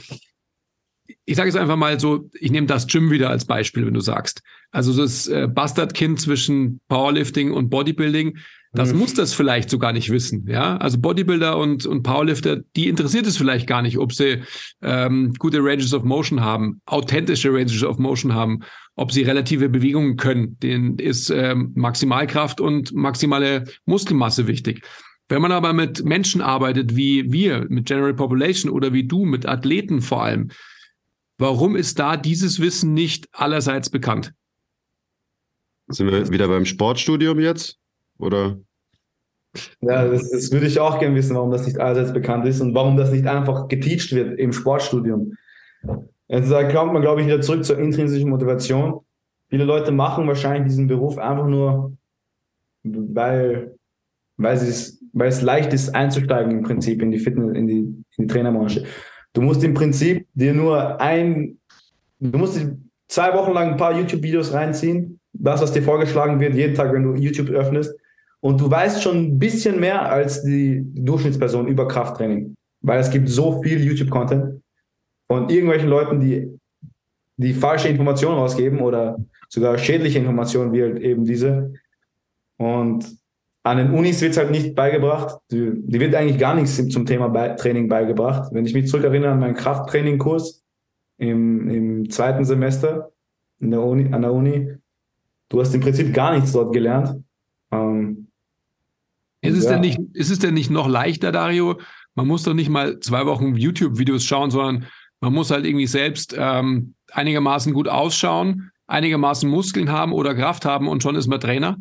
ich 1.25 1.35
sage 1.35 1.49
es 1.49 1.55
einfach 1.55 1.77
mal 1.77 1.99
so, 1.99 2.29
ich 2.39 2.51
nehme 2.51 2.67
das 2.67 2.87
Gym 2.87 3.09
wieder 3.11 3.29
als 3.29 3.45
Beispiel, 3.45 3.85
wenn 3.85 3.93
du 3.93 4.01
sagst. 4.01 4.41
Also 4.71 4.95
das 4.95 5.27
äh, 5.27 5.47
Bastardkind 5.47 6.19
zwischen 6.19 6.81
Powerlifting 6.87 7.51
und 7.51 7.69
Bodybuilding, 7.69 8.37
das 8.73 8.91
Mhm. 8.91 8.99
muss 8.99 9.13
das 9.13 9.33
vielleicht 9.33 9.69
sogar 9.69 9.93
nicht 9.93 10.09
wissen. 10.09 10.47
Ja, 10.47 10.77
also 10.77 10.97
Bodybuilder 10.99 11.57
und, 11.57 11.85
und 11.85 12.01
Powerlifter, 12.01 12.61
die 12.75 12.87
interessiert 12.89 13.27
es 13.27 13.37
vielleicht 13.37 13.67
gar 13.67 13.83
nicht, 13.83 13.99
ob 13.99 14.13
sie 14.13 14.41
ähm, 14.81 15.33
gute 15.37 15.59
Ranges 15.61 15.93
of 15.93 16.03
Motion 16.03 16.41
haben, 16.41 16.81
authentische 16.87 17.53
Ranges 17.53 17.83
of 17.83 17.99
Motion 17.99 18.33
haben, 18.33 18.61
ob 18.95 19.11
sie 19.11 19.21
relative 19.21 19.69
Bewegungen 19.69 20.17
können. 20.17 20.57
Denen 20.59 20.97
ist 20.97 21.29
ähm, 21.29 21.71
Maximalkraft 21.75 22.59
und 22.59 22.93
maximale 22.93 23.65
Muskelmasse 23.85 24.47
wichtig. 24.47 24.81
Wenn 25.29 25.41
man 25.41 25.51
aber 25.51 25.71
mit 25.73 26.03
Menschen 26.03 26.41
arbeitet, 26.41 26.95
wie 26.95 27.31
wir, 27.31 27.65
mit 27.69 27.85
General 27.85 28.13
Population 28.13 28.71
oder 28.71 28.91
wie 28.91 29.07
du, 29.07 29.23
mit 29.25 29.45
Athleten 29.45 30.01
vor 30.01 30.23
allem, 30.23 30.49
warum 31.37 31.75
ist 31.75 31.99
da 31.99 32.17
dieses 32.17 32.59
Wissen 32.59 32.93
nicht 32.93 33.27
allerseits 33.31 33.89
bekannt? 33.89 34.33
Sind 35.87 36.09
wir 36.09 36.29
wieder 36.29 36.47
beim 36.47 36.65
Sportstudium 36.65 37.39
jetzt? 37.39 37.77
Oder? 38.17 38.57
Ja, 39.81 40.07
das, 40.07 40.31
das 40.31 40.51
würde 40.51 40.67
ich 40.67 40.79
auch 40.79 40.99
gerne 40.99 41.15
wissen, 41.15 41.35
warum 41.35 41.51
das 41.51 41.65
nicht 41.65 41.79
allseits 41.79 42.13
bekannt 42.13 42.45
ist 42.47 42.61
und 42.61 42.73
warum 42.73 42.97
das 42.97 43.11
nicht 43.11 43.27
einfach 43.27 43.67
geteacht 43.67 44.11
wird 44.11 44.39
im 44.39 44.51
Sportstudium. 44.51 45.33
Also 46.29 46.53
da 46.53 46.71
kommt 46.71 46.93
man, 46.93 47.01
glaube 47.01 47.21
ich, 47.21 47.27
wieder 47.27 47.41
zurück 47.41 47.63
zur 47.63 47.77
intrinsischen 47.77 48.29
Motivation. 48.29 49.01
Viele 49.49 49.65
Leute 49.65 49.91
machen 49.91 50.27
wahrscheinlich 50.27 50.69
diesen 50.69 50.87
Beruf 50.87 51.17
einfach 51.17 51.45
nur, 51.45 51.95
weil, 52.83 53.75
weil, 54.37 54.55
es, 54.55 55.03
weil 55.11 55.27
es 55.27 55.41
leicht 55.41 55.73
ist, 55.73 55.93
einzusteigen 55.93 56.51
im 56.51 56.63
Prinzip 56.63 57.01
in 57.01 57.11
die 57.11 57.19
Fitness, 57.19 57.55
in 57.55 57.67
die, 57.67 57.79
in 57.79 58.05
die 58.17 58.27
Trainerbranche. 58.27 58.85
Du 59.33 59.41
musst 59.41 59.63
im 59.63 59.73
Prinzip 59.73 60.27
dir 60.33 60.53
nur 60.53 61.01
ein, 61.01 61.57
du 62.19 62.37
musst 62.37 62.61
zwei 63.07 63.33
Wochen 63.33 63.51
lang 63.51 63.71
ein 63.71 63.77
paar 63.77 63.97
YouTube-Videos 63.97 64.53
reinziehen, 64.53 65.19
das, 65.33 65.61
was 65.61 65.71
dir 65.71 65.81
vorgeschlagen 65.81 66.39
wird, 66.39 66.53
jeden 66.53 66.75
Tag, 66.75 66.93
wenn 66.93 67.03
du 67.03 67.15
YouTube 67.15 67.49
öffnest, 67.49 67.95
und 68.41 68.59
du 68.59 68.69
weißt 68.69 69.01
schon 69.01 69.17
ein 69.17 69.39
bisschen 69.39 69.79
mehr 69.79 70.11
als 70.11 70.43
die 70.43 70.83
Durchschnittsperson 70.95 71.67
über 71.67 71.87
Krafttraining, 71.87 72.55
weil 72.81 72.99
es 72.99 73.09
gibt 73.09 73.29
so 73.29 73.61
viel 73.63 73.83
YouTube-Content 73.83 74.61
von 75.27 75.49
irgendwelchen 75.49 75.87
Leuten, 75.89 76.19
die 76.19 76.59
die 77.37 77.53
falsche 77.53 77.87
Informationen 77.87 78.37
rausgeben 78.37 78.81
oder 78.81 79.17
sogar 79.49 79.77
schädliche 79.77 80.19
Informationen 80.19 80.73
wie 80.73 80.83
halt 80.83 80.99
eben 80.99 81.25
diese. 81.25 81.73
Und 82.57 83.17
an 83.63 83.77
den 83.77 83.91
Unis 83.91 84.21
wird 84.21 84.31
es 84.31 84.37
halt 84.37 84.51
nicht 84.51 84.75
beigebracht. 84.75 85.39
Die, 85.51 85.71
die 85.73 85.99
wird 85.99 86.13
eigentlich 86.15 86.37
gar 86.37 86.53
nichts 86.53 86.75
zum 86.89 87.05
Thema 87.05 87.29
bei, 87.29 87.49
Training 87.49 87.87
beigebracht. 87.87 88.49
Wenn 88.53 88.65
ich 88.65 88.73
mich 88.73 88.87
zurückerinnere 88.87 89.31
an 89.31 89.39
meinen 89.39 89.55
Krafttraining-Kurs 89.55 90.63
im, 91.17 91.69
im 91.69 92.09
zweiten 92.09 92.43
Semester 92.43 93.11
in 93.59 93.71
der 93.71 93.81
Uni, 93.81 94.13
an 94.13 94.21
der 94.21 94.33
Uni, 94.33 94.75
du 95.49 95.61
hast 95.61 95.73
im 95.73 95.81
Prinzip 95.81 96.13
gar 96.13 96.35
nichts 96.35 96.51
dort 96.51 96.73
gelernt. 96.73 97.23
Ähm, 97.71 98.27
Ist 99.41 99.57
es, 99.57 99.63
Ja. 99.63 99.71
denn 99.71 99.81
nicht, 99.81 99.99
ist 100.13 100.29
es 100.29 100.39
denn 100.39 100.53
nicht 100.53 100.69
noch 100.69 100.89
leichter, 100.89 101.31
Dario? 101.31 101.79
Man 102.15 102.27
muss 102.27 102.43
doch 102.43 102.53
nicht 102.53 102.69
mal 102.69 102.99
zwei 102.99 103.25
Wochen 103.25 103.55
YouTube-Videos 103.55 104.25
schauen, 104.25 104.51
sondern 104.51 104.87
man 105.21 105.33
muss 105.33 105.51
halt 105.51 105.65
irgendwie 105.65 105.87
selbst 105.87 106.35
ähm, 106.37 106.95
einigermaßen 107.13 107.73
gut 107.73 107.87
ausschauen, 107.87 108.71
einigermaßen 108.87 109.49
Muskeln 109.49 109.89
haben 109.89 110.11
oder 110.11 110.35
Kraft 110.35 110.65
haben 110.65 110.89
und 110.89 111.01
schon 111.01 111.15
ist 111.15 111.27
man 111.27 111.39
Trainer. 111.39 111.77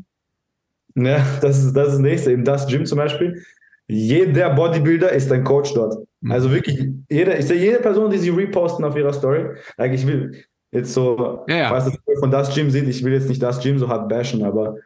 Ja, 0.95 1.25
das 1.41 1.59
ist 1.65 1.75
das, 1.75 1.89
ist 1.89 1.95
das 1.95 1.99
nächste. 1.99 2.33
Im 2.33 2.45
Das 2.45 2.67
Gym 2.67 2.85
zum 2.87 2.99
Beispiel. 2.99 3.43
Jeder 3.89 4.51
Bodybuilder 4.55 5.11
ist 5.13 5.31
ein 5.33 5.45
Coach 5.45 5.75
dort. 5.75 5.97
Mhm. 6.21 6.33
Also 6.33 6.51
wirklich, 6.53 6.89
jeder, 7.11 7.39
ich 7.39 7.47
sehe 7.47 7.59
jede 7.61 7.79
Person, 7.81 8.11
die 8.11 8.19
sie 8.19 8.31
reposten 8.31 8.85
auf 8.85 8.97
ihrer 8.97 9.13
Story. 9.13 9.47
Like 9.77 9.93
ich 9.93 10.07
will, 10.07 10.45
jetzt 10.71 10.95
so, 10.95 11.45
Ja, 11.49 11.57
ja. 11.57 11.69
falls 11.69 11.85
das 11.87 11.99
von 12.21 12.31
das 12.31 12.55
Gym 12.55 12.71
sieht, 12.71 12.87
ich 12.89 13.03
will 13.05 13.13
jetzt 13.13 13.29
nicht 13.29 13.43
das 13.43 13.61
Gym 13.61 13.79
so 13.79 13.89
hart 13.89 14.09
bashen, 14.09 14.43
aber 14.45 14.77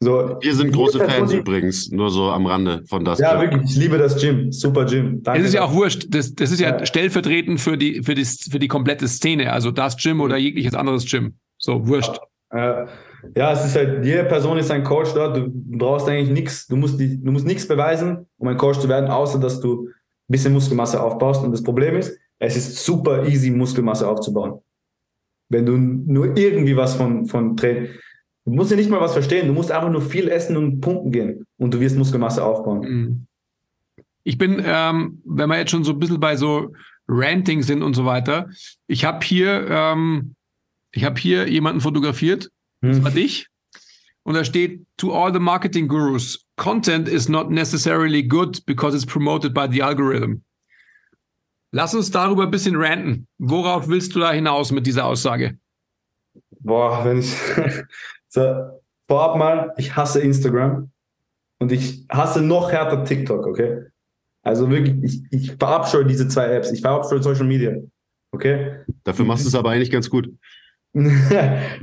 so. 0.00 0.36
Wir 0.40 0.54
sind 0.54 0.72
große 0.72 0.98
Person, 0.98 1.14
Fans 1.18 1.30
die- 1.30 1.36
übrigens, 1.38 1.90
nur 1.90 2.10
so 2.10 2.30
am 2.30 2.46
Rande 2.46 2.82
von 2.88 3.04
das. 3.04 3.18
Ja, 3.18 3.32
Gym. 3.40 3.50
wirklich, 3.52 3.70
ich 3.72 3.76
liebe 3.76 3.96
das 3.98 4.20
Gym. 4.20 4.50
Super 4.52 4.84
Gym. 4.86 5.22
Danke. 5.22 5.40
Es 5.40 5.48
ist 5.48 5.54
ja 5.54 5.62
auch 5.64 5.72
wurscht. 5.72 6.06
Das, 6.10 6.34
das 6.34 6.50
ist 6.50 6.60
ja 6.60 6.78
Ja. 6.78 6.86
stellvertretend 6.86 7.60
für 7.60 7.76
die, 7.78 8.02
für, 8.02 8.14
die, 8.14 8.24
für 8.24 8.58
die 8.58 8.68
komplette 8.68 9.08
Szene. 9.08 9.52
Also 9.52 9.70
das 9.70 9.96
Gym 9.96 10.20
oder 10.20 10.36
jegliches 10.36 10.74
anderes 10.74 11.10
Gym. 11.10 11.34
So, 11.58 11.86
wurscht. 11.86 12.18
Äh, 12.50 12.86
ja, 13.34 13.52
es 13.52 13.64
ist 13.64 13.76
halt, 13.76 14.04
jede 14.04 14.24
Person 14.24 14.58
ist 14.58 14.70
ein 14.70 14.84
Coach 14.84 15.12
dort. 15.14 15.36
Du 15.36 15.50
brauchst 15.50 16.08
eigentlich 16.08 16.30
nichts, 16.30 16.66
du 16.66 16.76
musst, 16.76 16.98
die, 17.00 17.22
du 17.22 17.32
musst 17.32 17.46
nichts 17.46 17.66
beweisen, 17.66 18.26
um 18.38 18.48
ein 18.48 18.56
Coach 18.56 18.78
zu 18.78 18.88
werden, 18.88 19.10
außer 19.10 19.38
dass 19.38 19.60
du 19.60 19.88
ein 19.88 19.92
bisschen 20.28 20.52
Muskelmasse 20.52 21.02
aufbaust. 21.02 21.44
Und 21.44 21.52
das 21.52 21.62
Problem 21.62 21.96
ist, 21.96 22.18
es 22.38 22.56
ist 22.56 22.84
super 22.84 23.26
easy, 23.26 23.50
Muskelmasse 23.50 24.08
aufzubauen. 24.08 24.60
Wenn 25.48 25.66
du 25.66 25.76
nur 25.76 26.36
irgendwie 26.36 26.76
was 26.76 26.94
von, 26.96 27.26
von 27.26 27.56
Training, 27.56 27.90
du 28.44 28.52
musst 28.52 28.70
ja 28.70 28.76
nicht 28.76 28.90
mal 28.90 29.00
was 29.00 29.12
verstehen, 29.12 29.46
du 29.46 29.52
musst 29.52 29.70
einfach 29.70 29.90
nur 29.90 30.02
viel 30.02 30.28
essen 30.28 30.56
und 30.56 30.80
pumpen 30.80 31.12
gehen 31.12 31.46
und 31.56 31.72
du 31.72 31.80
wirst 31.80 31.96
Muskelmasse 31.96 32.44
aufbauen. 32.44 32.80
Mhm. 32.80 33.26
Ich 34.24 34.38
bin, 34.38 34.60
ähm, 34.64 35.22
wenn 35.24 35.48
wir 35.48 35.58
jetzt 35.58 35.70
schon 35.70 35.84
so 35.84 35.92
ein 35.92 36.00
bisschen 36.00 36.18
bei 36.18 36.36
so 36.36 36.72
Ranting 37.06 37.62
sind 37.62 37.82
und 37.82 37.94
so 37.94 38.04
weiter, 38.04 38.48
ich 38.88 39.04
habe 39.04 39.24
hier, 39.24 39.66
ähm, 39.70 40.34
ich 40.90 41.04
habe 41.04 41.20
hier 41.20 41.48
jemanden 41.48 41.80
fotografiert, 41.80 42.50
das 42.80 43.02
war 43.02 43.10
Hm. 43.10 43.16
dich. 43.16 43.48
Und 44.24 44.34
da 44.34 44.44
steht, 44.44 44.84
to 44.96 45.12
all 45.12 45.32
the 45.32 45.38
marketing 45.38 45.86
gurus, 45.86 46.44
content 46.56 47.08
is 47.08 47.28
not 47.28 47.50
necessarily 47.50 48.22
good 48.22 48.64
because 48.66 48.94
it's 48.94 49.06
promoted 49.06 49.54
by 49.54 49.68
the 49.70 49.82
algorithm. 49.82 50.42
Lass 51.72 51.94
uns 51.94 52.10
darüber 52.10 52.44
ein 52.44 52.50
bisschen 52.50 52.74
ranten. 52.76 53.28
Worauf 53.38 53.88
willst 53.88 54.14
du 54.14 54.20
da 54.20 54.32
hinaus 54.32 54.72
mit 54.72 54.86
dieser 54.86 55.04
Aussage? 55.04 55.58
Boah, 56.60 57.04
wenn 57.04 57.18
ich. 57.18 57.36
so, 58.28 58.80
vorab 59.06 59.36
mal, 59.36 59.74
ich 59.76 59.94
hasse 59.94 60.20
Instagram 60.20 60.90
und 61.60 61.72
ich 61.72 62.04
hasse 62.10 62.42
noch 62.42 62.72
härter 62.72 63.04
TikTok, 63.04 63.46
okay? 63.46 63.84
Also 64.42 64.70
wirklich, 64.70 64.96
ich, 65.02 65.22
ich 65.30 65.52
verabscheue 65.56 66.04
diese 66.04 66.28
zwei 66.28 66.46
Apps. 66.46 66.70
Ich 66.72 66.80
verabscheue 66.80 67.22
Social 67.22 67.46
Media, 67.46 67.76
okay? 68.32 68.84
Dafür 69.04 69.24
machst 69.24 69.44
du 69.44 69.48
es 69.48 69.54
aber 69.54 69.70
eigentlich 69.70 69.90
ganz 69.90 70.08
gut. 70.08 70.32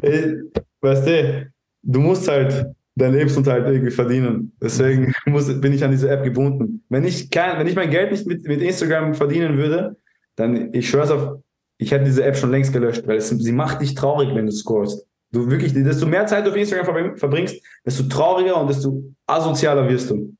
Äh, 0.01 0.35
weißt 0.81 1.07
du, 1.07 1.51
du 1.83 1.99
musst 1.99 2.27
halt 2.27 2.65
deinen 2.95 3.13
Lebensunterhalt 3.15 3.67
irgendwie 3.67 3.91
verdienen. 3.91 4.55
Deswegen 4.61 5.13
muss, 5.25 5.61
bin 5.61 5.73
ich 5.73 5.83
an 5.83 5.91
diese 5.91 6.09
App 6.09 6.23
gebunden. 6.23 6.83
Wenn 6.89 7.03
ich, 7.05 7.29
kein, 7.29 7.59
wenn 7.59 7.67
ich 7.67 7.75
mein 7.75 7.89
Geld 7.89 8.11
nicht 8.11 8.25
mit, 8.27 8.43
mit 8.47 8.61
Instagram 8.61 9.13
verdienen 9.13 9.57
würde, 9.57 9.97
dann, 10.35 10.73
ich 10.73 10.89
schwör's 10.89 11.11
auf, 11.11 11.39
ich 11.77 11.91
hätte 11.91 12.05
diese 12.05 12.23
App 12.23 12.35
schon 12.37 12.51
längst 12.51 12.73
gelöscht, 12.73 13.05
weil 13.07 13.17
es, 13.17 13.29
sie 13.29 13.51
macht 13.51 13.81
dich 13.81 13.95
traurig, 13.95 14.33
wenn 14.33 14.45
du 14.45 14.51
scrollst. 14.51 15.07
Du 15.31 15.49
wirklich, 15.49 15.73
desto 15.73 16.05
mehr 16.05 16.27
Zeit 16.27 16.45
du 16.45 16.51
auf 16.51 16.55
Instagram 16.55 16.85
verbring- 16.85 17.17
verbringst, 17.17 17.63
desto 17.85 18.03
trauriger 18.03 18.59
und 18.59 18.67
desto 18.67 19.03
asozialer 19.25 19.89
wirst 19.89 20.11
du. 20.11 20.35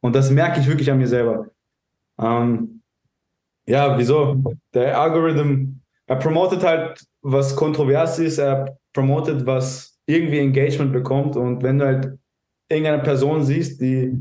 Und 0.00 0.14
das 0.14 0.30
merke 0.30 0.60
ich 0.60 0.68
wirklich 0.68 0.90
an 0.90 0.98
mir 0.98 1.08
selber. 1.08 1.50
Ähm, 2.20 2.82
ja, 3.66 3.98
wieso? 3.98 4.42
Der 4.72 5.00
Algorithm, 5.00 5.80
er 6.06 6.16
promotet 6.16 6.62
halt, 6.62 7.04
was 7.22 7.56
kontrovers 7.56 8.18
ist, 8.18 8.38
er 8.38 8.78
promotet, 8.92 9.44
was 9.46 9.98
irgendwie 10.06 10.38
Engagement 10.38 10.92
bekommt. 10.92 11.36
Und 11.36 11.62
wenn 11.62 11.78
du 11.78 11.86
halt 11.86 12.18
irgendeine 12.70 13.02
Person 13.02 13.44
siehst, 13.44 13.80
die, 13.80 14.16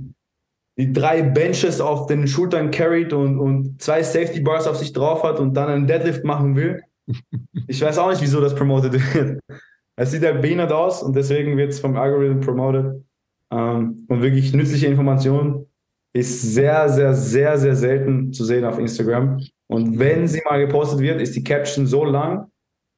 die 0.78 0.92
drei 0.92 1.22
Benches 1.22 1.80
auf 1.80 2.08
den 2.08 2.28
Schultern 2.28 2.72
carried 2.72 3.14
und, 3.14 3.40
und 3.40 3.82
zwei 3.82 4.04
Safety 4.04 4.42
Bars 4.42 4.68
auf 4.68 4.78
sich 4.78 4.94
drauf 4.94 5.24
hat 5.24 5.40
und 5.40 5.54
dann 5.54 5.70
einen 5.70 5.88
Deadlift 5.88 6.24
machen 6.24 6.56
will, 6.56 6.82
ich 7.68 7.82
weiß 7.82 7.98
auch 8.00 8.10
nicht, 8.10 8.22
wieso 8.22 8.42
das 8.42 8.56
promotet 8.56 8.94
wird. 8.94 9.40
Es 9.98 10.12
sieht 10.12 10.24
halt 10.24 10.42
behindert 10.42 10.72
aus 10.72 11.02
und 11.04 11.16
deswegen 11.16 11.56
wird 11.56 11.70
es 11.70 11.80
vom 11.80 11.96
Algorithm 11.96 12.42
promoted. 12.42 13.06
Ähm, 13.52 14.06
und 14.10 14.22
wirklich 14.22 14.54
nützliche 14.54 14.88
Informationen 14.88 15.68
ist 16.14 16.42
sehr, 16.42 16.90
sehr, 16.90 17.14
sehr, 17.14 17.58
sehr 17.58 17.76
selten 17.76 18.34
zu 18.34 18.44
sehen 18.44 18.66
auf 18.66 18.80
Instagram. 18.80 19.40
Und 19.68 19.98
wenn 20.00 20.28
sie 20.28 20.42
mal 20.46 20.66
gepostet 20.66 21.00
wird, 21.00 21.22
ist 21.22 21.36
die 21.36 21.44
Caption 21.44 21.88
so 21.88 22.06
lang, 22.06 22.52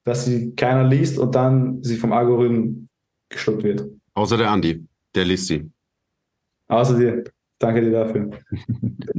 dass 0.04 0.26
sie 0.26 0.54
keiner 0.56 0.84
liest 0.84 1.18
und 1.18 1.34
dann 1.36 1.84
sie 1.84 1.98
vom 1.98 2.12
Algorithmen 2.12 2.90
geschluckt 3.30 3.64
wird. 3.64 3.90
Außer 4.14 4.38
der 4.38 4.52
Andi, 4.52 4.86
der 5.16 5.26
liest 5.26 5.48
sie. 5.48 5.70
Außer 6.68 6.98
dir. 6.98 7.24
Danke 7.60 7.82
dir 7.82 7.92
dafür. 7.92 8.32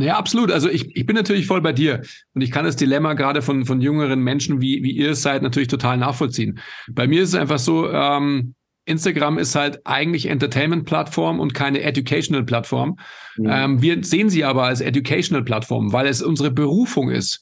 Ja, 0.00 0.16
absolut. 0.16 0.52
Also 0.52 0.68
ich, 0.68 0.94
ich 0.94 1.06
bin 1.06 1.16
natürlich 1.16 1.48
voll 1.48 1.60
bei 1.60 1.72
dir. 1.72 2.02
Und 2.32 2.42
ich 2.42 2.52
kann 2.52 2.64
das 2.64 2.76
Dilemma 2.76 3.14
gerade 3.14 3.42
von, 3.42 3.64
von 3.64 3.80
jüngeren 3.80 4.20
Menschen, 4.20 4.60
wie, 4.60 4.84
wie 4.84 4.92
ihr 4.92 5.10
es 5.10 5.22
seid, 5.22 5.42
natürlich 5.42 5.66
total 5.66 5.96
nachvollziehen. 5.96 6.60
Bei 6.88 7.08
mir 7.08 7.22
ist 7.22 7.30
es 7.30 7.34
einfach 7.34 7.58
so, 7.58 7.90
ähm, 7.90 8.54
Instagram 8.88 9.38
ist 9.38 9.54
halt 9.54 9.80
eigentlich 9.84 10.26
Entertainment-Plattform 10.26 11.40
und 11.40 11.54
keine 11.54 11.82
Educational-Plattform. 11.82 12.98
Mhm. 13.36 13.48
Ähm, 13.50 13.82
wir 13.82 14.02
sehen 14.02 14.30
sie 14.30 14.44
aber 14.44 14.64
als 14.64 14.80
Educational-Plattform, 14.80 15.92
weil 15.92 16.06
es 16.06 16.22
unsere 16.22 16.50
Berufung 16.50 17.10
ist, 17.10 17.40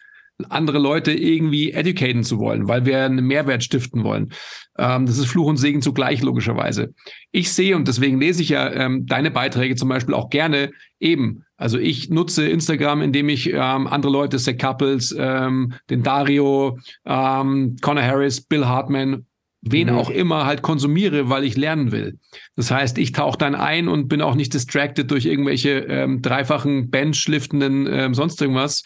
andere 0.51 0.79
Leute 0.79 1.13
irgendwie 1.13 1.73
educaten 1.73 2.23
zu 2.23 2.39
wollen, 2.39 2.69
weil 2.69 2.85
wir 2.85 3.05
einen 3.05 3.27
Mehrwert 3.27 3.65
stiften 3.65 4.05
wollen. 4.05 4.33
Ähm, 4.77 5.07
das 5.07 5.19
ist 5.19 5.27
Fluch 5.27 5.47
und 5.47 5.57
Segen 5.57 5.81
zugleich, 5.83 6.23
logischerweise. 6.23 6.95
Ich 7.33 7.53
sehe, 7.53 7.75
und 7.75 7.89
deswegen 7.89 8.21
lese 8.21 8.43
ich 8.43 8.51
ja 8.51 8.71
ähm, 8.71 9.07
deine 9.07 9.31
Beiträge 9.31 9.77
zum 9.77 9.89
Beispiel 9.89 10.15
auch 10.15 10.29
gerne 10.29 10.71
eben. 11.01 11.45
Also 11.57 11.79
ich 11.79 12.11
nutze 12.11 12.47
Instagram, 12.47 13.01
indem 13.01 13.31
ich 13.31 13.51
ähm, 13.51 13.87
andere 13.87 14.13
Leute, 14.13 14.37
Zach 14.37 14.59
Couples, 14.59 15.15
ähm, 15.19 15.73
den 15.89 16.03
Dario, 16.03 16.79
ähm, 17.07 17.77
Connor 17.81 18.05
Harris, 18.05 18.43
Bill 18.43 18.67
Hartman, 18.67 19.27
wen 19.71 19.89
Mhm. 19.89 19.95
auch 19.97 20.11
immer 20.11 20.47
halt 20.47 20.63
konsumiere, 20.63 21.29
weil 21.29 21.45
ich 21.45 21.57
lernen 21.57 21.93
will. 21.93 22.19
Das 22.57 22.71
heißt, 22.71 22.99
ich 22.99 23.13
tauche 23.13 23.39
dann 23.39 23.55
ein 23.55 23.89
und 23.89 24.09
bin 24.09 24.23
auch 24.23 24.35
nicht 24.35 24.55
distracted 24.55 25.11
durch 25.11 25.27
irgendwelche 25.27 25.79
ähm, 25.89 26.23
dreifachen 26.23 26.91
Bench-liftenden 26.91 27.87
ähm, 27.91 28.15
sonst 28.15 28.41
irgendwas. 28.41 28.83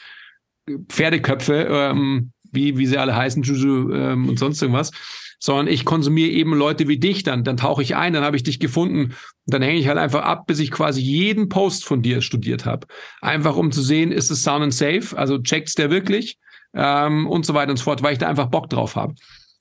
Pferdeköpfe, 0.88 1.66
ähm, 1.70 2.32
wie, 2.52 2.78
wie 2.78 2.86
sie 2.86 2.98
alle 2.98 3.16
heißen, 3.16 3.42
Juju 3.42 3.92
ähm, 3.92 4.28
und 4.28 4.38
sonst 4.38 4.60
irgendwas, 4.62 4.90
sondern 5.38 5.68
ich 5.68 5.84
konsumiere 5.84 6.30
eben 6.30 6.54
Leute 6.54 6.86
wie 6.86 6.98
dich 6.98 7.22
dann. 7.22 7.44
Dann 7.44 7.56
tauche 7.56 7.82
ich 7.82 7.96
ein, 7.96 8.12
dann 8.12 8.24
habe 8.24 8.36
ich 8.36 8.42
dich 8.42 8.60
gefunden 8.60 9.04
und 9.06 9.14
dann 9.46 9.62
hänge 9.62 9.78
ich 9.78 9.88
halt 9.88 9.98
einfach 9.98 10.22
ab, 10.22 10.46
bis 10.46 10.58
ich 10.58 10.70
quasi 10.70 11.00
jeden 11.00 11.48
Post 11.48 11.84
von 11.84 12.02
dir 12.02 12.20
studiert 12.22 12.66
habe. 12.66 12.86
Einfach 13.20 13.56
um 13.56 13.72
zu 13.72 13.82
sehen, 13.82 14.12
ist 14.12 14.30
es 14.30 14.42
sound 14.42 14.62
and 14.62 14.74
safe, 14.74 15.16
also 15.16 15.38
checkt's 15.38 15.74
der 15.74 15.90
wirklich 15.90 16.38
ähm, 16.74 17.26
und 17.26 17.46
so 17.46 17.54
weiter 17.54 17.70
und 17.70 17.78
so 17.78 17.84
fort, 17.84 18.02
weil 18.02 18.12
ich 18.12 18.18
da 18.18 18.28
einfach 18.28 18.46
Bock 18.46 18.68
drauf 18.68 18.96
habe. 18.96 19.14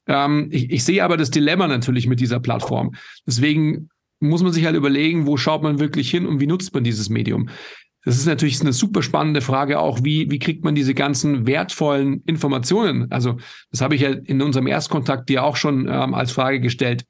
Ähm, 0.10 0.50
ich, 0.52 0.70
ich 0.72 0.84
sehe 0.84 1.04
aber 1.04 1.16
das 1.16 1.32
Dilemma 1.32 1.68
natürlich 1.68 2.08
mit 2.08 2.20
dieser 2.20 2.42
Plattform. 2.42 2.96
Deswegen 3.26 3.90
muss 4.20 4.44
man 4.44 4.52
sich 4.52 4.66
halt 4.66 4.76
überlegen, 4.76 5.26
wo 5.28 5.38
schaut 5.38 5.64
man 5.64 5.80
wirklich 5.80 6.10
hin 6.10 6.26
und 6.26 6.42
wie 6.42 6.48
nutzt 6.48 6.74
man 6.74 6.84
dieses 6.84 7.10
Medium. 7.10 7.50
Das 8.04 8.18
ist 8.18 8.26
natürlich 8.26 8.60
eine 8.62 8.74
super 8.74 9.04
spannende 9.04 9.42
Frage 9.42 9.80
auch, 9.80 10.00
wie, 10.04 10.32
wie 10.32 10.40
kriegt 10.40 10.64
man 10.64 10.74
diese 10.74 10.94
ganzen 10.94 11.46
wertvollen 11.46 12.24
Informationen? 12.26 13.12
Also 13.12 13.38
das 13.72 13.82
habe 13.82 13.96
ich 13.96 14.02
ja 14.02 14.10
in 14.10 14.42
unserem 14.42 14.68
Erstkontakt 14.68 15.30
dir 15.30 15.44
auch 15.44 15.56
schon 15.56 15.88
ähm, 15.88 16.14
als 16.14 16.32
Frage 16.32 16.60
gestellt. 16.60 17.06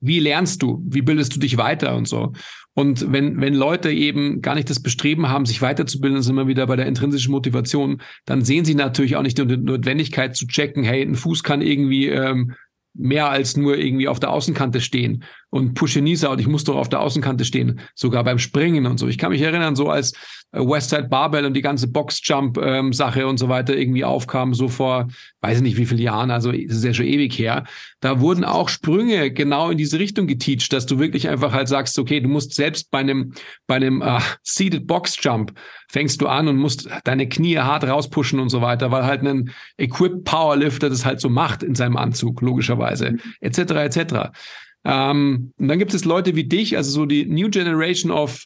Wie 0.00 0.18
lernst 0.18 0.62
du? 0.62 0.82
Wie 0.84 1.02
bildest 1.02 1.36
du 1.36 1.38
dich 1.38 1.58
weiter 1.58 1.94
und 1.94 2.08
so? 2.08 2.32
Und 2.74 3.12
wenn, 3.12 3.40
wenn 3.40 3.54
Leute 3.54 3.90
eben 3.90 4.40
gar 4.40 4.54
nicht 4.54 4.70
das 4.70 4.80
Bestreben 4.80 5.28
haben, 5.28 5.44
sich 5.44 5.60
weiterzubilden, 5.60 6.22
sind 6.22 6.36
wir 6.36 6.46
wieder 6.46 6.66
bei 6.66 6.76
der 6.76 6.86
intrinsischen 6.86 7.32
Motivation, 7.32 8.00
dann 8.24 8.44
sehen 8.44 8.64
sie 8.64 8.74
natürlich 8.74 9.16
auch 9.16 9.22
nicht 9.22 9.36
die 9.36 9.44
Notwendigkeit 9.44 10.34
zu 10.34 10.46
checken, 10.46 10.82
hey, 10.82 11.02
ein 11.02 11.14
Fuß 11.14 11.42
kann 11.42 11.60
irgendwie 11.60 12.08
ähm, 12.08 12.54
mehr 12.94 13.28
als 13.28 13.56
nur 13.56 13.76
irgendwie 13.76 14.08
auf 14.08 14.20
der 14.20 14.30
Außenkante 14.30 14.80
stehen 14.80 15.24
und 15.52 15.74
pushe 15.74 16.00
Nisa 16.00 16.28
und 16.28 16.40
ich 16.40 16.48
muss 16.48 16.64
doch 16.64 16.76
auf 16.76 16.88
der 16.88 17.00
Außenkante 17.00 17.44
stehen, 17.44 17.80
sogar 17.94 18.24
beim 18.24 18.38
Springen 18.38 18.86
und 18.86 18.96
so. 18.96 19.06
Ich 19.06 19.18
kann 19.18 19.32
mich 19.32 19.42
erinnern, 19.42 19.76
so 19.76 19.90
als 19.90 20.12
äh, 20.52 20.60
Westside 20.60 21.08
Barbell 21.08 21.44
und 21.44 21.52
die 21.52 21.60
ganze 21.60 21.88
Boxjump-Sache 21.88 23.20
ähm, 23.20 23.28
und 23.28 23.36
so 23.36 23.50
weiter 23.50 23.76
irgendwie 23.76 24.02
aufkam, 24.02 24.54
so 24.54 24.68
vor, 24.68 25.08
weiß 25.42 25.58
ich 25.58 25.62
nicht 25.62 25.76
wie 25.76 25.84
viele 25.84 26.00
Jahren, 26.00 26.30
also 26.30 26.52
das 26.52 26.76
ist 26.76 26.84
ja 26.84 26.94
schon 26.94 27.04
ewig 27.04 27.38
her. 27.38 27.64
Da 28.00 28.20
wurden 28.20 28.44
auch 28.44 28.70
Sprünge 28.70 29.30
genau 29.30 29.68
in 29.68 29.76
diese 29.76 29.98
Richtung 29.98 30.26
geteacht, 30.26 30.72
dass 30.72 30.86
du 30.86 30.98
wirklich 30.98 31.28
einfach 31.28 31.52
halt 31.52 31.68
sagst, 31.68 31.98
okay, 31.98 32.20
du 32.20 32.30
musst 32.30 32.54
selbst 32.54 32.90
bei 32.90 33.00
einem, 33.00 33.34
bei 33.66 33.76
einem 33.76 34.00
äh, 34.00 34.20
Seated 34.42 34.86
Boxjump 34.86 35.52
fängst 35.90 36.22
du 36.22 36.28
an 36.28 36.48
und 36.48 36.56
musst 36.56 36.88
deine 37.04 37.28
Knie 37.28 37.58
hart 37.58 37.84
rauspushen 37.84 38.40
und 38.40 38.48
so 38.48 38.62
weiter, 38.62 38.90
weil 38.90 39.04
halt 39.04 39.20
ein 39.22 39.50
Equipped 39.76 40.24
Powerlifter 40.24 40.88
das 40.88 41.04
halt 41.04 41.20
so 41.20 41.28
macht 41.28 41.62
in 41.62 41.74
seinem 41.74 41.98
Anzug, 41.98 42.40
logischerweise, 42.40 43.18
etc., 43.40 43.58
etc. 43.58 44.30
Ähm, 44.84 45.52
und 45.58 45.68
dann 45.68 45.78
gibt 45.78 45.94
es 45.94 46.04
Leute 46.04 46.34
wie 46.34 46.44
dich, 46.44 46.76
also 46.76 46.90
so 46.90 47.06
die 47.06 47.26
New 47.26 47.50
Generation 47.50 48.10
of, 48.10 48.44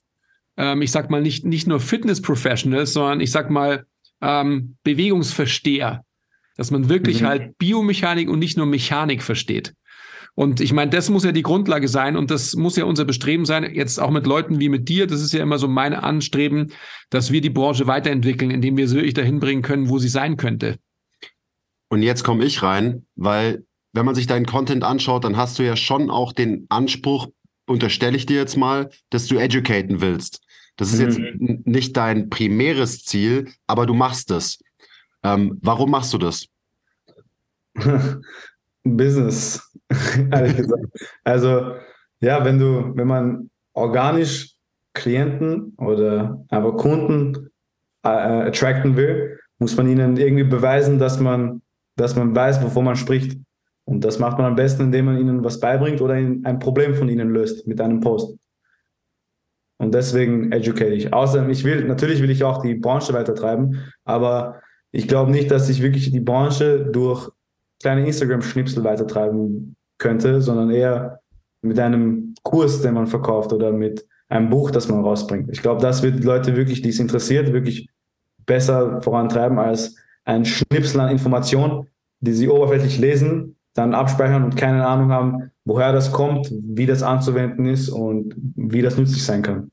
ähm, 0.56 0.82
ich 0.82 0.90
sag 0.90 1.10
mal, 1.10 1.22
nicht, 1.22 1.44
nicht 1.44 1.66
nur 1.66 1.80
Fitness 1.80 2.20
Professionals, 2.20 2.92
sondern 2.92 3.20
ich 3.20 3.30
sag 3.30 3.50
mal, 3.50 3.86
ähm, 4.20 4.76
Bewegungsversteher. 4.84 6.02
Dass 6.56 6.70
man 6.70 6.88
wirklich 6.88 7.20
Mhm. 7.20 7.26
halt 7.26 7.58
Biomechanik 7.58 8.30
und 8.30 8.38
nicht 8.38 8.56
nur 8.56 8.66
Mechanik 8.66 9.22
versteht. 9.22 9.74
Und 10.34 10.60
ich 10.60 10.74
meine, 10.74 10.90
das 10.90 11.08
muss 11.08 11.24
ja 11.24 11.32
die 11.32 11.42
Grundlage 11.42 11.88
sein 11.88 12.14
und 12.16 12.30
das 12.30 12.56
muss 12.56 12.76
ja 12.76 12.84
unser 12.84 13.06
Bestreben 13.06 13.46
sein, 13.46 13.74
jetzt 13.74 13.98
auch 13.98 14.10
mit 14.10 14.26
Leuten 14.26 14.60
wie 14.60 14.68
mit 14.68 14.88
dir. 14.88 15.06
Das 15.06 15.22
ist 15.22 15.32
ja 15.32 15.42
immer 15.42 15.58
so 15.58 15.66
meine 15.66 16.02
Anstreben, 16.02 16.72
dass 17.08 17.32
wir 17.32 17.40
die 17.40 17.50
Branche 17.50 17.86
weiterentwickeln, 17.86 18.50
indem 18.50 18.76
wir 18.76 18.86
sie 18.86 18.96
wirklich 18.96 19.14
dahin 19.14 19.40
bringen 19.40 19.62
können, 19.62 19.88
wo 19.88 19.98
sie 19.98 20.08
sein 20.08 20.36
könnte. 20.36 20.76
Und 21.88 22.02
jetzt 22.02 22.22
komme 22.22 22.44
ich 22.44 22.62
rein, 22.62 23.06
weil 23.14 23.64
wenn 23.96 24.04
man 24.04 24.14
sich 24.14 24.26
deinen 24.26 24.46
Content 24.46 24.84
anschaut, 24.84 25.24
dann 25.24 25.36
hast 25.36 25.58
du 25.58 25.62
ja 25.64 25.74
schon 25.74 26.10
auch 26.10 26.32
den 26.32 26.66
Anspruch, 26.68 27.28
unterstelle 27.66 28.16
ich 28.16 28.26
dir 28.26 28.36
jetzt 28.36 28.56
mal, 28.56 28.90
dass 29.10 29.26
du 29.26 29.38
educaten 29.38 30.00
willst. 30.02 30.42
Das 30.76 30.92
ist 30.92 31.00
jetzt 31.00 31.18
Mhm. 31.18 31.62
nicht 31.64 31.96
dein 31.96 32.28
primäres 32.28 33.04
Ziel, 33.04 33.48
aber 33.66 33.86
du 33.86 33.94
machst 33.94 34.30
es. 34.30 34.58
Ähm, 35.22 35.58
warum 35.62 35.90
machst 35.90 36.12
du 36.12 36.18
das? 36.18 36.46
Business. 38.84 39.62
Also, 41.24 41.74
ja, 42.20 42.44
wenn 42.44 42.58
du, 42.58 42.92
wenn 42.96 43.06
man 43.06 43.50
organisch 43.72 44.54
Klienten 44.94 45.74
oder 45.78 46.44
aber 46.48 46.76
Kunden 46.76 47.50
äh, 48.04 48.08
äh, 48.08 48.48
attracten 48.48 48.96
will, 48.96 49.38
muss 49.58 49.76
man 49.76 49.88
ihnen 49.88 50.16
irgendwie 50.16 50.44
beweisen, 50.44 50.98
dass 50.98 51.18
man, 51.18 51.62
dass 51.96 52.14
man 52.16 52.34
weiß, 52.34 52.62
wovon 52.62 52.84
man 52.84 52.96
spricht. 52.96 53.38
Und 53.86 54.04
das 54.04 54.18
macht 54.18 54.36
man 54.36 54.46
am 54.46 54.56
besten, 54.56 54.82
indem 54.82 55.06
man 55.06 55.18
ihnen 55.18 55.44
was 55.44 55.60
beibringt 55.60 56.00
oder 56.00 56.14
ein 56.14 56.58
Problem 56.58 56.94
von 56.94 57.08
ihnen 57.08 57.30
löst 57.30 57.66
mit 57.66 57.80
einem 57.80 58.00
Post. 58.00 58.36
Und 59.78 59.94
deswegen 59.94 60.52
educate 60.52 60.92
ich. 60.92 61.12
Außerdem, 61.12 61.50
ich 61.50 61.64
will, 61.64 61.84
natürlich 61.84 62.20
will 62.20 62.30
ich 62.30 62.42
auch 62.44 62.62
die 62.62 62.74
Branche 62.74 63.12
weitertreiben, 63.12 63.92
aber 64.04 64.60
ich 64.90 65.06
glaube 65.06 65.30
nicht, 65.30 65.50
dass 65.50 65.68
ich 65.68 65.82
wirklich 65.82 66.10
die 66.10 66.20
Branche 66.20 66.86
durch 66.86 67.30
kleine 67.80 68.06
Instagram-Schnipsel 68.06 68.82
weitertreiben 68.82 69.76
könnte, 69.98 70.40
sondern 70.40 70.70
eher 70.70 71.20
mit 71.62 71.78
einem 71.78 72.34
Kurs, 72.42 72.80
den 72.80 72.94
man 72.94 73.06
verkauft 73.06 73.52
oder 73.52 73.72
mit 73.72 74.06
einem 74.28 74.50
Buch, 74.50 74.70
das 74.70 74.88
man 74.88 75.04
rausbringt. 75.04 75.50
Ich 75.52 75.62
glaube, 75.62 75.80
das 75.80 76.02
wird 76.02 76.24
Leute 76.24 76.56
wirklich, 76.56 76.82
die 76.82 76.88
es 76.88 76.98
interessiert, 76.98 77.52
wirklich 77.52 77.88
besser 78.46 79.00
vorantreiben 79.02 79.58
als 79.58 79.96
ein 80.24 80.44
Schnipsel 80.44 81.00
an 81.00 81.10
Informationen, 81.10 81.88
die 82.20 82.32
sie 82.32 82.48
oberflächlich 82.48 82.98
lesen, 82.98 83.55
dann 83.76 83.94
abspeichern 83.94 84.44
und 84.44 84.56
keine 84.56 84.86
Ahnung 84.86 85.10
haben, 85.10 85.50
woher 85.64 85.92
das 85.92 86.12
kommt, 86.12 86.50
wie 86.50 86.86
das 86.86 87.02
anzuwenden 87.02 87.66
ist 87.66 87.88
und 87.88 88.34
wie 88.56 88.82
das 88.82 88.96
nützlich 88.96 89.24
sein 89.24 89.42
kann. 89.42 89.70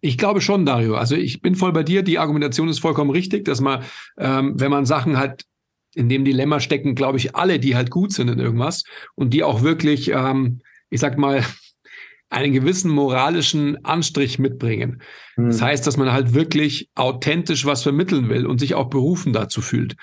Ich 0.00 0.18
glaube 0.18 0.40
schon, 0.40 0.64
Dario. 0.64 0.94
Also 0.94 1.16
ich 1.16 1.40
bin 1.40 1.56
voll 1.56 1.72
bei 1.72 1.82
dir. 1.82 2.02
Die 2.02 2.18
Argumentation 2.18 2.68
ist 2.68 2.78
vollkommen 2.78 3.10
richtig, 3.10 3.44
dass 3.44 3.60
man, 3.60 3.82
ähm, 4.18 4.54
wenn 4.60 4.70
man 4.70 4.86
Sachen 4.86 5.18
halt 5.18 5.44
in 5.94 6.08
dem 6.08 6.24
Dilemma 6.24 6.60
stecken, 6.60 6.94
glaube 6.94 7.18
ich, 7.18 7.34
alle, 7.34 7.58
die 7.58 7.74
halt 7.74 7.90
gut 7.90 8.12
sind 8.12 8.28
in 8.28 8.38
irgendwas 8.38 8.84
und 9.14 9.32
die 9.32 9.42
auch 9.42 9.62
wirklich, 9.62 10.10
ähm, 10.12 10.60
ich 10.90 11.00
sag 11.00 11.18
mal, 11.18 11.42
einen 12.28 12.52
gewissen 12.52 12.90
moralischen 12.90 13.84
Anstrich 13.84 14.38
mitbringen. 14.38 15.00
Hm. 15.36 15.46
Das 15.46 15.62
heißt, 15.62 15.86
dass 15.86 15.96
man 15.96 16.12
halt 16.12 16.34
wirklich 16.34 16.90
authentisch 16.94 17.64
was 17.64 17.82
vermitteln 17.82 18.28
will 18.28 18.46
und 18.46 18.58
sich 18.58 18.74
auch 18.74 18.90
berufen 18.90 19.32
dazu 19.32 19.62
fühlt. 19.62 19.96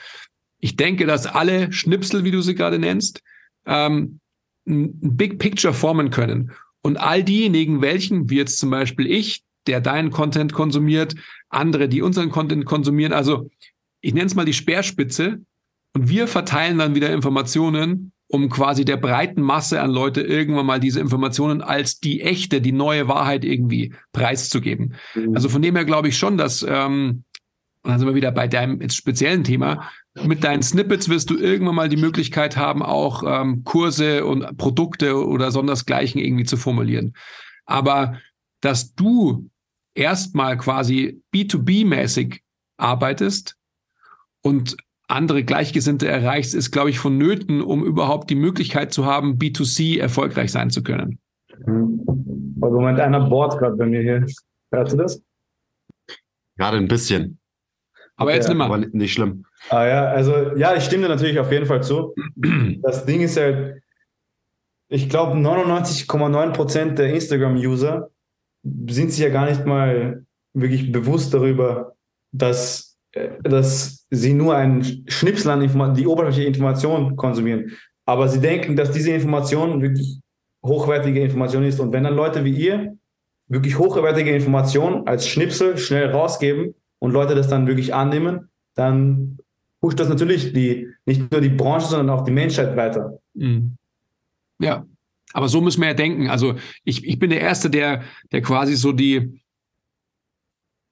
Ich 0.63 0.77
denke, 0.77 1.05
dass 1.05 1.25
alle 1.25 1.73
Schnipsel, 1.73 2.23
wie 2.23 2.31
du 2.31 2.41
sie 2.41 2.55
gerade 2.55 2.79
nennst, 2.79 3.21
ähm, 3.65 4.21
ein 4.65 5.17
Big 5.17 5.37
Picture 5.37 5.73
formen 5.73 6.09
können. 6.09 6.53
Und 6.81 6.95
all 6.95 7.21
diejenigen, 7.21 7.81
welchen, 7.81 8.29
wie 8.29 8.37
jetzt 8.37 8.59
zum 8.59 8.69
Beispiel 8.69 9.11
ich, 9.11 9.43
der 9.67 9.81
deinen 9.81 10.09
Content 10.09 10.53
konsumiert, 10.53 11.15
andere, 11.49 11.89
die 11.89 12.01
unseren 12.01 12.29
Content 12.29 12.63
konsumieren, 12.63 13.11
also 13.11 13.49
ich 13.99 14.13
nenne 14.13 14.27
es 14.27 14.35
mal 14.35 14.45
die 14.45 14.53
Speerspitze, 14.53 15.41
und 15.95 16.07
wir 16.07 16.27
verteilen 16.27 16.77
dann 16.77 16.95
wieder 16.95 17.11
Informationen, 17.11 18.13
um 18.27 18.49
quasi 18.49 18.85
der 18.85 18.97
breiten 18.97 19.41
Masse 19.41 19.81
an 19.81 19.91
Leute 19.91 20.21
irgendwann 20.21 20.65
mal 20.65 20.79
diese 20.79 21.01
Informationen 21.01 21.61
als 21.61 21.99
die 21.99 22.21
echte, 22.21 22.61
die 22.61 22.71
neue 22.71 23.09
Wahrheit 23.09 23.43
irgendwie 23.43 23.93
preiszugeben. 24.13 24.95
Mhm. 25.13 25.35
Also 25.35 25.49
von 25.49 25.61
dem 25.61 25.75
her 25.75 25.83
glaube 25.83 26.07
ich 26.07 26.17
schon, 26.17 26.37
dass, 26.37 26.65
ähm, 26.67 27.25
und 27.83 27.91
dann 27.91 27.99
sind 27.99 28.07
wir 28.07 28.15
wieder 28.15 28.31
bei 28.31 28.47
deinem 28.47 28.89
speziellen 28.89 29.43
Thema, 29.43 29.89
mit 30.21 30.43
deinen 30.43 30.61
Snippets 30.61 31.09
wirst 31.09 31.29
du 31.29 31.37
irgendwann 31.37 31.75
mal 31.75 31.89
die 31.89 31.97
Möglichkeit 31.97 32.55
haben, 32.55 32.83
auch 32.83 33.23
ähm, 33.25 33.63
Kurse 33.63 34.25
und 34.25 34.57
Produkte 34.57 35.15
oder 35.25 35.51
sondersgleichen 35.51 36.21
irgendwie 36.21 36.43
zu 36.43 36.57
formulieren. 36.57 37.13
Aber 37.65 38.19
dass 38.61 38.93
du 38.93 39.49
erstmal 39.95 40.57
quasi 40.57 41.21
B2B-mäßig 41.33 42.41
arbeitest 42.77 43.57
und 44.41 44.77
andere 45.07 45.43
Gleichgesinnte 45.43 46.07
erreichst, 46.07 46.55
ist, 46.55 46.71
glaube 46.71 46.89
ich, 46.89 46.99
vonnöten, 46.99 47.61
um 47.61 47.83
überhaupt 47.83 48.29
die 48.29 48.35
Möglichkeit 48.35 48.93
zu 48.93 49.05
haben, 49.05 49.37
B2C 49.37 49.99
erfolgreich 49.99 50.51
sein 50.51 50.69
zu 50.69 50.83
können. 50.83 51.19
Mhm. 51.65 52.57
Also 52.61 52.79
Moment, 52.79 52.99
einer 52.99 53.29
bohrt 53.29 53.57
gerade 53.59 53.75
bei 53.75 53.85
mir 53.85 54.01
hier. 54.01 54.25
Hörst 54.71 54.93
du 54.93 54.97
das? 54.97 55.21
Gerade 56.57 56.77
ein 56.77 56.87
bisschen, 56.87 57.39
Aber 58.15 58.29
Okay, 58.29 58.37
jetzt 58.37 58.47
nimm 58.47 58.61
aber 58.61 58.77
nicht 58.77 59.13
schlimm. 59.13 59.45
Ah 59.69 59.85
ja, 59.85 60.05
also 60.05 60.55
ja, 60.55 60.75
ich 60.75 60.83
stimme 60.83 61.03
dir 61.03 61.09
natürlich 61.09 61.39
auf 61.39 61.51
jeden 61.51 61.65
Fall 61.65 61.83
zu. 61.83 62.13
Das 62.81 63.05
Ding 63.05 63.21
ist 63.21 63.37
halt, 63.37 63.81
ich 64.89 65.09
glaube, 65.09 65.37
99,9% 65.37 66.95
der 66.95 67.13
Instagram-User 67.13 68.09
sind 68.63 69.11
sich 69.11 69.19
ja 69.19 69.29
gar 69.29 69.49
nicht 69.49 69.65
mal 69.65 70.25
wirklich 70.53 70.91
bewusst 70.91 71.33
darüber, 71.33 71.95
dass, 72.31 72.97
äh, 73.13 73.29
dass 73.41 74.05
sie 74.09 74.33
nur 74.33 74.55
einen 74.55 75.05
Schnipsel 75.07 75.51
an 75.51 75.95
die 75.95 76.07
oberflächliche 76.07 76.47
Information 76.47 77.15
konsumieren. 77.15 77.71
Aber 78.05 78.27
sie 78.27 78.39
denken, 78.39 78.75
dass 78.75 78.91
diese 78.91 79.11
Information 79.11 79.81
wirklich 79.81 80.19
hochwertige 80.63 81.21
Information 81.21 81.63
ist. 81.63 81.79
Und 81.79 81.91
wenn 81.93 82.03
dann 82.03 82.15
Leute 82.15 82.43
wie 82.43 82.55
ihr 82.55 82.97
wirklich 83.47 83.77
hochwertige 83.77 84.33
Informationen 84.33 85.07
als 85.07 85.27
Schnipsel 85.27 85.77
schnell 85.77 86.11
rausgeben 86.11 86.75
und 86.99 87.11
Leute 87.11 87.35
das 87.35 87.47
dann 87.47 87.67
wirklich 87.67 87.93
annehmen, 87.93 88.49
dann 88.75 89.37
pusht 89.83 89.99
das 89.99 90.07
natürlich 90.07 90.53
die, 90.53 90.87
nicht 91.05 91.29
nur 91.29 91.41
die 91.41 91.49
Branche, 91.49 91.87
sondern 91.87 92.17
auch 92.17 92.23
die 92.23 92.31
Menschheit 92.31 92.73
weiter. 92.77 93.19
Mhm. 93.33 93.75
Ja, 94.59 94.85
aber 95.33 95.49
so 95.49 95.59
müssen 95.59 95.81
wir 95.81 95.89
ja 95.89 95.93
denken. 95.93 96.29
Also 96.29 96.55
ich, 96.85 97.05
ich 97.05 97.19
bin 97.19 97.29
der 97.29 97.41
Erste, 97.41 97.69
der, 97.69 98.03
der 98.31 98.41
quasi 98.41 98.77
so 98.77 98.93
die, 98.93 99.41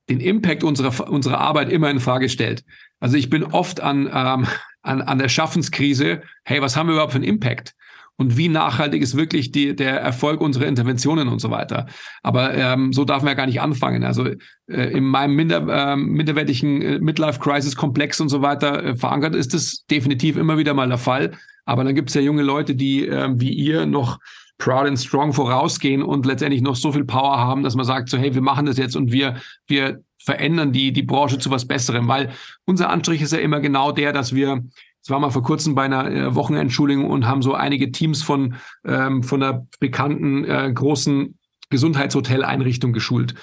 den 0.09 0.19
Impact 0.19 0.65
unserer, 0.65 1.09
unserer 1.09 1.39
Arbeit 1.39 1.69
immer 1.69 1.89
in 1.89 2.01
Frage 2.01 2.27
stellt. 2.27 2.65
Also 2.99 3.15
ich 3.15 3.29
bin 3.29 3.45
oft 3.45 3.79
an, 3.79 4.07
ähm, 4.13 4.45
an, 4.81 5.01
an 5.01 5.19
der 5.19 5.29
Schaffenskrise, 5.29 6.21
hey, 6.43 6.61
was 6.61 6.75
haben 6.75 6.87
wir 6.87 6.93
überhaupt 6.95 7.13
für 7.13 7.19
einen 7.19 7.23
Impact? 7.23 7.73
Und 8.21 8.37
wie 8.37 8.49
nachhaltig 8.49 9.01
ist 9.01 9.17
wirklich 9.17 9.51
die, 9.51 9.75
der 9.75 9.99
Erfolg 9.99 10.41
unserer 10.41 10.67
Interventionen 10.67 11.27
und 11.27 11.41
so 11.41 11.49
weiter. 11.49 11.87
Aber 12.21 12.53
ähm, 12.53 12.93
so 12.93 13.03
darf 13.03 13.23
man 13.23 13.29
ja 13.29 13.33
gar 13.33 13.47
nicht 13.47 13.61
anfangen. 13.61 14.03
Also 14.03 14.27
äh, 14.67 14.91
in 14.91 15.05
meinem 15.05 15.35
minder, 15.35 15.65
ähm, 15.67 16.09
minderwertigen 16.11 16.81
äh, 16.83 16.99
Midlife-Crisis-Komplex 16.99 18.21
und 18.21 18.29
so 18.29 18.43
weiter 18.43 18.83
äh, 18.83 18.95
verankert 18.95 19.33
ist 19.35 19.55
es 19.55 19.87
definitiv 19.87 20.37
immer 20.37 20.59
wieder 20.59 20.75
mal 20.75 20.87
der 20.87 20.99
Fall. 20.99 21.31
Aber 21.65 21.83
dann 21.83 21.95
gibt 21.95 22.09
es 22.09 22.13
ja 22.15 22.21
junge 22.21 22.43
Leute, 22.43 22.75
die 22.75 23.07
äh, 23.07 23.29
wie 23.33 23.53
ihr 23.53 23.87
noch 23.87 24.19
proud 24.59 24.85
and 24.85 24.99
strong 24.99 25.33
vorausgehen 25.33 26.03
und 26.03 26.27
letztendlich 26.27 26.61
noch 26.61 26.75
so 26.75 26.91
viel 26.91 27.05
Power 27.05 27.39
haben, 27.39 27.63
dass 27.63 27.73
man 27.73 27.87
sagt, 27.87 28.09
so 28.09 28.19
hey, 28.19 28.35
wir 28.35 28.43
machen 28.43 28.67
das 28.67 28.77
jetzt 28.77 28.95
und 28.95 29.11
wir, 29.11 29.37
wir 29.65 30.03
verändern 30.19 30.71
die, 30.71 30.93
die 30.93 31.01
Branche 31.01 31.39
zu 31.39 31.49
was 31.49 31.67
Besserem. 31.67 32.07
Weil 32.07 32.29
unser 32.65 32.91
Anstrich 32.91 33.23
ist 33.23 33.33
ja 33.33 33.39
immer 33.39 33.61
genau 33.61 33.91
der, 33.91 34.13
dass 34.13 34.35
wir 34.35 34.63
es 35.03 35.09
war 35.09 35.19
mal 35.19 35.31
vor 35.31 35.43
kurzem 35.43 35.75
bei 35.75 35.83
einer 35.83 36.09
äh, 36.09 36.35
Wochenendschulung 36.35 37.09
und 37.09 37.27
haben 37.27 37.41
so 37.41 37.53
einige 37.53 37.91
Teams 37.91 38.21
von, 38.21 38.55
ähm, 38.85 39.23
von 39.23 39.41
einer 39.41 39.67
bekannten 39.79 40.45
äh, 40.45 40.71
großen 40.73 41.37
Gesundheitshoteleinrichtung 41.69 42.93
geschult. 42.93 43.33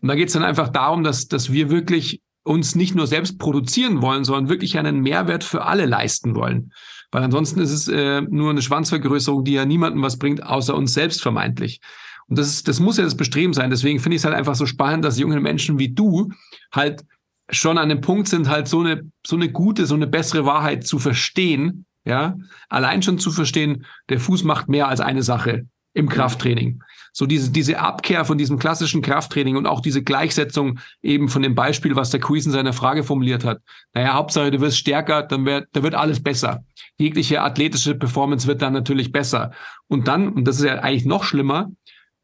Und 0.00 0.08
da 0.08 0.14
geht 0.14 0.28
es 0.28 0.34
dann 0.34 0.44
einfach 0.44 0.68
darum, 0.68 1.04
dass, 1.04 1.28
dass 1.28 1.52
wir 1.52 1.70
wirklich 1.70 2.22
uns 2.44 2.74
nicht 2.74 2.94
nur 2.94 3.06
selbst 3.06 3.38
produzieren 3.38 4.02
wollen, 4.02 4.24
sondern 4.24 4.48
wirklich 4.48 4.78
einen 4.78 5.00
Mehrwert 5.00 5.44
für 5.44 5.64
alle 5.64 5.86
leisten 5.86 6.34
wollen. 6.34 6.72
Weil 7.10 7.22
ansonsten 7.22 7.60
ist 7.60 7.70
es 7.70 7.88
äh, 7.88 8.22
nur 8.22 8.50
eine 8.50 8.62
Schwanzvergrößerung, 8.62 9.44
die 9.44 9.52
ja 9.52 9.64
niemandem 9.64 10.02
was 10.02 10.18
bringt, 10.18 10.44
außer 10.44 10.74
uns 10.74 10.94
selbst 10.94 11.22
vermeintlich. 11.22 11.80
Und 12.26 12.38
das, 12.38 12.48
ist, 12.48 12.68
das 12.68 12.80
muss 12.80 12.96
ja 12.96 13.04
das 13.04 13.16
Bestreben 13.16 13.52
sein. 13.52 13.70
Deswegen 13.70 14.00
finde 14.00 14.16
ich 14.16 14.20
es 14.20 14.24
halt 14.24 14.34
einfach 14.34 14.54
so 14.54 14.66
spannend, 14.66 15.04
dass 15.04 15.18
junge 15.18 15.40
Menschen 15.40 15.78
wie 15.78 15.92
du 15.92 16.30
halt 16.72 17.04
schon 17.50 17.78
an 17.78 17.88
dem 17.88 18.00
Punkt 18.00 18.28
sind, 18.28 18.48
halt 18.48 18.68
so 18.68 18.80
eine, 18.80 19.10
so 19.26 19.36
eine 19.36 19.50
gute, 19.50 19.86
so 19.86 19.94
eine 19.94 20.06
bessere 20.06 20.46
Wahrheit 20.46 20.86
zu 20.86 20.98
verstehen, 20.98 21.86
ja, 22.04 22.36
allein 22.68 23.02
schon 23.02 23.18
zu 23.18 23.30
verstehen, 23.30 23.86
der 24.08 24.20
Fuß 24.20 24.44
macht 24.44 24.68
mehr 24.68 24.88
als 24.88 25.00
eine 25.00 25.22
Sache 25.22 25.66
im 25.94 26.08
Krafttraining. 26.08 26.82
So 27.12 27.26
diese, 27.26 27.52
diese 27.52 27.78
Abkehr 27.78 28.24
von 28.24 28.36
diesem 28.36 28.58
klassischen 28.58 29.00
Krafttraining 29.00 29.56
und 29.56 29.66
auch 29.66 29.80
diese 29.80 30.02
Gleichsetzung 30.02 30.80
eben 31.02 31.28
von 31.28 31.42
dem 31.42 31.54
Beispiel, 31.54 31.94
was 31.94 32.10
der 32.10 32.20
Quiz 32.20 32.44
in 32.44 32.52
seiner 32.52 32.72
Frage 32.72 33.04
formuliert 33.04 33.44
hat. 33.44 33.60
Naja, 33.94 34.14
Hauptsache, 34.14 34.50
du 34.50 34.60
wirst 34.60 34.78
stärker, 34.78 35.22
dann 35.22 35.46
wird, 35.46 35.68
da 35.72 35.84
wird 35.84 35.94
alles 35.94 36.20
besser. 36.20 36.64
Jegliche 36.98 37.42
athletische 37.42 37.94
Performance 37.94 38.48
wird 38.48 38.60
dann 38.60 38.72
natürlich 38.72 39.12
besser. 39.12 39.52
Und 39.86 40.08
dann, 40.08 40.28
und 40.30 40.46
das 40.46 40.56
ist 40.56 40.64
ja 40.64 40.80
eigentlich 40.80 41.06
noch 41.06 41.22
schlimmer, 41.22 41.70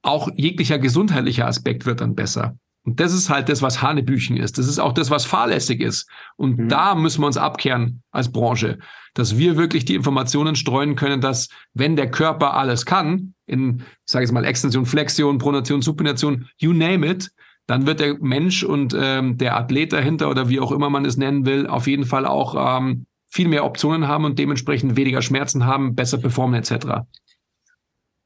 auch 0.02 0.28
jeglicher 0.34 0.78
gesundheitlicher 0.78 1.46
Aspekt 1.46 1.86
wird 1.86 2.00
dann 2.00 2.16
besser. 2.16 2.56
Und 2.84 2.98
das 2.98 3.12
ist 3.12 3.28
halt 3.28 3.48
das, 3.48 3.60
was 3.60 3.82
Hanebüchen 3.82 4.36
ist. 4.36 4.56
Das 4.58 4.66
ist 4.66 4.78
auch 4.78 4.92
das, 4.92 5.10
was 5.10 5.26
fahrlässig 5.26 5.80
ist. 5.80 6.08
Und 6.36 6.58
Mhm. 6.58 6.68
da 6.68 6.94
müssen 6.94 7.22
wir 7.22 7.26
uns 7.26 7.36
abkehren 7.36 8.02
als 8.10 8.32
Branche, 8.32 8.78
dass 9.14 9.36
wir 9.36 9.56
wirklich 9.56 9.84
die 9.84 9.94
Informationen 9.94 10.56
streuen 10.56 10.96
können, 10.96 11.20
dass 11.20 11.48
wenn 11.74 11.96
der 11.96 12.10
Körper 12.10 12.54
alles 12.54 12.86
kann, 12.86 13.34
in, 13.46 13.80
ich 13.80 13.84
sage 14.06 14.24
jetzt 14.24 14.32
mal, 14.32 14.44
Extension, 14.44 14.86
Flexion, 14.86 15.38
Pronation, 15.38 15.82
Supination, 15.82 16.48
you 16.58 16.72
name 16.72 17.06
it, 17.06 17.30
dann 17.66 17.86
wird 17.86 18.00
der 18.00 18.16
Mensch 18.20 18.64
und 18.64 18.96
ähm, 18.98 19.36
der 19.36 19.56
Athlet 19.56 19.92
dahinter 19.92 20.30
oder 20.30 20.48
wie 20.48 20.58
auch 20.58 20.72
immer 20.72 20.90
man 20.90 21.04
es 21.04 21.16
nennen 21.16 21.44
will, 21.46 21.66
auf 21.66 21.86
jeden 21.86 22.04
Fall 22.04 22.26
auch 22.26 22.78
ähm, 22.78 23.06
viel 23.28 23.46
mehr 23.46 23.64
Optionen 23.64 24.08
haben 24.08 24.24
und 24.24 24.38
dementsprechend 24.38 24.96
weniger 24.96 25.22
Schmerzen 25.22 25.66
haben, 25.66 25.94
besser 25.94 26.18
performen 26.18 26.58
etc. 26.58 27.04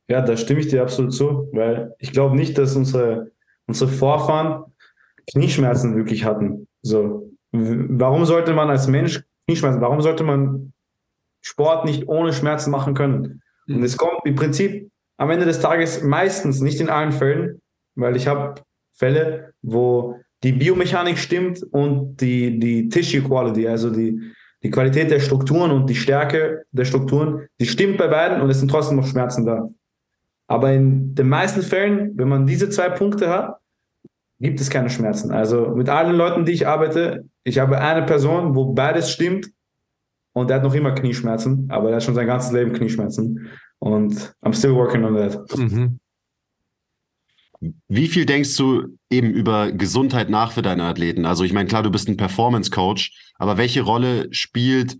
Ja, 0.09 0.21
da 0.21 0.37
stimme 0.37 0.61
ich 0.61 0.69
dir 0.69 0.83
absolut 0.83 1.13
zu, 1.13 1.49
weil 1.53 1.95
ich 1.99 2.13
glaube 2.13 2.37
nicht, 2.37 2.57
dass 2.57 2.77
unsere, 2.77 3.33
unsere 3.67 3.91
Vorfahren 3.91 4.65
Knieschmerzen 5.31 5.97
wirklich 5.97 6.25
hatten. 6.25 6.69
So, 6.83 7.31
warum 7.53 8.25
sollte 8.25 8.53
man 8.53 8.71
als 8.71 8.87
Mensch 8.89 9.23
Knieschmerzen, 9.47 9.81
warum 9.81 10.01
sollte 10.01 10.25
man 10.25 10.73
Sport 11.41 11.85
nicht 11.85 12.09
ohne 12.09 12.33
Schmerzen 12.33 12.71
machen 12.71 12.95
können? 12.95 13.43
Und 13.69 13.83
es 13.83 13.97
kommt 13.97 14.21
im 14.25 14.35
Prinzip 14.35 14.91
am 15.17 15.31
Ende 15.31 15.47
des 15.47 15.61
Tages 15.61 16.03
meistens, 16.03 16.61
nicht 16.61 16.81
in 16.81 16.91
allen 16.91 17.13
Fällen, 17.13 17.61
weil 17.95 18.17
ich 18.17 18.27
habe 18.27 18.63
Fälle, 18.93 19.53
wo 19.63 20.21
die 20.43 20.53
Biomechanik 20.53 21.19
stimmt 21.19 21.63
und 21.63 22.21
die, 22.21 22.59
die 22.59 22.89
Tissue 22.89 23.23
Quality, 23.23 23.67
also 23.67 23.91
die, 23.91 24.21
die 24.63 24.71
Qualität 24.71 25.11
der 25.11 25.21
Strukturen 25.21 25.71
und 25.71 25.89
die 25.89 25.95
Stärke 25.95 26.65
der 26.73 26.85
Strukturen, 26.85 27.47
die 27.61 27.67
stimmt 27.67 27.97
bei 27.97 28.09
beiden 28.09 28.41
und 28.41 28.51
es 28.51 28.59
sind 28.59 28.71
trotzdem 28.71 28.97
noch 28.97 29.07
Schmerzen 29.07 29.47
da. 29.47 29.69
Aber 30.47 30.73
in 30.73 31.15
den 31.15 31.29
meisten 31.29 31.63
Fällen, 31.63 32.17
wenn 32.17 32.29
man 32.29 32.47
diese 32.47 32.69
zwei 32.69 32.91
Punkte 32.91 33.31
hat, 33.31 33.57
gibt 34.41 34.61
es 34.61 34.71
keine 34.71 34.91
Schmerzen. 34.91 35.31
Also 35.31 35.75
mit 35.75 35.89
allen 35.89 36.17
Leuten, 36.17 36.45
die 36.45 36.53
ich 36.53 36.67
arbeite, 36.67 37.25
ich 37.45 37.59
habe 37.59 37.79
eine 37.79 38.05
Person, 38.05 38.55
wo 38.55 38.73
beides 38.73 39.11
stimmt 39.11 39.51
und 40.33 40.51
der 40.51 40.57
hat 40.57 40.65
noch 40.65 40.75
immer 40.75 40.93
Knieschmerzen, 40.93 41.69
aber 41.71 41.91
er 41.91 41.97
hat 41.97 42.03
schon 42.03 42.15
sein 42.15 42.27
ganzes 42.27 42.53
Leben 42.53 42.73
Knieschmerzen. 42.73 43.49
Und 43.79 44.35
I'm 44.43 44.55
still 44.55 44.75
working 44.75 45.05
on 45.05 45.17
that. 45.17 45.59
Mhm. 45.59 45.99
Wie 47.89 48.09
viel 48.09 48.27
denkst 48.27 48.57
du 48.57 48.99
eben 49.11 49.31
über 49.31 49.73
Gesundheit 49.73 50.29
nach 50.29 50.53
für 50.53 50.63
deine 50.63 50.85
Athleten? 50.85 51.25
Also 51.25 51.45
ich 51.45 51.53
meine, 51.53 51.69
klar, 51.69 51.83
du 51.83 51.91
bist 51.91 52.09
ein 52.09 52.17
Performance-Coach, 52.17 53.33
aber 53.37 53.57
welche 53.57 53.83
Rolle 53.83 54.29
spielt 54.33 54.99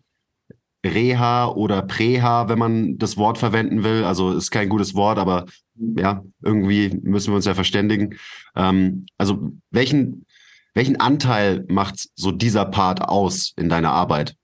Reha 0.85 1.49
oder 1.49 1.83
Präha, 1.83 2.49
wenn 2.49 2.59
man 2.59 2.99
das 2.99 3.17
Wort 3.17 3.39
verwenden 3.39 3.83
will? 3.83 4.05
Also 4.05 4.33
ist 4.33 4.51
kein 4.51 4.69
gutes 4.69 4.95
Wort, 4.95 5.19
aber 5.19 5.47
ja, 5.77 6.23
irgendwie 6.43 7.01
müssen 7.03 7.33
wir 7.33 7.37
uns 7.37 7.47
ja 7.47 7.55
verständigen. 7.55 8.17
Ähm, 8.55 9.07
also 9.19 9.51
welchen, 9.71 10.27
welchen 10.75 11.01
Anteil 11.01 11.65
macht 11.69 12.09
so 12.15 12.31
dieser 12.31 12.67
Part 12.67 13.03
aus 13.03 13.53
in 13.57 13.69
deiner 13.69 13.93
Arbeit? 13.93 14.37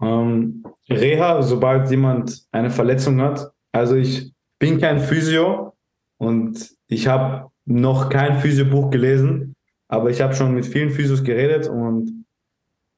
Ähm, 0.00 0.64
Reha, 0.88 1.42
sobald 1.42 1.90
jemand 1.90 2.42
eine 2.52 2.70
Verletzung 2.70 3.20
hat. 3.20 3.50
Also 3.72 3.96
ich 3.96 4.32
bin 4.58 4.80
kein 4.80 5.00
Physio 5.00 5.74
und 6.18 6.70
ich 6.86 7.06
habe 7.06 7.50
noch 7.64 8.08
kein 8.08 8.40
Physiobuch 8.40 8.90
gelesen, 8.90 9.54
aber 9.88 10.10
ich 10.10 10.20
habe 10.20 10.34
schon 10.34 10.54
mit 10.54 10.66
vielen 10.66 10.90
Physios 10.90 11.22
geredet 11.22 11.68
und 11.68 12.19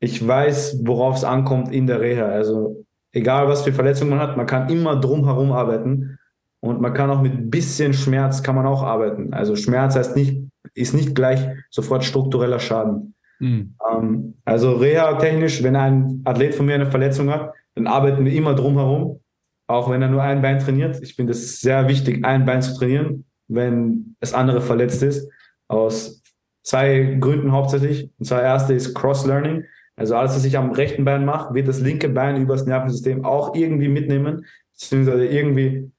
ich 0.02 0.26
weiß, 0.26 0.80
worauf 0.82 1.16
es 1.16 1.22
ankommt 1.22 1.72
in 1.72 1.86
der 1.86 2.00
Reha. 2.00 2.26
Also 2.26 2.84
egal, 3.12 3.46
was 3.46 3.62
für 3.62 3.72
Verletzungen 3.72 4.10
man 4.10 4.18
hat, 4.18 4.36
man 4.36 4.46
kann 4.46 4.68
immer 4.68 4.96
drumherum 4.96 5.52
arbeiten 5.52 6.18
und 6.58 6.80
man 6.80 6.92
kann 6.92 7.08
auch 7.08 7.22
mit 7.22 7.32
ein 7.32 7.50
bisschen 7.50 7.94
Schmerz 7.94 8.42
kann 8.42 8.56
man 8.56 8.66
auch 8.66 8.82
arbeiten. 8.82 9.32
Also 9.32 9.54
Schmerz 9.54 9.94
heißt 9.94 10.16
nicht, 10.16 10.42
ist 10.74 10.92
nicht 10.92 11.14
gleich 11.14 11.46
sofort 11.70 12.02
struktureller 12.02 12.58
Schaden. 12.58 13.14
Mhm. 13.38 13.76
Ähm, 13.88 14.34
also 14.44 14.72
Reha-technisch, 14.72 15.62
wenn 15.62 15.76
ein 15.76 16.22
Athlet 16.24 16.56
von 16.56 16.66
mir 16.66 16.74
eine 16.74 16.90
Verletzung 16.90 17.30
hat, 17.30 17.52
dann 17.76 17.86
arbeiten 17.86 18.24
wir 18.24 18.32
immer 18.32 18.56
drumherum, 18.56 19.20
auch 19.68 19.88
wenn 19.88 20.02
er 20.02 20.08
nur 20.08 20.22
ein 20.24 20.42
Bein 20.42 20.58
trainiert. 20.58 21.00
Ich 21.00 21.14
finde 21.14 21.30
es 21.30 21.60
sehr 21.60 21.88
wichtig, 21.88 22.24
ein 22.24 22.44
Bein 22.44 22.60
zu 22.60 22.76
trainieren, 22.76 23.24
wenn 23.46 24.16
das 24.18 24.34
andere 24.34 24.62
verletzt 24.62 25.04
ist. 25.04 25.28
Aus 25.68 26.24
zwei 26.64 27.18
Gründen 27.20 27.52
hauptsächlich. 27.52 28.10
Und 28.18 28.24
zwar 28.24 28.42
erste 28.42 28.74
ist 28.74 28.94
Cross-Learning. 28.94 29.62
Also 29.96 30.16
alles, 30.16 30.34
was 30.34 30.44
ich 30.44 30.56
am 30.56 30.72
rechten 30.72 31.04
Bein 31.04 31.24
mache, 31.24 31.54
wird 31.54 31.68
das 31.68 31.80
linke 31.80 32.08
Bein 32.08 32.40
übers 32.40 32.66
Nervensystem 32.66 33.24
auch 33.24 33.54
irgendwie 33.54 33.88
mitnehmen, 33.88 34.46
beziehungsweise 34.72 35.26
irgendwie 35.26 35.90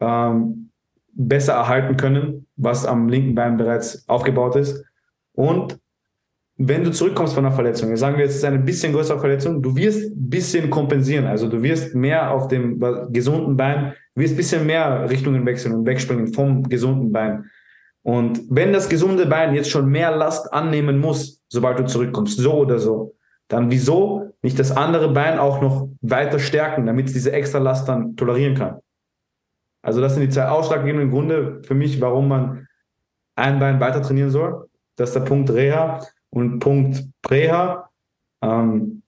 ähm, 0.00 0.70
besser 1.14 1.54
erhalten 1.54 1.96
können, 1.96 2.46
was 2.56 2.86
am 2.86 3.08
linken 3.08 3.34
Bein 3.34 3.56
bereits 3.56 4.08
aufgebaut 4.08 4.56
ist. 4.56 4.84
Und 5.32 5.78
wenn 6.56 6.84
du 6.84 6.92
zurückkommst 6.92 7.34
von 7.34 7.44
einer 7.44 7.54
Verletzung, 7.54 7.96
sagen 7.96 8.16
wir 8.16 8.24
jetzt, 8.24 8.32
es 8.32 8.38
ist 8.38 8.44
eine 8.44 8.58
bisschen 8.58 8.92
größere 8.92 9.18
Verletzung, 9.18 9.62
du 9.62 9.74
wirst 9.74 10.12
ein 10.12 10.28
bisschen 10.28 10.70
kompensieren. 10.70 11.26
Also 11.26 11.48
du 11.48 11.62
wirst 11.62 11.94
mehr 11.94 12.30
auf 12.30 12.48
dem 12.48 12.78
gesunden 13.10 13.56
Bein, 13.56 13.94
wirst 14.14 14.34
ein 14.34 14.36
bisschen 14.36 14.66
mehr 14.66 15.08
Richtungen 15.08 15.44
wechseln 15.46 15.74
und 15.74 15.86
wegspringen 15.86 16.32
vom 16.32 16.62
gesunden 16.68 17.10
Bein. 17.10 17.46
Und 18.02 18.42
wenn 18.50 18.72
das 18.72 18.88
gesunde 18.88 19.26
Bein 19.26 19.54
jetzt 19.54 19.70
schon 19.70 19.88
mehr 19.88 20.14
Last 20.14 20.52
annehmen 20.52 20.98
muss, 20.98 21.40
sobald 21.48 21.78
du 21.78 21.86
zurückkommst, 21.86 22.38
so 22.38 22.52
oder 22.54 22.78
so, 22.78 23.14
dann 23.52 23.70
wieso 23.70 24.32
nicht 24.40 24.58
das 24.58 24.74
andere 24.74 25.12
Bein 25.12 25.38
auch 25.38 25.60
noch 25.60 25.88
weiter 26.00 26.38
stärken, 26.38 26.86
damit 26.86 27.08
es 27.08 27.12
diese 27.12 27.32
extra 27.32 27.58
Last 27.58 27.88
dann 27.88 28.16
tolerieren 28.16 28.54
kann? 28.54 28.78
Also 29.82 30.00
das 30.00 30.14
sind 30.14 30.22
die 30.22 30.30
zwei 30.30 30.48
ausschlaggebenden 30.48 31.10
Gründe 31.10 31.60
für 31.64 31.74
mich, 31.74 32.00
warum 32.00 32.28
man 32.28 32.68
ein 33.36 33.58
Bein 33.58 33.78
weiter 33.78 34.00
trainieren 34.00 34.30
soll. 34.30 34.68
Das 34.96 35.10
ist 35.10 35.14
der 35.14 35.20
Punkt 35.20 35.50
Reha 35.50 36.00
und 36.30 36.60
Punkt 36.60 37.04
Präha. 37.20 37.90
Ähm, 38.40 39.02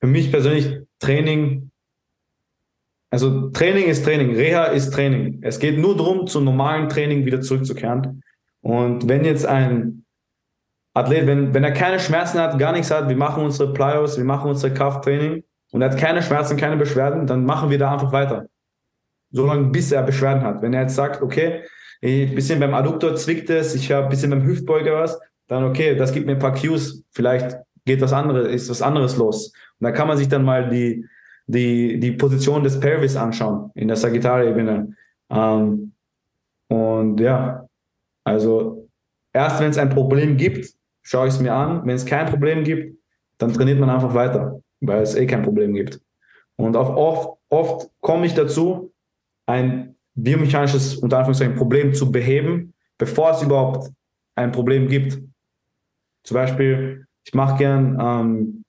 für 0.00 0.06
mich 0.06 0.30
persönlich 0.30 0.80
Training, 1.00 1.70
also 3.10 3.50
Training 3.50 3.86
ist 3.86 4.04
Training, 4.04 4.36
Reha 4.36 4.66
ist 4.66 4.92
Training. 4.92 5.40
Es 5.42 5.58
geht 5.58 5.78
nur 5.78 5.96
darum, 5.96 6.26
zum 6.26 6.44
normalen 6.44 6.88
Training 6.88 7.24
wieder 7.24 7.40
zurückzukehren. 7.40 8.22
Und 8.60 9.08
wenn 9.08 9.24
jetzt 9.24 9.46
ein 9.46 10.04
Athlet, 10.94 11.26
wenn, 11.26 11.54
wenn 11.54 11.64
er 11.64 11.72
keine 11.72 12.00
Schmerzen 12.00 12.40
hat, 12.40 12.58
gar 12.58 12.72
nichts 12.72 12.90
hat, 12.90 13.08
wir 13.08 13.16
machen 13.16 13.44
unsere 13.44 13.72
Plyos, 13.72 14.16
wir 14.16 14.24
machen 14.24 14.50
unser 14.50 14.70
Krafttraining 14.70 15.44
und 15.72 15.82
er 15.82 15.90
hat 15.90 15.98
keine 15.98 16.22
Schmerzen, 16.22 16.56
keine 16.56 16.76
Beschwerden, 16.76 17.26
dann 17.26 17.44
machen 17.44 17.70
wir 17.70 17.78
da 17.78 17.92
einfach 17.92 18.12
weiter 18.12 18.46
solange 19.30 19.68
bis 19.68 19.92
er 19.92 20.02
Beschwerden 20.02 20.42
hat. 20.42 20.62
Wenn 20.62 20.74
er 20.74 20.82
jetzt 20.82 20.94
sagt, 20.94 21.22
okay, 21.22 21.62
ein 22.02 22.34
bisschen 22.34 22.60
beim 22.60 22.74
Adduktor 22.74 23.14
zwickt 23.16 23.50
es, 23.50 23.74
ich 23.74 23.90
habe 23.92 24.04
ein 24.04 24.10
bisschen 24.10 24.30
beim 24.30 24.44
Hüftbeuger 24.44 24.94
was, 24.94 25.18
dann 25.48 25.64
okay, 25.64 25.96
das 25.96 26.12
gibt 26.12 26.26
mir 26.26 26.32
ein 26.32 26.38
paar 26.38 26.54
Cues, 26.54 27.04
vielleicht 27.12 27.56
geht 27.84 28.00
was 28.00 28.12
anderes, 28.12 28.48
ist 28.48 28.70
was 28.70 28.82
anderes 28.82 29.16
los. 29.16 29.48
Und 29.78 29.84
da 29.84 29.92
kann 29.92 30.08
man 30.08 30.16
sich 30.16 30.28
dann 30.28 30.44
mal 30.44 30.68
die, 30.68 31.04
die, 31.46 31.98
die 31.98 32.12
Position 32.12 32.62
des 32.62 32.78
Pelvis 32.78 33.16
anschauen 33.16 33.70
in 33.74 33.88
der 33.88 33.96
Sagittalebene. 33.96 34.94
Ähm, 35.30 35.92
und 36.68 37.20
ja, 37.20 37.66
also 38.24 38.88
erst 39.32 39.60
wenn 39.60 39.70
es 39.70 39.78
ein 39.78 39.90
Problem 39.90 40.36
gibt, 40.36 40.72
schaue 41.02 41.28
ich 41.28 41.34
es 41.34 41.40
mir 41.40 41.54
an. 41.54 41.86
Wenn 41.86 41.96
es 41.96 42.06
kein 42.06 42.26
Problem 42.26 42.64
gibt, 42.64 42.98
dann 43.38 43.52
trainiert 43.52 43.80
man 43.80 43.90
einfach 43.90 44.14
weiter, 44.14 44.60
weil 44.80 45.02
es 45.02 45.14
eh 45.14 45.26
kein 45.26 45.42
Problem 45.42 45.74
gibt. 45.74 46.00
Und 46.56 46.76
auch 46.76 46.94
oft, 46.96 47.38
oft 47.48 47.90
komme 48.00 48.26
ich 48.26 48.34
dazu, 48.34 48.92
ein 49.46 49.96
biomechanisches 50.14 50.96
unter 50.96 51.18
Anführungszeichen 51.18 51.56
Problem 51.56 51.94
zu 51.94 52.12
beheben, 52.12 52.74
bevor 52.98 53.30
es 53.30 53.42
überhaupt 53.42 53.90
ein 54.34 54.52
Problem 54.52 54.88
gibt. 54.88 55.18
Zum 56.22 56.34
Beispiel, 56.34 57.06
ich 57.24 57.34
mache 57.34 57.58
gern 57.58 57.98
ähm, 58.00 58.64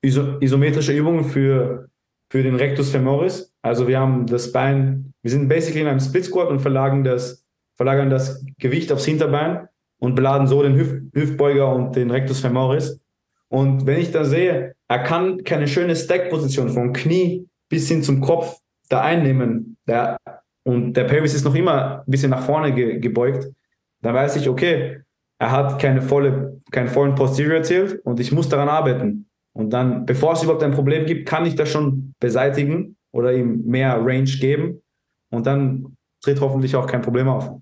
iso 0.00 0.38
isometrische 0.40 0.92
Übungen 0.92 1.24
für, 1.24 1.88
für 2.30 2.42
den 2.42 2.56
Rectus 2.56 2.90
femoris. 2.90 3.52
Also 3.62 3.86
wir 3.88 4.00
haben 4.00 4.26
das 4.26 4.52
Bein, 4.52 5.12
wir 5.22 5.30
sind 5.30 5.48
basically 5.48 5.82
in 5.82 5.88
einem 5.88 6.00
Split 6.00 6.24
Squat 6.24 6.48
und 6.48 6.60
verlagern 6.60 7.04
das, 7.04 7.44
verlagern 7.74 8.08
das 8.08 8.44
Gewicht 8.58 8.90
aufs 8.92 9.04
Hinterbein 9.04 9.68
und 10.06 10.14
beladen 10.14 10.46
so 10.46 10.62
den 10.62 10.76
Hüft 10.76 11.02
Hüftbeuger 11.14 11.74
und 11.74 11.96
den 11.96 12.12
Rectus 12.12 12.38
femoris. 12.38 13.00
Und 13.48 13.86
wenn 13.86 13.98
ich 13.98 14.12
da 14.12 14.24
sehe, 14.24 14.76
er 14.86 14.98
kann 15.00 15.42
keine 15.42 15.66
schöne 15.66 15.96
Stack-Position 15.96 16.68
vom 16.68 16.92
Knie 16.92 17.48
bis 17.68 17.88
hin 17.88 18.04
zum 18.04 18.20
Kopf 18.20 18.56
da 18.88 19.00
einnehmen 19.00 19.76
der, 19.88 20.16
und 20.62 20.92
der 20.92 21.04
Pelvis 21.04 21.34
ist 21.34 21.44
noch 21.44 21.56
immer 21.56 22.04
ein 22.06 22.10
bisschen 22.10 22.30
nach 22.30 22.44
vorne 22.44 22.72
ge, 22.72 23.00
gebeugt, 23.00 23.48
dann 24.00 24.14
weiß 24.14 24.36
ich, 24.36 24.48
okay, 24.48 25.00
er 25.40 25.50
hat 25.50 25.80
keine 25.80 26.02
volle, 26.02 26.60
keinen 26.70 26.88
vollen 26.88 27.16
Posterior 27.16 27.62
Tilt 27.62 28.00
und 28.04 28.20
ich 28.20 28.30
muss 28.30 28.48
daran 28.48 28.68
arbeiten. 28.68 29.28
Und 29.54 29.70
dann, 29.70 30.06
bevor 30.06 30.34
es 30.34 30.42
überhaupt 30.44 30.62
ein 30.62 30.70
Problem 30.70 31.04
gibt, 31.04 31.28
kann 31.28 31.46
ich 31.46 31.56
das 31.56 31.68
schon 31.68 32.14
beseitigen 32.20 32.96
oder 33.10 33.32
ihm 33.32 33.64
mehr 33.64 33.96
Range 33.96 34.30
geben 34.40 34.82
und 35.30 35.48
dann 35.48 35.96
tritt 36.22 36.40
hoffentlich 36.40 36.76
auch 36.76 36.86
kein 36.86 37.02
Problem 37.02 37.26
auf. 37.26 37.58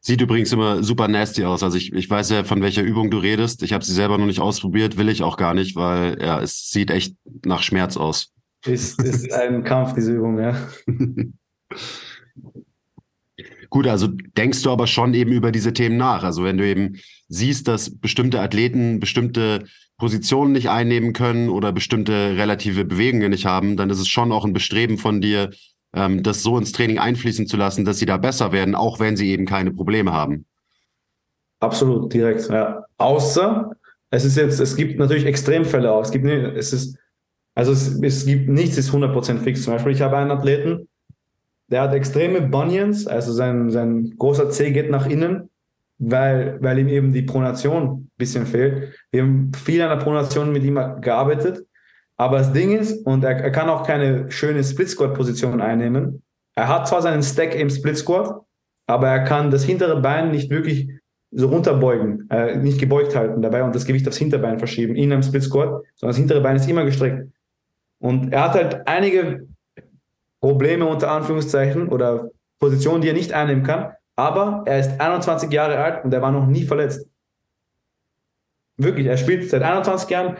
Sieht 0.00 0.20
übrigens 0.20 0.52
immer 0.52 0.82
super 0.82 1.08
nasty 1.08 1.44
aus. 1.44 1.62
Also 1.62 1.76
ich, 1.76 1.92
ich 1.92 2.08
weiß 2.08 2.30
ja, 2.30 2.44
von 2.44 2.62
welcher 2.62 2.82
Übung 2.82 3.10
du 3.10 3.18
redest. 3.18 3.62
Ich 3.62 3.72
habe 3.72 3.84
sie 3.84 3.92
selber 3.92 4.16
noch 4.16 4.26
nicht 4.26 4.40
ausprobiert, 4.40 4.96
will 4.96 5.08
ich 5.08 5.22
auch 5.22 5.36
gar 5.36 5.54
nicht, 5.54 5.74
weil 5.76 6.18
ja, 6.20 6.40
es 6.40 6.70
sieht 6.70 6.90
echt 6.90 7.16
nach 7.44 7.62
Schmerz 7.62 7.96
aus. 7.96 8.32
Ist, 8.64 9.02
ist 9.02 9.32
ein 9.32 9.64
Kampf, 9.64 9.94
diese 9.94 10.12
Übung, 10.12 10.38
ja. 10.38 10.56
Gut, 13.70 13.86
also 13.86 14.06
denkst 14.06 14.62
du 14.62 14.70
aber 14.70 14.86
schon 14.86 15.12
eben 15.14 15.32
über 15.32 15.52
diese 15.52 15.72
Themen 15.72 15.98
nach. 15.98 16.22
Also 16.22 16.42
wenn 16.42 16.56
du 16.56 16.66
eben 16.66 16.96
siehst, 17.28 17.68
dass 17.68 17.98
bestimmte 17.98 18.40
Athleten 18.40 18.98
bestimmte 19.00 19.66
Positionen 19.98 20.52
nicht 20.52 20.70
einnehmen 20.70 21.12
können 21.12 21.50
oder 21.50 21.72
bestimmte 21.72 22.36
relative 22.36 22.84
Bewegungen 22.84 23.30
nicht 23.30 23.44
haben, 23.44 23.76
dann 23.76 23.90
ist 23.90 23.98
es 23.98 24.08
schon 24.08 24.32
auch 24.32 24.44
ein 24.44 24.52
Bestreben 24.54 24.96
von 24.96 25.20
dir, 25.20 25.50
ähm, 25.94 26.22
das 26.22 26.42
so 26.42 26.58
ins 26.58 26.72
Training 26.72 26.98
einfließen 26.98 27.46
zu 27.46 27.56
lassen, 27.56 27.84
dass 27.84 27.98
sie 27.98 28.06
da 28.06 28.16
besser 28.16 28.52
werden, 28.52 28.74
auch 28.74 29.00
wenn 29.00 29.16
sie 29.16 29.30
eben 29.30 29.46
keine 29.46 29.72
Probleme 29.72 30.12
haben. 30.12 30.44
Absolut, 31.60 32.12
direkt. 32.12 32.48
Ja. 32.48 32.84
Außer 32.98 33.72
es 34.10 34.24
ist 34.24 34.36
jetzt, 34.36 34.60
es 34.60 34.76
gibt 34.76 34.98
natürlich 34.98 35.26
Extremfälle 35.26 35.92
auch. 35.92 36.02
Es 36.02 36.10
gibt, 36.10 36.24
es 36.24 36.72
ist, 36.72 36.98
also 37.54 37.72
es, 37.72 38.00
es 38.00 38.26
gibt 38.26 38.48
nichts 38.48 38.78
ist 38.78 38.90
100% 38.90 39.40
fix. 39.40 39.62
Zum 39.62 39.74
Beispiel, 39.74 39.92
ich 39.92 40.00
habe 40.00 40.16
einen 40.16 40.30
Athleten, 40.30 40.88
der 41.68 41.82
hat 41.82 41.94
extreme 41.94 42.40
Bunions, 42.40 43.06
also 43.06 43.32
sein, 43.32 43.70
sein 43.70 44.14
großer 44.16 44.48
C 44.48 44.70
geht 44.70 44.90
nach 44.90 45.06
innen, 45.06 45.50
weil, 45.98 46.56
weil 46.62 46.78
ihm 46.78 46.88
eben 46.88 47.12
die 47.12 47.22
Pronation 47.22 47.82
ein 47.82 48.10
bisschen 48.16 48.46
fehlt. 48.46 48.94
Wir 49.10 49.22
haben 49.22 49.52
viel 49.52 49.82
an 49.82 49.90
der 49.90 50.02
Pronation 50.02 50.52
mit 50.52 50.64
ihm 50.64 50.76
gearbeitet. 51.00 51.66
Aber 52.18 52.38
das 52.38 52.52
Ding 52.52 52.76
ist, 52.76 53.06
und 53.06 53.24
er, 53.24 53.36
er 53.38 53.50
kann 53.50 53.70
auch 53.70 53.86
keine 53.86 54.30
schöne 54.30 54.62
Split-Squat-Position 54.62 55.60
einnehmen. 55.60 56.22
Er 56.54 56.68
hat 56.68 56.88
zwar 56.88 57.00
seinen 57.00 57.22
Stack 57.22 57.54
im 57.54 57.70
Split-Squat, 57.70 58.42
aber 58.86 59.08
er 59.08 59.24
kann 59.24 59.50
das 59.50 59.64
hintere 59.64 60.00
Bein 60.00 60.32
nicht 60.32 60.50
wirklich 60.50 60.90
so 61.30 61.48
runterbeugen, 61.48 62.28
äh, 62.30 62.56
nicht 62.56 62.80
gebeugt 62.80 63.14
halten 63.14 63.42
dabei 63.42 63.62
und 63.62 63.74
das 63.74 63.84
Gewicht 63.84 64.08
aufs 64.08 64.16
Hinterbein 64.16 64.58
verschieben 64.58 64.96
in 64.96 65.12
einem 65.12 65.22
Split 65.22 65.42
Squat, 65.42 65.84
sondern 65.94 66.10
das 66.10 66.16
hintere 66.16 66.40
Bein 66.40 66.56
ist 66.56 66.68
immer 66.68 66.84
gestreckt. 66.84 67.30
Und 68.00 68.32
er 68.32 68.44
hat 68.44 68.54
halt 68.54 68.88
einige 68.88 69.46
Probleme 70.40 70.86
unter 70.86 71.10
Anführungszeichen 71.10 71.88
oder 71.88 72.30
Positionen, 72.58 73.02
die 73.02 73.08
er 73.08 73.14
nicht 73.14 73.32
einnehmen 73.32 73.62
kann, 73.62 73.92
aber 74.16 74.62
er 74.66 74.80
ist 74.80 75.00
21 75.00 75.52
Jahre 75.52 75.78
alt 75.78 76.04
und 76.04 76.14
er 76.14 76.22
war 76.22 76.32
noch 76.32 76.46
nie 76.46 76.64
verletzt. 76.64 77.06
Wirklich, 78.76 79.06
er 79.06 79.16
spielt 79.16 79.50
seit 79.50 79.62
21 79.62 80.08
Jahren 80.08 80.36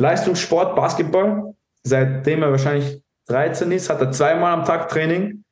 Leistungssport, 0.00 0.74
Basketball. 0.74 1.54
Seitdem 1.82 2.42
er 2.42 2.50
wahrscheinlich 2.50 3.02
13 3.28 3.70
ist, 3.70 3.90
hat 3.90 4.00
er 4.00 4.10
zweimal 4.10 4.52
am 4.52 4.64
Tag 4.64 4.88
Training, 4.88 5.44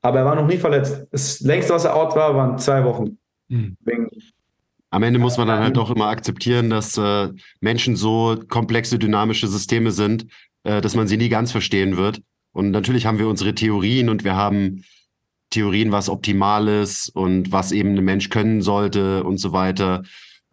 aber 0.00 0.20
er 0.20 0.24
war 0.24 0.36
noch 0.36 0.46
nie 0.46 0.56
verletzt. 0.56 1.06
Das 1.10 1.40
längste, 1.40 1.74
was 1.74 1.84
er 1.84 1.94
out 1.94 2.14
war, 2.16 2.34
waren 2.34 2.58
zwei 2.58 2.84
Wochen. 2.84 3.18
Mhm. 3.48 3.76
Am 4.90 5.02
Ende 5.02 5.18
muss 5.18 5.36
man 5.36 5.48
dann 5.48 5.58
halt 5.58 5.76
auch 5.76 5.90
immer 5.90 6.06
akzeptieren, 6.06 6.70
dass 6.70 6.96
äh, 6.96 7.28
Menschen 7.60 7.96
so 7.96 8.36
komplexe, 8.48 8.98
dynamische 8.98 9.48
Systeme 9.48 9.90
sind, 9.90 10.26
äh, 10.62 10.80
dass 10.80 10.94
man 10.94 11.08
sie 11.08 11.16
nie 11.16 11.28
ganz 11.28 11.50
verstehen 11.50 11.96
wird. 11.96 12.22
Und 12.52 12.70
natürlich 12.70 13.06
haben 13.06 13.18
wir 13.18 13.28
unsere 13.28 13.54
Theorien 13.54 14.08
und 14.08 14.24
wir 14.24 14.36
haben 14.36 14.84
Theorien, 15.50 15.92
was 15.92 16.08
optimal 16.08 16.68
ist 16.68 17.08
und 17.10 17.52
was 17.52 17.72
eben 17.72 17.98
ein 17.98 18.04
Mensch 18.04 18.30
können 18.30 18.62
sollte 18.62 19.24
und 19.24 19.38
so 19.38 19.52
weiter. 19.52 20.04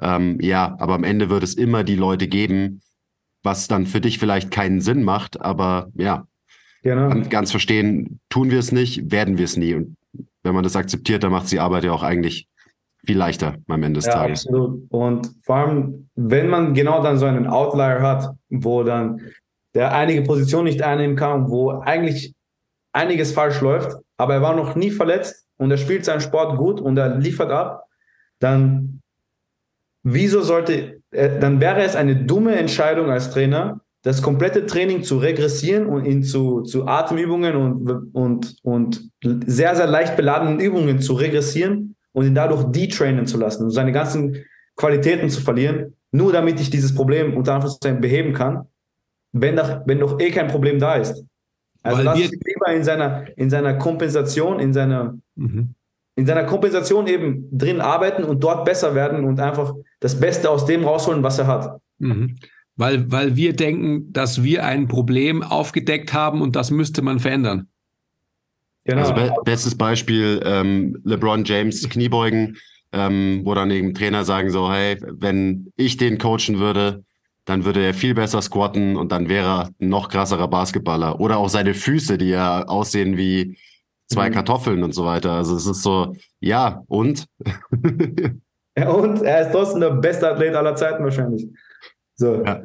Ähm, 0.02 0.40
ja, 0.42 0.76
aber 0.80 0.96
am 0.96 1.04
Ende 1.04 1.30
wird 1.30 1.44
es 1.44 1.54
immer 1.54 1.84
die 1.84 1.96
Leute 1.96 2.28
geben, 2.28 2.82
was 3.44 3.68
dann 3.68 3.86
für 3.86 4.02
dich 4.02 4.20
vielleicht 4.20 4.52
keinen 4.52 4.82
Sinn 4.82 5.04
macht, 5.04 5.42
aber 5.42 5.90
ja, 5.96 6.26
genau. 6.82 7.28
ganz 7.30 7.52
verstehen 7.52 8.20
tun 8.30 8.50
wir 8.50 8.60
es 8.60 8.72
nicht, 8.72 9.12
werden 9.12 9.38
wir 9.38 9.46
es 9.46 9.58
nie. 9.58 9.76
Und 9.76 9.98
wenn 10.44 10.56
man 10.56 10.64
das 10.64 10.76
akzeptiert, 10.76 11.24
dann 11.24 11.32
macht 11.32 11.52
die 11.52 11.60
Arbeit 11.60 11.84
ja 11.84 11.92
auch 11.92 12.04
eigentlich 12.04 12.48
viel 13.06 13.18
leichter 13.18 13.58
am 13.68 13.84
Ende 13.84 13.98
des 13.98 14.06
ja, 14.06 14.14
Tages. 14.14 14.46
Absolut. 14.46 14.90
Und 14.90 15.32
vor 15.44 15.58
allem, 15.58 16.10
wenn 16.16 16.48
man 16.48 16.74
genau 16.74 17.04
dann 17.04 17.18
so 17.18 17.26
einen 17.26 17.48
Outlier 17.48 18.02
hat, 18.02 18.34
wo 18.50 18.84
dann 18.84 19.22
der 19.74 19.94
einige 19.94 20.22
Positionen 20.22 20.66
nicht 20.66 20.82
einnehmen 20.82 21.16
kann, 21.16 21.50
wo 21.50 21.72
eigentlich 21.72 22.34
einiges 22.94 23.32
falsch 23.34 23.60
läuft, 23.60 23.98
aber 24.18 24.36
er 24.36 24.42
war 24.42 24.56
noch 24.56 24.76
nie 24.76 24.92
verletzt 24.92 25.48
und 25.58 25.72
er 25.72 25.78
spielt 25.78 26.06
seinen 26.06 26.22
Sport 26.22 26.58
gut 26.58 26.80
und 26.80 26.98
er 26.98 27.18
liefert 27.18 27.52
ab, 27.52 27.86
dann 28.40 29.02
wieso 30.04 30.42
sollte, 30.42 31.02
dann 31.14 31.62
wäre 31.62 31.82
es 31.82 31.96
eine 31.96 32.16
dumme 32.16 32.56
Entscheidung 32.56 33.10
als 33.10 33.32
Trainer, 33.32 33.82
das 34.04 34.22
komplette 34.22 34.66
Training 34.66 35.04
zu 35.04 35.18
regressieren 35.18 35.86
und 35.86 36.06
ihn 36.06 36.24
zu, 36.24 36.62
zu 36.62 36.88
Atemübungen 36.88 37.56
und, 37.56 38.14
und, 38.14 38.58
und 38.62 39.10
sehr, 39.46 39.76
sehr 39.76 39.88
leicht 39.88 40.18
beladenen 40.18 40.60
Übungen 40.60 41.00
zu 41.00 41.14
regressieren 41.14 41.96
und 42.12 42.26
ihn 42.26 42.36
dadurch 42.36 42.64
detrainen 42.72 43.26
zu 43.26 43.38
lassen 43.38 43.64
und 43.64 43.72
seine 43.72 43.94
ganzen 43.94 44.44
Qualitäten 44.76 45.30
zu 45.30 45.42
verlieren, 45.42 45.96
nur 46.12 46.34
damit 46.34 46.60
ich 46.60 46.70
dieses 46.70 46.94
Problem 46.94 47.38
unter 47.38 47.56
Anführungszeichen 47.56 48.02
beheben 48.02 48.34
kann, 48.34 48.68
wenn 49.32 49.56
doch, 49.56 49.82
wenn 49.86 50.00
doch 50.00 50.20
eh 50.20 50.32
kein 50.32 50.48
Problem 50.48 50.80
da 50.80 50.96
ist. 50.96 51.24
Also 51.82 52.02
lass 52.02 52.20
ihn 52.20 52.30
lieber 52.46 52.74
in 52.74 52.84
seiner, 52.84 53.26
in 53.38 53.50
seiner 53.50 53.76
Kompensation, 53.76 54.60
in 54.60 54.74
seiner, 54.74 55.18
mhm. 55.36 55.76
In 56.16 56.26
seiner 56.26 56.44
Kompensation 56.44 57.08
eben 57.08 57.48
drin 57.52 57.82
arbeiten 57.82 58.24
und 58.24 58.44
dort 58.44 58.66
besser 58.66 58.94
werden 58.94 59.26
und 59.26 59.40
einfach 59.40 59.74
das 60.00 60.20
Beste 60.20 60.50
aus 60.50 60.66
dem 60.66 60.84
rausholen, 60.84 61.24
was 61.24 61.40
er 61.40 61.48
hat. 61.48 61.82
Mhm. 62.00 62.36
Weil, 62.76 63.12
weil 63.12 63.36
wir 63.36 63.54
denken, 63.54 64.12
dass 64.14 64.44
wir 64.44 64.66
ein 64.66 64.88
Problem 64.88 65.44
aufgedeckt 65.44 66.14
haben 66.14 66.42
und 66.42 66.56
das 66.56 66.72
müsste 66.72 67.02
man 67.02 67.20
verändern. 67.20 67.68
Genau. 68.86 69.02
Also 69.02 69.14
be 69.14 69.34
bestes 69.46 69.76
Beispiel, 69.76 70.42
ähm, 70.44 71.00
LeBron 71.04 71.46
James 71.46 71.88
Kniebeugen, 71.88 72.58
ähm, 72.92 73.42
wo 73.44 73.54
dann 73.54 73.72
eben 73.72 73.94
Trainer 73.94 74.24
sagen 74.24 74.50
so, 74.50 74.72
hey, 74.72 74.98
wenn 75.02 75.72
ich 75.78 75.98
den 75.98 76.18
coachen 76.18 76.60
würde, 76.60 77.04
dann 77.46 77.66
würde 77.66 77.82
er 77.82 77.94
viel 77.94 78.14
besser 78.14 78.42
squatten 78.42 78.96
und 78.96 79.12
dann 79.12 79.30
wäre 79.30 79.48
er 79.48 79.70
ein 79.80 79.90
noch 79.90 80.10
krasserer 80.10 80.48
Basketballer. 80.48 81.20
Oder 81.20 81.38
auch 81.38 81.50
seine 81.50 81.74
Füße, 81.74 82.18
die 82.18 82.30
ja 82.30 82.66
aussehen 82.66 83.18
wie 83.18 83.58
zwei 84.14 84.30
mhm. 84.30 84.34
Kartoffeln 84.34 84.84
und 84.84 84.94
so 84.94 85.06
weiter. 85.06 85.32
Also 85.32 85.56
es 85.56 85.66
ist 85.66 85.84
so, 85.84 86.16
ja, 86.40 86.84
und? 86.88 87.26
ja, 88.78 88.90
und 88.90 89.22
er 89.22 89.42
ist 89.42 89.52
trotzdem 89.52 89.82
der 89.82 89.92
beste 89.92 90.30
Athlet 90.30 90.56
aller 90.56 90.76
Zeiten 90.76 91.04
wahrscheinlich. 91.04 91.48
So. 92.16 92.44
Ja. 92.44 92.64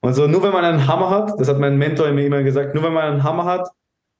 Und 0.00 0.14
so, 0.14 0.26
nur 0.26 0.42
wenn 0.42 0.52
man 0.52 0.64
einen 0.64 0.86
Hammer 0.86 1.10
hat, 1.10 1.32
das 1.38 1.48
hat 1.48 1.58
mein 1.58 1.78
Mentor 1.78 2.10
mir 2.12 2.26
immer 2.26 2.42
gesagt, 2.42 2.74
nur 2.74 2.84
wenn 2.84 2.92
man 2.92 3.04
einen 3.04 3.24
Hammer 3.24 3.46
hat, 3.46 3.68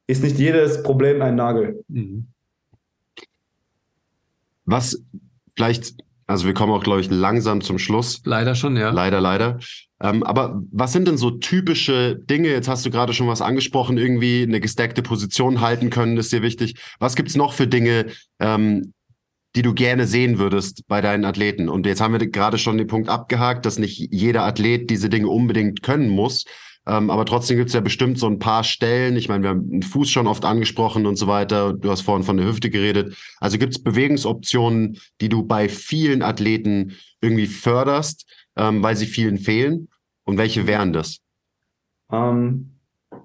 ist 0.07 0.23
nicht 0.23 0.39
jedes 0.39 0.83
Problem 0.83 1.23
ein 1.23 1.37
Nagel. 1.37 1.85
Mhm. 1.89 2.29
Was 4.65 5.03
vielleicht, 5.55 5.95
also 6.27 6.47
wir 6.47 6.55
kommen 6.55 6.73
auch, 6.73 6.83
glaube 6.83 7.01
ich, 7.01 7.11
langsam 7.11 7.61
zum 7.61 7.79
Schluss. 7.79 8.23
Leider 8.25 8.55
schon, 8.55 8.77
ja. 8.77 8.91
Leider, 8.91 9.21
leider. 9.21 9.59
Ähm, 10.01 10.23
aber 10.23 10.63
was 10.73 10.93
sind 10.93 11.07
denn 11.07 11.19
so 11.19 11.31
typische 11.31 12.17
Dinge? 12.17 12.49
Jetzt 12.49 12.69
hast 12.69 12.85
du 12.87 12.91
gerade 12.91 13.13
schon 13.13 13.29
was 13.29 13.43
angesprochen, 13.43 13.99
irgendwie 13.99 14.43
eine 14.43 14.61
gesteckte 14.61 15.03
Position 15.03 15.61
halten 15.61 15.91
können, 15.91 16.17
ist 16.17 16.33
dir 16.33 16.43
wichtig. 16.43 16.77
Was 16.99 17.17
gibt's 17.17 17.37
noch 17.37 17.53
für 17.53 17.67
Dinge, 17.67 18.07
ähm, 18.41 18.93
die 19.55 19.63
du 19.63 19.73
gerne 19.73 20.07
sehen 20.07 20.39
würdest 20.39 20.83
bei 20.89 21.01
deinen 21.01 21.25
Athleten? 21.25 21.69
Und 21.69 21.87
jetzt 21.87 22.01
haben 22.01 22.19
wir 22.19 22.27
gerade 22.27 22.59
schon 22.59 22.79
den 22.79 22.87
Punkt 22.87 23.09
abgehakt, 23.09 23.67
dass 23.67 23.79
nicht 23.79 24.09
jeder 24.11 24.45
Athlet 24.45 24.91
diese 24.91 25.09
Dinge 25.09 25.29
unbedingt 25.29 25.83
können 25.83 26.09
muss. 26.09 26.45
Ähm, 26.87 27.11
aber 27.11 27.25
trotzdem 27.25 27.57
gibt 27.57 27.69
es 27.69 27.75
ja 27.75 27.81
bestimmt 27.81 28.19
so 28.19 28.27
ein 28.27 28.39
paar 28.39 28.63
Stellen. 28.63 29.17
Ich 29.17 29.29
meine, 29.29 29.43
wir 29.43 29.51
haben 29.51 29.71
den 29.71 29.83
Fuß 29.83 30.11
schon 30.11 30.27
oft 30.27 30.45
angesprochen 30.45 31.07
und 31.07 31.17
so 31.17 31.27
weiter. 31.27 31.73
Du 31.73 31.91
hast 31.91 32.03
vorhin 32.03 32.25
von 32.25 32.37
der 32.37 32.47
Hüfte 32.47 32.71
geredet. 32.71 33.17
Also 33.41 33.59
gibt 33.59 33.75
es 33.75 33.83
Bewegungsoptionen, 33.83 34.99
die 35.21 35.29
du 35.29 35.45
bei 35.45 35.69
vielen 35.69 36.23
Athleten 36.23 36.93
irgendwie 37.21 37.47
förderst, 37.47 38.27
ähm, 38.57 38.83
weil 38.83 38.97
sie 38.97 39.07
vielen 39.07 39.39
fehlen? 39.39 39.89
Und 40.25 40.39
welche 40.39 40.67
wären 40.67 40.93
das? 40.93 41.19
Ähm, 42.13 42.79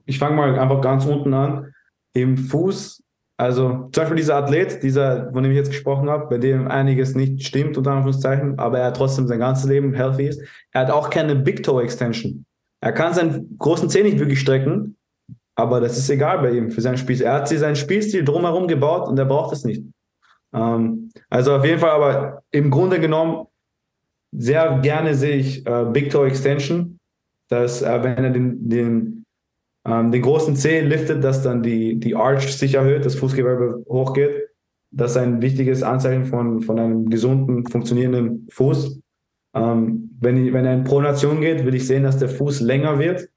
ich 0.05 0.19
fange 0.19 0.35
mal 0.35 0.57
einfach 0.57 0.81
ganz 0.81 1.05
unten 1.05 1.33
an. 1.33 1.73
Im 2.13 2.37
Fuß, 2.37 3.03
also 3.37 3.89
zum 3.91 4.01
Beispiel 4.01 4.17
dieser 4.17 4.37
Athlet, 4.37 4.83
dieser, 4.83 5.31
von 5.31 5.43
dem 5.43 5.51
ich 5.51 5.57
jetzt 5.57 5.71
gesprochen 5.71 6.09
habe, 6.09 6.27
bei 6.27 6.37
dem 6.37 6.67
einiges 6.67 7.15
nicht 7.15 7.45
stimmt, 7.45 7.77
unter 7.77 7.91
Anführungszeichen, 7.91 8.57
aber 8.57 8.79
er 8.79 8.93
trotzdem 8.93 9.27
sein 9.27 9.39
ganzes 9.39 9.69
Leben 9.69 9.93
healthy 9.93 10.27
ist. 10.27 10.41
Er 10.71 10.81
hat 10.81 10.91
auch 10.91 11.09
keine 11.09 11.35
Big 11.35 11.63
Toe 11.63 11.83
Extension. 11.83 12.45
Er 12.81 12.93
kann 12.93 13.13
seinen 13.13 13.57
großen 13.57 13.89
Zeh 13.89 14.03
nicht 14.03 14.19
wirklich 14.19 14.39
strecken, 14.39 14.97
aber 15.55 15.81
das 15.81 15.97
ist 15.97 16.09
egal 16.09 16.39
bei 16.39 16.51
ihm 16.51 16.71
für 16.71 16.81
seinen 16.81 16.97
Spielstil. 16.97 17.27
Er 17.27 17.33
hat 17.33 17.47
sich 17.47 17.59
seinen 17.59 17.75
Spielstil 17.75 18.23
drumherum 18.23 18.67
gebaut 18.67 19.07
und 19.07 19.19
er 19.19 19.25
braucht 19.25 19.53
es 19.53 19.65
nicht. 19.65 19.83
Ähm, 20.53 21.11
also 21.29 21.55
auf 21.55 21.65
jeden 21.65 21.79
Fall, 21.79 21.91
aber 21.91 22.43
im 22.51 22.71
Grunde 22.71 22.99
genommen 22.99 23.47
sehr 24.31 24.79
gerne 24.79 25.15
sehe 25.15 25.35
ich 25.37 25.65
äh, 25.65 25.85
Big 25.91 26.11
Toe 26.11 26.27
Extension, 26.27 26.99
dass 27.49 27.81
äh, 27.81 28.03
wenn 28.03 28.23
er 28.23 28.29
den, 28.29 28.69
den, 28.69 29.25
ähm, 29.85 30.11
den 30.11 30.21
großen 30.21 30.55
Zeh 30.55 30.81
liftet, 30.81 31.23
dass 31.23 31.41
dann 31.41 31.63
die, 31.63 31.99
die 31.99 32.15
Arch 32.15 32.55
sich 32.55 32.75
erhöht, 32.75 33.05
das 33.05 33.15
Fußgewölbe 33.15 33.83
hochgeht. 33.89 34.49
Das 34.91 35.11
ist 35.11 35.17
ein 35.17 35.41
wichtiges 35.41 35.83
Anzeichen 35.83 36.25
von, 36.25 36.61
von 36.61 36.79
einem 36.79 37.09
gesunden, 37.09 37.65
funktionierenden 37.67 38.47
Fuß. 38.49 39.01
Ähm, 39.53 40.15
wenn, 40.19 40.45
ich, 40.45 40.53
wenn 40.53 40.65
er 40.65 40.73
in 40.73 40.83
Pronation 40.83 41.41
geht, 41.41 41.65
will 41.65 41.75
ich 41.75 41.87
sehen, 41.87 42.03
dass 42.03 42.17
der 42.17 42.29
Fuß 42.29 42.61
länger 42.61 42.99
wird. 42.99 43.29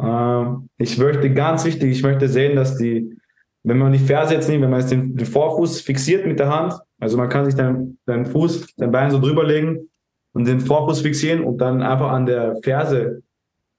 Ähm, 0.00 0.68
ich 0.78 0.98
möchte 0.98 1.32
ganz 1.32 1.64
wichtig, 1.64 1.90
ich 1.90 2.02
möchte 2.02 2.28
sehen, 2.28 2.56
dass 2.56 2.76
die, 2.76 3.16
wenn 3.62 3.78
man 3.78 3.92
die 3.92 3.98
Ferse 3.98 4.34
jetzt 4.34 4.48
nimmt, 4.48 4.62
wenn 4.62 4.70
man 4.70 4.80
jetzt 4.80 4.92
den, 4.92 5.16
den 5.16 5.26
Vorfuß 5.26 5.80
fixiert 5.80 6.26
mit 6.26 6.38
der 6.38 6.48
Hand, 6.48 6.74
also 6.98 7.16
man 7.16 7.28
kann 7.28 7.44
sich 7.44 7.54
deinen, 7.54 7.98
deinen 8.06 8.26
Fuß, 8.26 8.74
dein 8.76 8.90
Bein 8.90 9.10
so 9.10 9.18
drüber 9.18 9.44
legen 9.44 9.88
und 10.32 10.46
den 10.46 10.60
Vorfuß 10.60 11.00
fixieren 11.00 11.44
und 11.44 11.58
dann 11.58 11.82
einfach 11.82 12.10
an 12.10 12.26
der 12.26 12.56
Ferse 12.62 13.22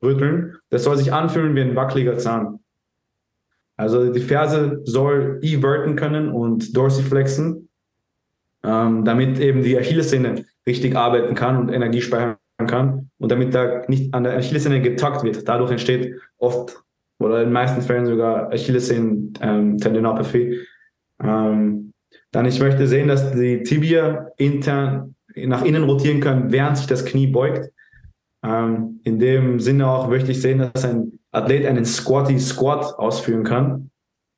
rütteln. 0.03 0.55
Das 0.69 0.83
soll 0.83 0.97
sich 0.97 1.13
anfühlen 1.13 1.55
wie 1.55 1.61
ein 1.61 1.75
wackeliger 1.75 2.17
Zahn. 2.17 2.59
Also 3.75 4.11
die 4.11 4.19
Ferse 4.19 4.81
soll 4.85 5.39
everten 5.43 5.95
können 5.95 6.29
und 6.29 6.75
dorsiflexen, 6.75 7.66
ähm, 8.67 9.05
damit 9.05 9.39
eben 9.39 9.63
die 9.63 9.77
Achillessehne 9.77 10.43
richtig 10.67 10.95
arbeiten 10.95 11.33
kann 11.35 11.57
und 11.57 11.69
Energie 11.69 12.01
speichern 12.01 12.37
kann 12.67 13.09
und 13.17 13.31
damit 13.31 13.55
da 13.55 13.83
nicht 13.87 14.13
an 14.13 14.25
der 14.25 14.37
Achillessehne 14.37 14.81
getackt 14.81 15.23
wird. 15.23 15.47
Dadurch 15.47 15.71
entsteht 15.71 16.15
oft 16.37 16.83
oder 17.19 17.39
in 17.39 17.45
den 17.45 17.53
meisten 17.53 17.81
Fällen 17.81 18.05
sogar 18.05 18.51
Achillessehnen-Tendinopathie. 18.51 20.59
Ähm, 21.23 21.93
dann 22.31 22.45
ich 22.45 22.59
möchte 22.59 22.87
sehen, 22.87 23.07
dass 23.07 23.31
die 23.31 23.63
Tibia 23.63 24.27
intern 24.37 25.15
nach 25.35 25.63
innen 25.63 25.83
rotieren 25.83 26.19
können, 26.19 26.51
während 26.51 26.77
sich 26.77 26.87
das 26.87 27.05
Knie 27.05 27.27
beugt. 27.27 27.71
Ähm, 28.43 28.99
in 29.03 29.19
dem 29.19 29.61
Sinne 29.61 29.87
auch 29.87 30.09
möchte 30.09 30.31
ich 30.31 30.41
sehen, 30.41 30.59
dass 30.59 30.83
ein 30.83 31.19
Athlet 31.31 31.65
einen 31.65 31.85
Squatty 31.85 32.39
Squat 32.39 32.97
ausführen 32.97 33.43
kann. 33.43 33.91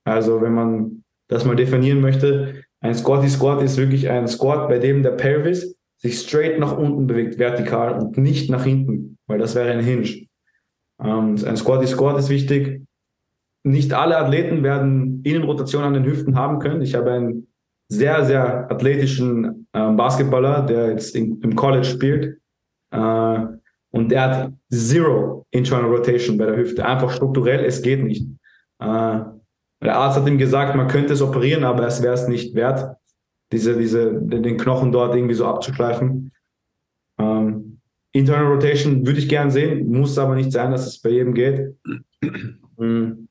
Also 0.06 0.42
wenn 0.42 0.54
man 0.54 1.04
das 1.30 1.46
mal 1.46 1.56
definieren 1.56 2.02
möchte, 2.02 2.66
ein 2.82 2.96
Squatty 2.96 3.30
Squat 3.30 3.62
ist 3.62 3.78
wirklich 3.78 4.10
ein 4.10 4.28
Squat, 4.28 4.70
bei 4.70 4.80
dem 4.80 5.04
der 5.04 5.12
Pelvis 5.12 5.76
sich 5.98 6.20
straight 6.20 6.60
nach 6.60 6.78
unten 6.78 7.08
bewegt, 7.08 7.38
vertikal 7.38 8.00
und 8.00 8.18
nicht 8.18 8.50
nach 8.50 8.64
hinten, 8.64 9.18
weil 9.28 9.38
das 9.38 9.56
wäre 9.56 9.72
ein 9.72 9.84
Hinge. 9.84 10.28
Ähm, 11.02 11.36
ein 11.46 11.58
Squatty 11.58 11.88
Squat 11.88 12.18
ist 12.20 12.30
wichtig. 12.30 12.84
Nicht 13.64 13.94
alle 13.94 14.18
Athleten 14.18 14.64
werden 14.64 15.22
Innenrotation 15.24 15.84
an 15.84 15.94
den 15.94 16.06
Hüften 16.06 16.38
haben 16.38 16.60
können. 16.60 16.82
Ich 16.82 16.96
habe 16.96 17.12
einen 17.12 17.48
sehr, 17.90 18.24
sehr 18.26 18.72
athletischen 18.72 19.68
äh, 19.74 19.92
Basketballer, 19.92 20.66
der 20.66 20.92
jetzt 20.92 21.16
im 21.16 21.56
College 21.56 21.86
spielt. 21.86 22.40
Äh, 22.92 23.40
und 23.92 24.10
der 24.12 24.22
hat 24.22 24.54
zero 24.70 25.46
internal 25.52 25.90
rotation 25.90 26.38
bei 26.38 26.46
der 26.46 26.58
Hüfte. 26.58 26.86
Einfach 26.86 27.12
strukturell, 27.12 27.66
es 27.66 27.82
geht 27.82 28.04
nicht. 28.04 28.26
Äh, 28.80 29.20
der 29.82 29.96
Arzt 29.96 30.20
hat 30.20 30.28
ihm 30.28 30.38
gesagt, 30.38 30.76
man 30.76 30.88
könnte 30.88 31.14
es 31.14 31.22
operieren, 31.22 31.64
aber 31.64 31.88
es 31.88 32.02
wäre 32.02 32.14
es 32.14 32.28
nicht 32.28 32.56
wert, 32.56 32.98
diese, 33.52 33.78
diese, 33.78 34.14
den 34.14 34.58
Knochen 34.58 34.92
dort 34.92 35.16
irgendwie 35.16 35.36
so 35.36 35.46
abzuschleifen. 35.46 36.32
Ähm, 37.18 37.80
internal 38.12 38.48
rotation 38.48 39.06
würde 39.06 39.20
ich 39.20 39.30
gern 39.30 39.52
sehen, 39.52 39.90
muss 39.90 40.18
aber 40.18 40.36
nicht 40.36 40.52
sein, 40.52 40.72
dass 40.72 40.86
es 40.86 41.02
bei 41.02 41.10
jedem 41.10 41.34
geht. 41.34 41.76
Mhm. 42.78 43.28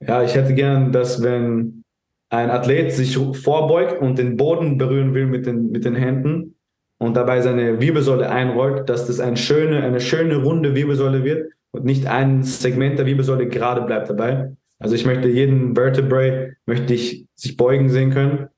Ja, 0.00 0.22
ich 0.22 0.34
hätte 0.34 0.54
gern, 0.54 0.92
dass 0.92 1.22
wenn 1.22 1.84
ein 2.30 2.50
Athlet 2.50 2.92
sich 2.92 3.16
vorbeugt 3.16 4.00
und 4.00 4.18
den 4.18 4.36
Boden 4.36 4.76
berühren 4.76 5.14
will 5.14 5.26
mit 5.26 5.46
den, 5.46 5.70
mit 5.70 5.84
den 5.84 5.94
Händen 5.94 6.56
und 6.98 7.16
dabei 7.16 7.40
seine 7.40 7.80
Wirbelsäule 7.80 8.28
einrollt, 8.28 8.88
dass 8.88 9.06
das 9.06 9.20
eine 9.20 9.36
schöne, 9.36 9.82
eine 9.82 10.00
schöne 10.00 10.36
runde 10.36 10.74
Wirbelsäule 10.74 11.24
wird 11.24 11.52
und 11.70 11.84
nicht 11.84 12.06
ein 12.06 12.42
Segment 12.42 12.98
der 12.98 13.06
Wirbelsäule 13.06 13.48
gerade 13.48 13.82
bleibt 13.82 14.10
dabei. 14.10 14.52
Also 14.78 14.94
ich 14.94 15.06
möchte 15.06 15.28
jeden 15.28 15.74
Vertebrae 15.74 16.56
möchte 16.66 16.94
ich 16.94 17.26
sich 17.34 17.56
beugen 17.56 17.88
sehen 17.88 18.10
können, 18.10 18.48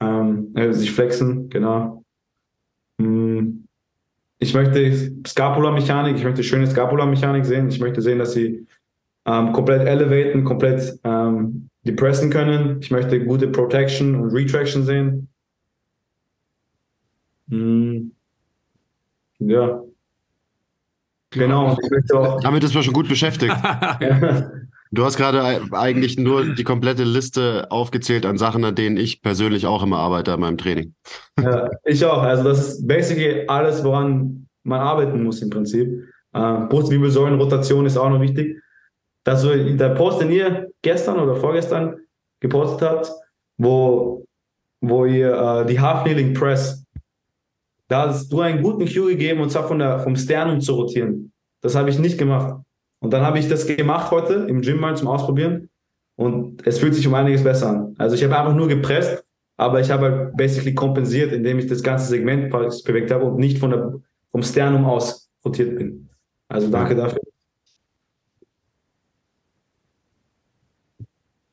ähm, 0.00 0.52
äh, 0.54 0.72
sich 0.72 0.92
flexen, 0.92 1.48
genau. 1.48 2.04
Mm. 2.98 3.64
Ich 4.38 4.54
möchte 4.54 5.12
Scapula-Mechanik, 5.24 6.16
ich 6.16 6.24
möchte 6.24 6.42
schöne 6.42 6.66
Scapula-Mechanik 6.66 7.44
sehen. 7.44 7.68
Ich 7.68 7.78
möchte 7.78 8.02
sehen, 8.02 8.18
dass 8.18 8.32
sie 8.32 8.66
ähm, 9.24 9.52
komplett 9.52 9.86
elevaten, 9.86 10.42
komplett 10.42 10.98
ähm, 11.04 11.68
depressen 11.84 12.28
können. 12.28 12.80
Ich 12.80 12.90
möchte 12.90 13.24
gute 13.24 13.46
Protection 13.46 14.16
und 14.16 14.30
Retraction 14.30 14.82
sehen. 14.82 15.28
Hm. 17.48 18.12
Ja. 19.38 19.80
Genau. 21.30 21.78
Damit 22.42 22.64
ist 22.64 22.74
man 22.74 22.82
schon 22.82 22.94
gut 22.94 23.08
beschäftigt. 23.08 23.54
Du 24.92 25.04
hast 25.04 25.16
gerade 25.16 25.62
eigentlich 25.72 26.18
nur 26.18 26.54
die 26.54 26.64
komplette 26.64 27.04
Liste 27.04 27.66
aufgezählt 27.70 28.26
an 28.26 28.38
Sachen, 28.38 28.64
an 28.64 28.74
denen 28.74 28.96
ich 28.96 29.22
persönlich 29.22 29.66
auch 29.66 29.82
immer 29.82 29.98
arbeite 29.98 30.32
an 30.32 30.40
meinem 30.40 30.58
Training. 30.58 30.94
Ja, 31.40 31.68
ich 31.84 32.04
auch. 32.04 32.22
Also 32.22 32.44
das 32.44 32.68
ist 32.68 32.86
basically 32.86 33.46
alles, 33.48 33.82
woran 33.82 34.46
man 34.64 34.80
arbeiten 34.80 35.22
muss 35.22 35.40
im 35.42 35.50
Prinzip. 35.50 35.88
Äh, 36.34 36.66
Brustwirbelsäulenrotation 36.68 37.86
ist 37.86 37.96
auch 37.96 38.10
noch 38.10 38.20
wichtig 38.20 38.62
dass 39.24 39.42
du 39.42 39.76
der 39.76 39.90
Post, 39.90 40.20
den 40.20 40.30
ihr 40.30 40.70
gestern 40.82 41.18
oder 41.18 41.36
vorgestern 41.36 41.96
gepostet 42.40 42.88
habt, 42.88 43.12
wo, 43.56 44.24
wo 44.80 45.06
ihr 45.06 45.32
äh, 45.32 45.66
die 45.66 45.78
Half-Kneeling 45.78 46.34
Press, 46.34 46.84
da 47.88 48.08
hast 48.08 48.32
du 48.32 48.40
einen 48.40 48.62
guten 48.62 48.86
Cue 48.86 49.12
gegeben, 49.12 49.40
und 49.40 49.50
zwar 49.50 49.68
von 49.68 49.78
der, 49.78 50.00
vom 50.00 50.16
Sternum 50.16 50.60
zu 50.60 50.74
rotieren. 50.74 51.32
Das 51.60 51.74
habe 51.74 51.90
ich 51.90 51.98
nicht 51.98 52.18
gemacht. 52.18 52.62
Und 53.02 53.12
dann 53.12 53.22
habe 53.22 53.40
ich 53.40 53.48
das 53.48 53.66
gemacht 53.66 54.12
heute 54.12 54.46
im 54.48 54.62
Gym 54.62 54.78
mal 54.78 54.96
zum 54.96 55.08
Ausprobieren 55.08 55.68
und 56.14 56.64
es 56.64 56.78
fühlt 56.78 56.94
sich 56.94 57.06
um 57.08 57.14
einiges 57.14 57.42
besser 57.42 57.68
an. 57.68 57.94
Also 57.98 58.14
ich 58.14 58.22
habe 58.22 58.38
einfach 58.38 58.54
nur 58.54 58.68
gepresst, 58.68 59.24
aber 59.56 59.80
ich 59.80 59.90
habe 59.90 60.06
halt 60.06 60.36
basically 60.36 60.72
kompensiert, 60.72 61.32
indem 61.32 61.58
ich 61.58 61.66
das 61.66 61.82
ganze 61.82 62.06
Segment 62.06 62.50
bewegt 62.50 63.10
habe 63.10 63.24
und 63.24 63.38
nicht 63.38 63.58
von 63.58 63.70
der, 63.70 64.00
vom 64.30 64.42
Sternum 64.44 64.84
aus 64.84 65.28
rotiert 65.44 65.76
bin. 65.76 66.08
Also 66.46 66.70
danke 66.70 66.94
dafür. 66.94 67.20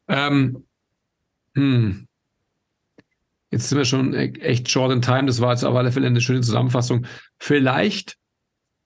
Ähm, 0.08 0.64
hm. 1.56 2.08
Jetzt 3.50 3.70
sind 3.70 3.78
wir 3.80 3.86
schon 3.86 4.14
e-, 4.14 4.34
echt 4.40 4.70
short 4.70 4.92
in 4.92 5.02
time. 5.02 5.26
Das 5.26 5.42
war 5.42 5.52
jetzt 5.52 5.64
auf 5.64 5.76
alle 5.76 5.92
Fälle 5.92 6.06
eine 6.06 6.22
schöne 6.22 6.42
Zusammenfassung. 6.42 7.08
Vielleicht 7.40 8.18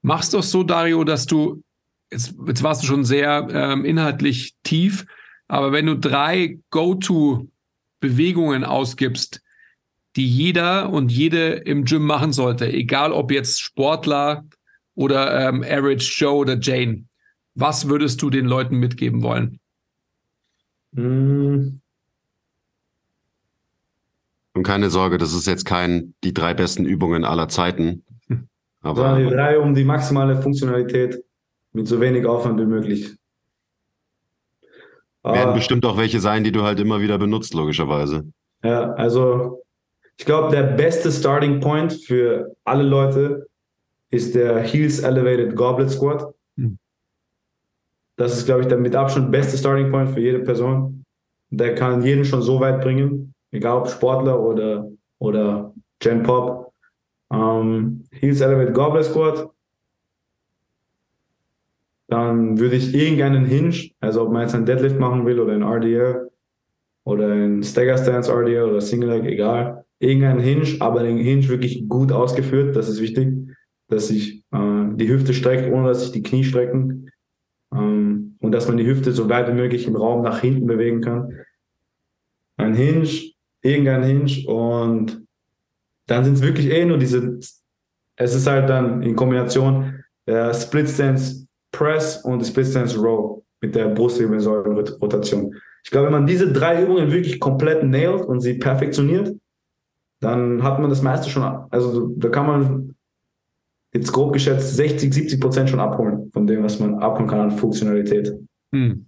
machst 0.02 0.34
du 0.34 0.38
es 0.38 0.50
so, 0.50 0.64
Dario, 0.64 1.04
dass 1.04 1.26
du, 1.26 1.62
jetzt, 2.14 2.36
jetzt 2.48 2.64
warst 2.64 2.84
du 2.84 2.88
schon 2.88 3.04
sehr 3.04 3.48
ähm, 3.52 3.84
inhaltlich 3.84 4.56
tief, 4.64 5.06
aber 5.48 5.72
wenn 5.72 5.86
du 5.86 5.98
drei 5.98 6.60
Go-To-Bewegungen 6.70 8.64
ausgibst, 8.64 9.42
die 10.16 10.28
jeder 10.28 10.92
und 10.92 11.12
jede 11.12 11.54
im 11.54 11.86
Gym 11.86 12.06
machen 12.06 12.32
sollte, 12.32 12.72
egal 12.72 13.12
ob 13.12 13.32
jetzt 13.32 13.62
Sportler 13.62 14.46
oder 14.96 15.50
ähm, 15.50 15.64
Average 15.64 16.14
Joe 16.18 16.36
oder 16.36 16.58
Jane, 16.60 17.06
was 17.56 17.88
würdest 17.90 18.22
du 18.22 18.30
den 18.30 18.46
Leuten 18.46 18.78
mitgeben 18.78 19.24
wollen? 19.24 19.60
Hm. 20.96 21.82
Und 24.56 24.64
keine 24.64 24.92
Sorge, 24.92 25.18
das 25.18 25.34
ist 25.34 25.48
jetzt 25.48 25.66
kein 25.66 26.14
die 26.24 26.34
drei 26.34 26.54
besten 26.54 26.86
Übungen 26.86 27.26
aller 27.26 27.50
Zeiten. 27.50 28.04
Aber 28.82 28.96
Sondern 28.96 29.28
die 29.28 29.34
drei 29.34 29.58
um 29.58 29.74
die 29.74 29.84
maximale 29.84 30.40
Funktionalität 30.42 31.24
mit 31.74 31.88
so 31.88 32.00
wenig 32.00 32.26
Aufwand 32.26 32.60
wie 32.60 32.66
möglich. 32.66 33.16
Werden 35.24 35.50
ah. 35.50 35.54
bestimmt 35.54 35.86
auch 35.86 35.98
welche 35.98 36.20
sein, 36.20 36.44
die 36.44 36.52
du 36.52 36.64
halt 36.64 36.80
immer 36.80 37.02
wieder 37.02 37.18
benutzt, 37.18 37.54
logischerweise. 37.54 38.26
Ja, 38.64 38.94
also 38.94 39.64
ich 40.18 40.26
glaube, 40.26 40.52
der 40.52 40.64
beste 40.64 41.12
Starting 41.12 41.60
Point 41.60 41.94
für 41.94 42.56
alle 42.64 42.84
Leute 42.84 43.48
ist 44.10 44.36
der 44.36 44.60
Heels 44.60 45.00
Elevated 45.00 45.56
Goblet 45.56 45.90
Squat. 45.90 46.34
Das 48.16 48.38
ist, 48.38 48.46
glaube 48.46 48.62
ich, 48.62 48.68
der 48.68 48.78
mit 48.78 48.96
Abstand 48.96 49.32
beste 49.32 49.58
Starting 49.58 49.92
Point 49.92 50.12
für 50.12 50.20
jede 50.20 50.40
Person. 50.40 51.04
Der 51.50 51.74
kann 51.76 52.04
jeden 52.04 52.26
schon 52.26 52.42
so 52.42 52.60
weit 52.60 52.82
bringen, 52.82 53.34
egal 53.52 53.80
ob 53.80 53.90
Sportler 53.90 54.40
oder, 54.40 54.90
oder 55.20 55.74
Gen 56.00 56.24
Pop. 56.24 56.74
Um, 57.30 58.04
Heels 58.12 58.42
Elevate 58.42 58.74
Goblet 58.74 59.06
Squat. 59.06 59.50
Dann 62.14 62.60
würde 62.60 62.76
ich 62.76 62.94
irgendeinen 62.94 63.44
Hinge, 63.44 63.90
also 64.00 64.22
ob 64.22 64.32
man 64.32 64.44
jetzt 64.44 64.54
einen 64.54 64.68
Deadlift 64.68 65.00
machen 65.00 65.26
will 65.26 65.40
oder 65.40 65.54
einen 65.54 65.64
RDL 65.64 66.30
oder 67.06 67.26
einen 67.32 67.64
Stagger 67.64 67.98
Stance 67.98 68.32
RDL 68.32 68.70
oder 68.70 68.82
Single 68.82 69.10
Leg, 69.10 69.26
egal. 69.26 69.84
Irgendeinen 69.98 70.40
Hinge, 70.40 70.80
aber 70.80 71.02
den 71.02 71.18
Hinge 71.18 71.48
wirklich 71.50 71.90
gut 71.90 72.12
ausgeführt. 72.12 72.76
Das 72.76 72.88
ist 72.88 73.02
wichtig, 73.02 73.34
dass 73.88 74.10
sich 74.10 74.44
äh, 74.52 74.90
die 74.94 75.08
Hüfte 75.08 75.34
streckt, 75.34 75.74
ohne 75.74 75.88
dass 75.88 76.02
sich 76.04 76.12
die 76.12 76.22
Knie 76.22 76.44
strecken. 76.44 77.10
Ähm, 77.74 78.38
und 78.40 78.52
dass 78.52 78.68
man 78.68 78.78
die 78.78 78.86
Hüfte 78.86 79.12
so 79.12 79.28
weit 79.28 79.48
wie 79.48 79.56
möglich 79.56 79.88
im 79.88 79.96
Raum 79.96 80.22
nach 80.22 80.40
hinten 80.40 80.68
bewegen 80.68 81.02
kann. 81.02 81.34
Ein 82.58 82.76
Hinge, 82.76 83.10
irgendein 83.64 84.04
Hinge 84.04 84.48
und 84.48 85.26
dann 86.06 86.24
sind 86.26 86.36
es 86.36 86.44
wirklich 86.44 86.70
eh 86.70 86.86
nur 86.86 87.00
diese, 87.00 87.40
es 88.18 88.36
ist 88.36 88.46
halt 88.46 88.70
dann 88.70 89.02
in 89.02 89.16
Kombination 89.16 90.04
der 90.28 90.54
Split 90.54 90.88
Stance 90.88 91.43
Press 91.74 92.24
und 92.24 92.46
Split 92.46 92.98
Row 92.98 93.44
mit 93.62 93.76
der 93.76 93.90
Brustwirbelsäulenrotation. 93.90 95.56
Ich 95.84 95.92
glaube, 95.92 96.06
wenn 96.06 96.14
man 96.14 96.28
diese 96.28 96.52
drei 96.54 96.84
Übungen 96.84 97.12
wirklich 97.12 97.40
komplett 97.42 97.84
nailt 97.84 98.22
und 98.22 98.40
sie 98.40 98.54
perfektioniert, 98.54 99.36
dann 100.22 100.64
hat 100.64 100.80
man 100.80 100.90
das 100.90 101.02
meiste 101.02 101.30
schon, 101.30 101.44
also 101.44 102.08
da 102.16 102.30
kann 102.30 102.48
man 102.48 102.96
jetzt 103.94 104.12
grob 104.14 104.32
geschätzt 104.32 104.76
60, 104.76 105.14
70 105.14 105.42
Prozent 105.42 105.70
schon 105.70 105.82
abholen 105.82 106.32
von 106.32 106.48
dem, 106.48 106.64
was 106.64 106.80
man 106.80 106.96
abholen 107.00 107.28
kann 107.28 107.42
an 107.42 107.52
Funktionalität. 107.52 108.34
Hm. 108.74 109.08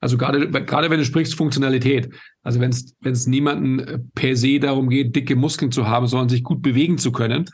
Also 0.00 0.16
gerade, 0.16 0.50
gerade 0.50 0.90
wenn 0.90 0.98
du 0.98 1.04
sprichst 1.04 1.34
Funktionalität, 1.34 2.10
also 2.42 2.58
wenn 2.60 2.70
es 2.70 2.94
wenn 3.00 3.12
es 3.12 3.26
niemanden 3.26 3.80
äh, 3.80 3.98
per 4.14 4.34
se 4.34 4.58
darum 4.58 4.88
geht, 4.88 5.14
dicke 5.14 5.36
Muskeln 5.36 5.72
zu 5.72 5.88
haben, 5.88 6.06
sondern 6.06 6.30
sich 6.30 6.42
gut 6.42 6.62
bewegen 6.62 6.96
zu 6.96 7.12
können, 7.12 7.44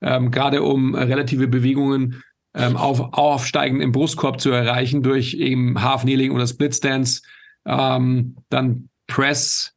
ähm, 0.00 0.32
gerade 0.32 0.62
um 0.62 0.96
relative 0.96 1.46
Bewegungen 1.46 2.22
ähm, 2.54 2.76
auf 2.76 3.12
aufsteigen 3.12 3.80
im 3.80 3.92
Brustkorb 3.92 4.40
zu 4.40 4.50
erreichen 4.50 5.02
durch 5.02 5.34
eben 5.34 5.82
Half 5.82 6.02
Kneeling 6.02 6.32
oder 6.32 6.46
Split 6.46 6.74
Stance, 6.74 7.22
ähm, 7.64 8.36
dann 8.50 8.88
Press 9.06 9.74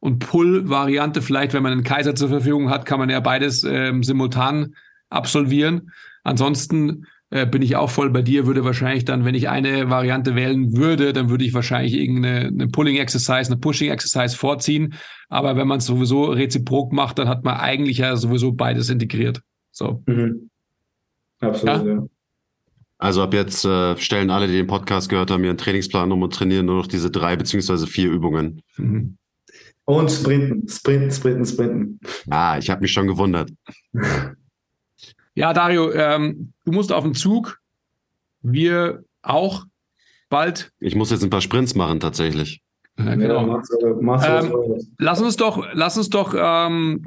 und 0.00 0.18
Pull 0.18 0.68
Variante 0.68 1.22
vielleicht, 1.22 1.52
wenn 1.52 1.62
man 1.62 1.72
einen 1.72 1.84
Kaiser 1.84 2.14
zur 2.14 2.28
Verfügung 2.28 2.70
hat, 2.70 2.86
kann 2.86 2.98
man 2.98 3.10
ja 3.10 3.20
beides 3.20 3.62
ähm, 3.64 4.02
simultan 4.02 4.74
absolvieren. 5.10 5.92
Ansonsten 6.24 7.06
äh, 7.30 7.46
bin 7.46 7.62
ich 7.62 7.76
auch 7.76 7.90
voll 7.90 8.10
bei 8.10 8.22
dir, 8.22 8.46
würde 8.46 8.64
wahrscheinlich 8.64 9.04
dann, 9.04 9.24
wenn 9.24 9.34
ich 9.34 9.48
eine 9.48 9.88
Variante 9.88 10.34
wählen 10.34 10.76
würde, 10.76 11.12
dann 11.12 11.30
würde 11.30 11.44
ich 11.44 11.54
wahrscheinlich 11.54 11.94
irgendeine 11.94 12.48
eine 12.48 12.68
Pulling 12.68 12.96
Exercise, 12.96 13.50
eine 13.50 13.58
Pushing 13.58 13.90
Exercise 13.90 14.36
vorziehen. 14.36 14.94
Aber 15.28 15.56
wenn 15.56 15.68
man 15.68 15.78
es 15.78 15.86
sowieso 15.86 16.24
reziprok 16.24 16.92
macht, 16.92 17.18
dann 17.18 17.28
hat 17.28 17.44
man 17.44 17.56
eigentlich 17.56 17.98
ja 17.98 18.16
sowieso 18.16 18.52
beides 18.52 18.90
integriert. 18.90 19.40
So. 19.70 20.02
Mhm. 20.06 20.50
Absolut, 21.42 21.86
ja. 21.86 21.92
ja. 21.94 22.06
Also 22.98 23.22
ab 23.22 23.34
jetzt 23.34 23.64
äh, 23.64 23.96
stellen 23.96 24.30
alle, 24.30 24.46
die 24.46 24.52
den 24.52 24.68
Podcast 24.68 25.08
gehört 25.08 25.30
haben, 25.32 25.42
ihren 25.42 25.58
Trainingsplan 25.58 26.12
um 26.12 26.22
und 26.22 26.32
trainieren 26.32 26.66
nur 26.66 26.76
noch 26.76 26.86
diese 26.86 27.10
drei 27.10 27.36
beziehungsweise 27.36 27.88
vier 27.88 28.08
Übungen. 28.08 28.62
Mhm. 28.76 29.18
Und 29.84 30.10
sprinten, 30.10 30.68
sprinten, 30.68 31.10
sprinten, 31.10 31.44
sprinten. 31.44 32.00
Ah, 32.30 32.56
ich 32.58 32.70
habe 32.70 32.80
mich 32.80 32.92
schon 32.92 33.08
gewundert. 33.08 33.50
Ja, 35.34 35.52
Dario, 35.52 35.90
ähm, 35.92 36.52
du 36.64 36.72
musst 36.72 36.92
auf 36.92 37.02
den 37.02 37.14
Zug. 37.14 37.58
Wir 38.42 39.02
auch 39.22 39.64
bald. 40.28 40.72
Ich 40.78 40.94
muss 40.94 41.10
jetzt 41.10 41.24
ein 41.24 41.30
paar 41.30 41.40
Sprints 41.40 41.74
machen, 41.74 42.00
tatsächlich. 42.00 42.62
Ja, 42.98 43.14
genau. 43.14 43.40
Ja, 43.40 43.46
mach's, 43.46 43.68
mach's 44.00 44.26
ähm, 44.28 44.92
lass 44.98 45.20
uns 45.20 45.36
doch, 45.36 45.66
lass 45.72 45.96
uns 45.96 46.10
doch 46.10 46.34
ähm, 46.36 47.02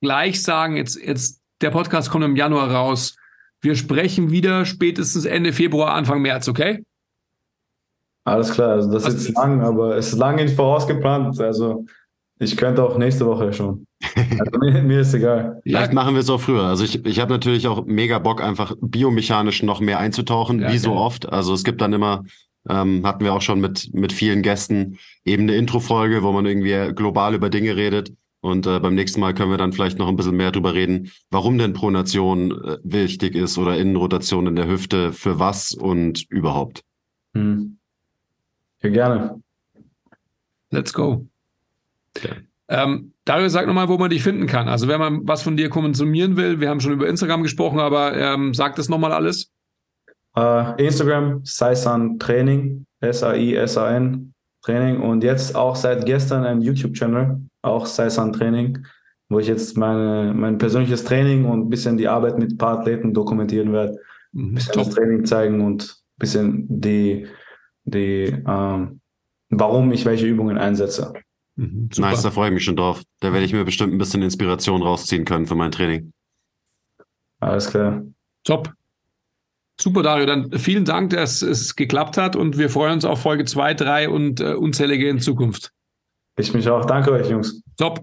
gleich 0.00 0.42
sagen, 0.42 0.76
jetzt, 0.76 0.96
jetzt, 0.96 1.40
der 1.60 1.70
Podcast 1.70 2.10
kommt 2.10 2.24
im 2.24 2.36
Januar 2.36 2.72
raus. 2.72 3.16
Wir 3.60 3.74
sprechen 3.74 4.30
wieder 4.30 4.64
spätestens 4.64 5.24
Ende 5.24 5.52
Februar, 5.52 5.94
Anfang 5.94 6.22
März, 6.22 6.48
okay? 6.48 6.84
Alles 8.24 8.52
klar, 8.52 8.72
also 8.72 8.92
das 8.92 9.04
Was 9.04 9.14
ist 9.14 9.34
lang, 9.34 9.62
aber 9.62 9.96
es 9.96 10.12
ist 10.12 10.18
lange 10.18 10.44
nicht 10.44 10.54
vorausgeplant. 10.54 11.40
Also 11.40 11.86
ich 12.38 12.56
könnte 12.56 12.84
auch 12.84 12.96
nächste 12.98 13.26
Woche 13.26 13.52
schon. 13.52 13.86
Also 14.14 14.58
mir, 14.60 14.82
mir, 14.82 15.00
ist 15.00 15.14
egal. 15.14 15.60
Vielleicht 15.64 15.92
machen 15.92 16.14
wir 16.14 16.20
es 16.20 16.30
auch 16.30 16.40
früher. 16.40 16.64
Also 16.64 16.84
ich, 16.84 17.04
ich 17.04 17.20
habe 17.20 17.32
natürlich 17.32 17.66
auch 17.66 17.84
mega 17.86 18.18
Bock, 18.18 18.42
einfach 18.42 18.74
biomechanisch 18.80 19.62
noch 19.62 19.80
mehr 19.80 19.98
einzutauchen, 19.98 20.60
ja, 20.60 20.72
wie 20.72 20.78
so 20.78 20.92
oft. 20.92 21.32
Also 21.32 21.54
es 21.54 21.64
gibt 21.64 21.80
dann 21.80 21.92
immer, 21.92 22.22
ähm, 22.68 23.04
hatten 23.04 23.24
wir 23.24 23.32
auch 23.32 23.42
schon 23.42 23.60
mit, 23.60 23.92
mit 23.92 24.12
vielen 24.12 24.42
Gästen, 24.42 24.98
eben 25.24 25.44
eine 25.44 25.56
Intro-Folge, 25.56 26.22
wo 26.22 26.30
man 26.30 26.46
irgendwie 26.46 26.94
global 26.94 27.34
über 27.34 27.50
Dinge 27.50 27.74
redet. 27.76 28.12
Und 28.40 28.66
äh, 28.66 28.78
beim 28.78 28.94
nächsten 28.94 29.20
Mal 29.20 29.34
können 29.34 29.50
wir 29.50 29.58
dann 29.58 29.72
vielleicht 29.72 29.98
noch 29.98 30.08
ein 30.08 30.16
bisschen 30.16 30.36
mehr 30.36 30.52
drüber 30.52 30.74
reden, 30.74 31.10
warum 31.30 31.58
denn 31.58 31.72
Pronation 31.72 32.52
äh, 32.52 32.78
wichtig 32.84 33.34
ist 33.34 33.58
oder 33.58 33.76
Innenrotation 33.76 34.46
in 34.46 34.56
der 34.56 34.68
Hüfte, 34.68 35.12
für 35.12 35.38
was 35.38 35.72
und 35.72 36.24
überhaupt. 36.30 36.84
Hm. 37.34 37.78
Ja, 38.82 38.90
gerne. 38.90 39.42
Let's 40.70 40.92
go. 40.92 41.26
Ähm, 42.68 43.12
Dario, 43.24 43.48
sag 43.48 43.66
nochmal, 43.66 43.88
wo 43.88 43.98
man 43.98 44.10
dich 44.10 44.22
finden 44.22 44.46
kann. 44.46 44.68
Also 44.68 44.88
wenn 44.88 45.00
man 45.00 45.26
was 45.26 45.42
von 45.42 45.56
dir 45.56 45.68
konsumieren 45.70 46.36
will, 46.36 46.60
wir 46.60 46.68
haben 46.68 46.80
schon 46.80 46.92
über 46.92 47.08
Instagram 47.08 47.42
gesprochen, 47.42 47.80
aber 47.80 48.16
ähm, 48.16 48.54
sag 48.54 48.76
das 48.76 48.88
nochmal 48.88 49.12
alles. 49.12 49.50
Uh, 50.36 50.74
Instagram, 50.76 51.40
Saisan 51.44 52.18
Training, 52.18 52.86
S-A-I-S-A-N 53.00 54.32
Training 54.62 55.00
und 55.00 55.24
jetzt 55.24 55.56
auch 55.56 55.74
seit 55.74 56.04
gestern 56.06 56.44
ein 56.44 56.60
YouTube-Channel, 56.60 57.40
auch 57.62 57.86
Saisan 57.86 58.32
Training, 58.32 58.86
wo 59.28 59.38
ich 59.38 59.46
jetzt 59.46 59.76
meine, 59.76 60.32
mein 60.34 60.58
persönliches 60.58 61.04
Training 61.04 61.44
und 61.44 61.66
ein 61.66 61.68
bisschen 61.70 61.96
die 61.96 62.08
Arbeit 62.08 62.38
mit 62.38 62.52
ein 62.52 62.58
paar 62.58 62.78
Athleten 62.78 63.14
dokumentieren 63.14 63.72
werde. 63.72 63.98
Ein 64.34 64.50
mhm, 64.50 64.54
bisschen 64.54 64.72
Top. 64.72 64.84
das 64.84 64.94
Training 64.94 65.24
zeigen 65.24 65.60
und 65.60 65.82
ein 65.82 66.18
bisschen 66.18 66.66
die, 66.68 67.26
die 67.84 68.24
ähm, 68.46 69.00
warum 69.50 69.92
ich 69.92 70.04
welche 70.04 70.26
Übungen 70.26 70.58
einsetze. 70.58 71.12
Mhm, 71.56 71.90
nice, 71.98 72.22
da 72.22 72.30
freue 72.30 72.48
ich 72.48 72.54
mich 72.54 72.64
schon 72.64 72.76
drauf. 72.76 73.02
Da 73.20 73.32
werde 73.32 73.44
ich 73.44 73.52
mir 73.52 73.64
bestimmt 73.64 73.92
ein 73.92 73.98
bisschen 73.98 74.22
Inspiration 74.22 74.82
rausziehen 74.82 75.24
können 75.24 75.46
für 75.46 75.56
mein 75.56 75.72
Training. 75.72 76.12
Alles 77.40 77.70
klar. 77.70 78.02
Top. 78.44 78.72
Super, 79.80 80.02
Dario. 80.02 80.26
Dann 80.26 80.50
vielen 80.52 80.84
Dank, 80.84 81.10
dass 81.10 81.42
es 81.42 81.76
geklappt 81.76 82.16
hat 82.16 82.34
und 82.36 82.58
wir 82.58 82.68
freuen 82.68 82.94
uns 82.94 83.04
auf 83.04 83.20
Folge 83.20 83.44
2, 83.44 83.74
3 83.74 84.08
und 84.08 84.40
äh, 84.40 84.54
unzählige 84.54 85.08
in 85.08 85.20
Zukunft. 85.20 85.72
Ich 86.38 86.54
mich 86.54 86.68
auch. 86.68 86.84
Danke 86.84 87.12
euch, 87.12 87.28
Jungs. 87.28 87.62
Top. 87.76 88.00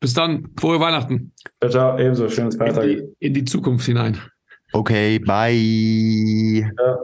Bis 0.00 0.14
dann. 0.14 0.48
Frohe 0.58 0.80
Weihnachten. 0.80 1.32
Ciao, 1.60 1.70
ciao. 1.70 1.98
Ebenso. 1.98 2.28
Schönes 2.28 2.56
Feiertag. 2.56 2.84
In 2.84 2.96
die, 2.96 3.26
in 3.26 3.34
die 3.34 3.44
Zukunft 3.44 3.86
hinein. 3.86 4.18
Okay, 4.72 5.18
bye. 5.18 5.52
Ja. 6.78 6.98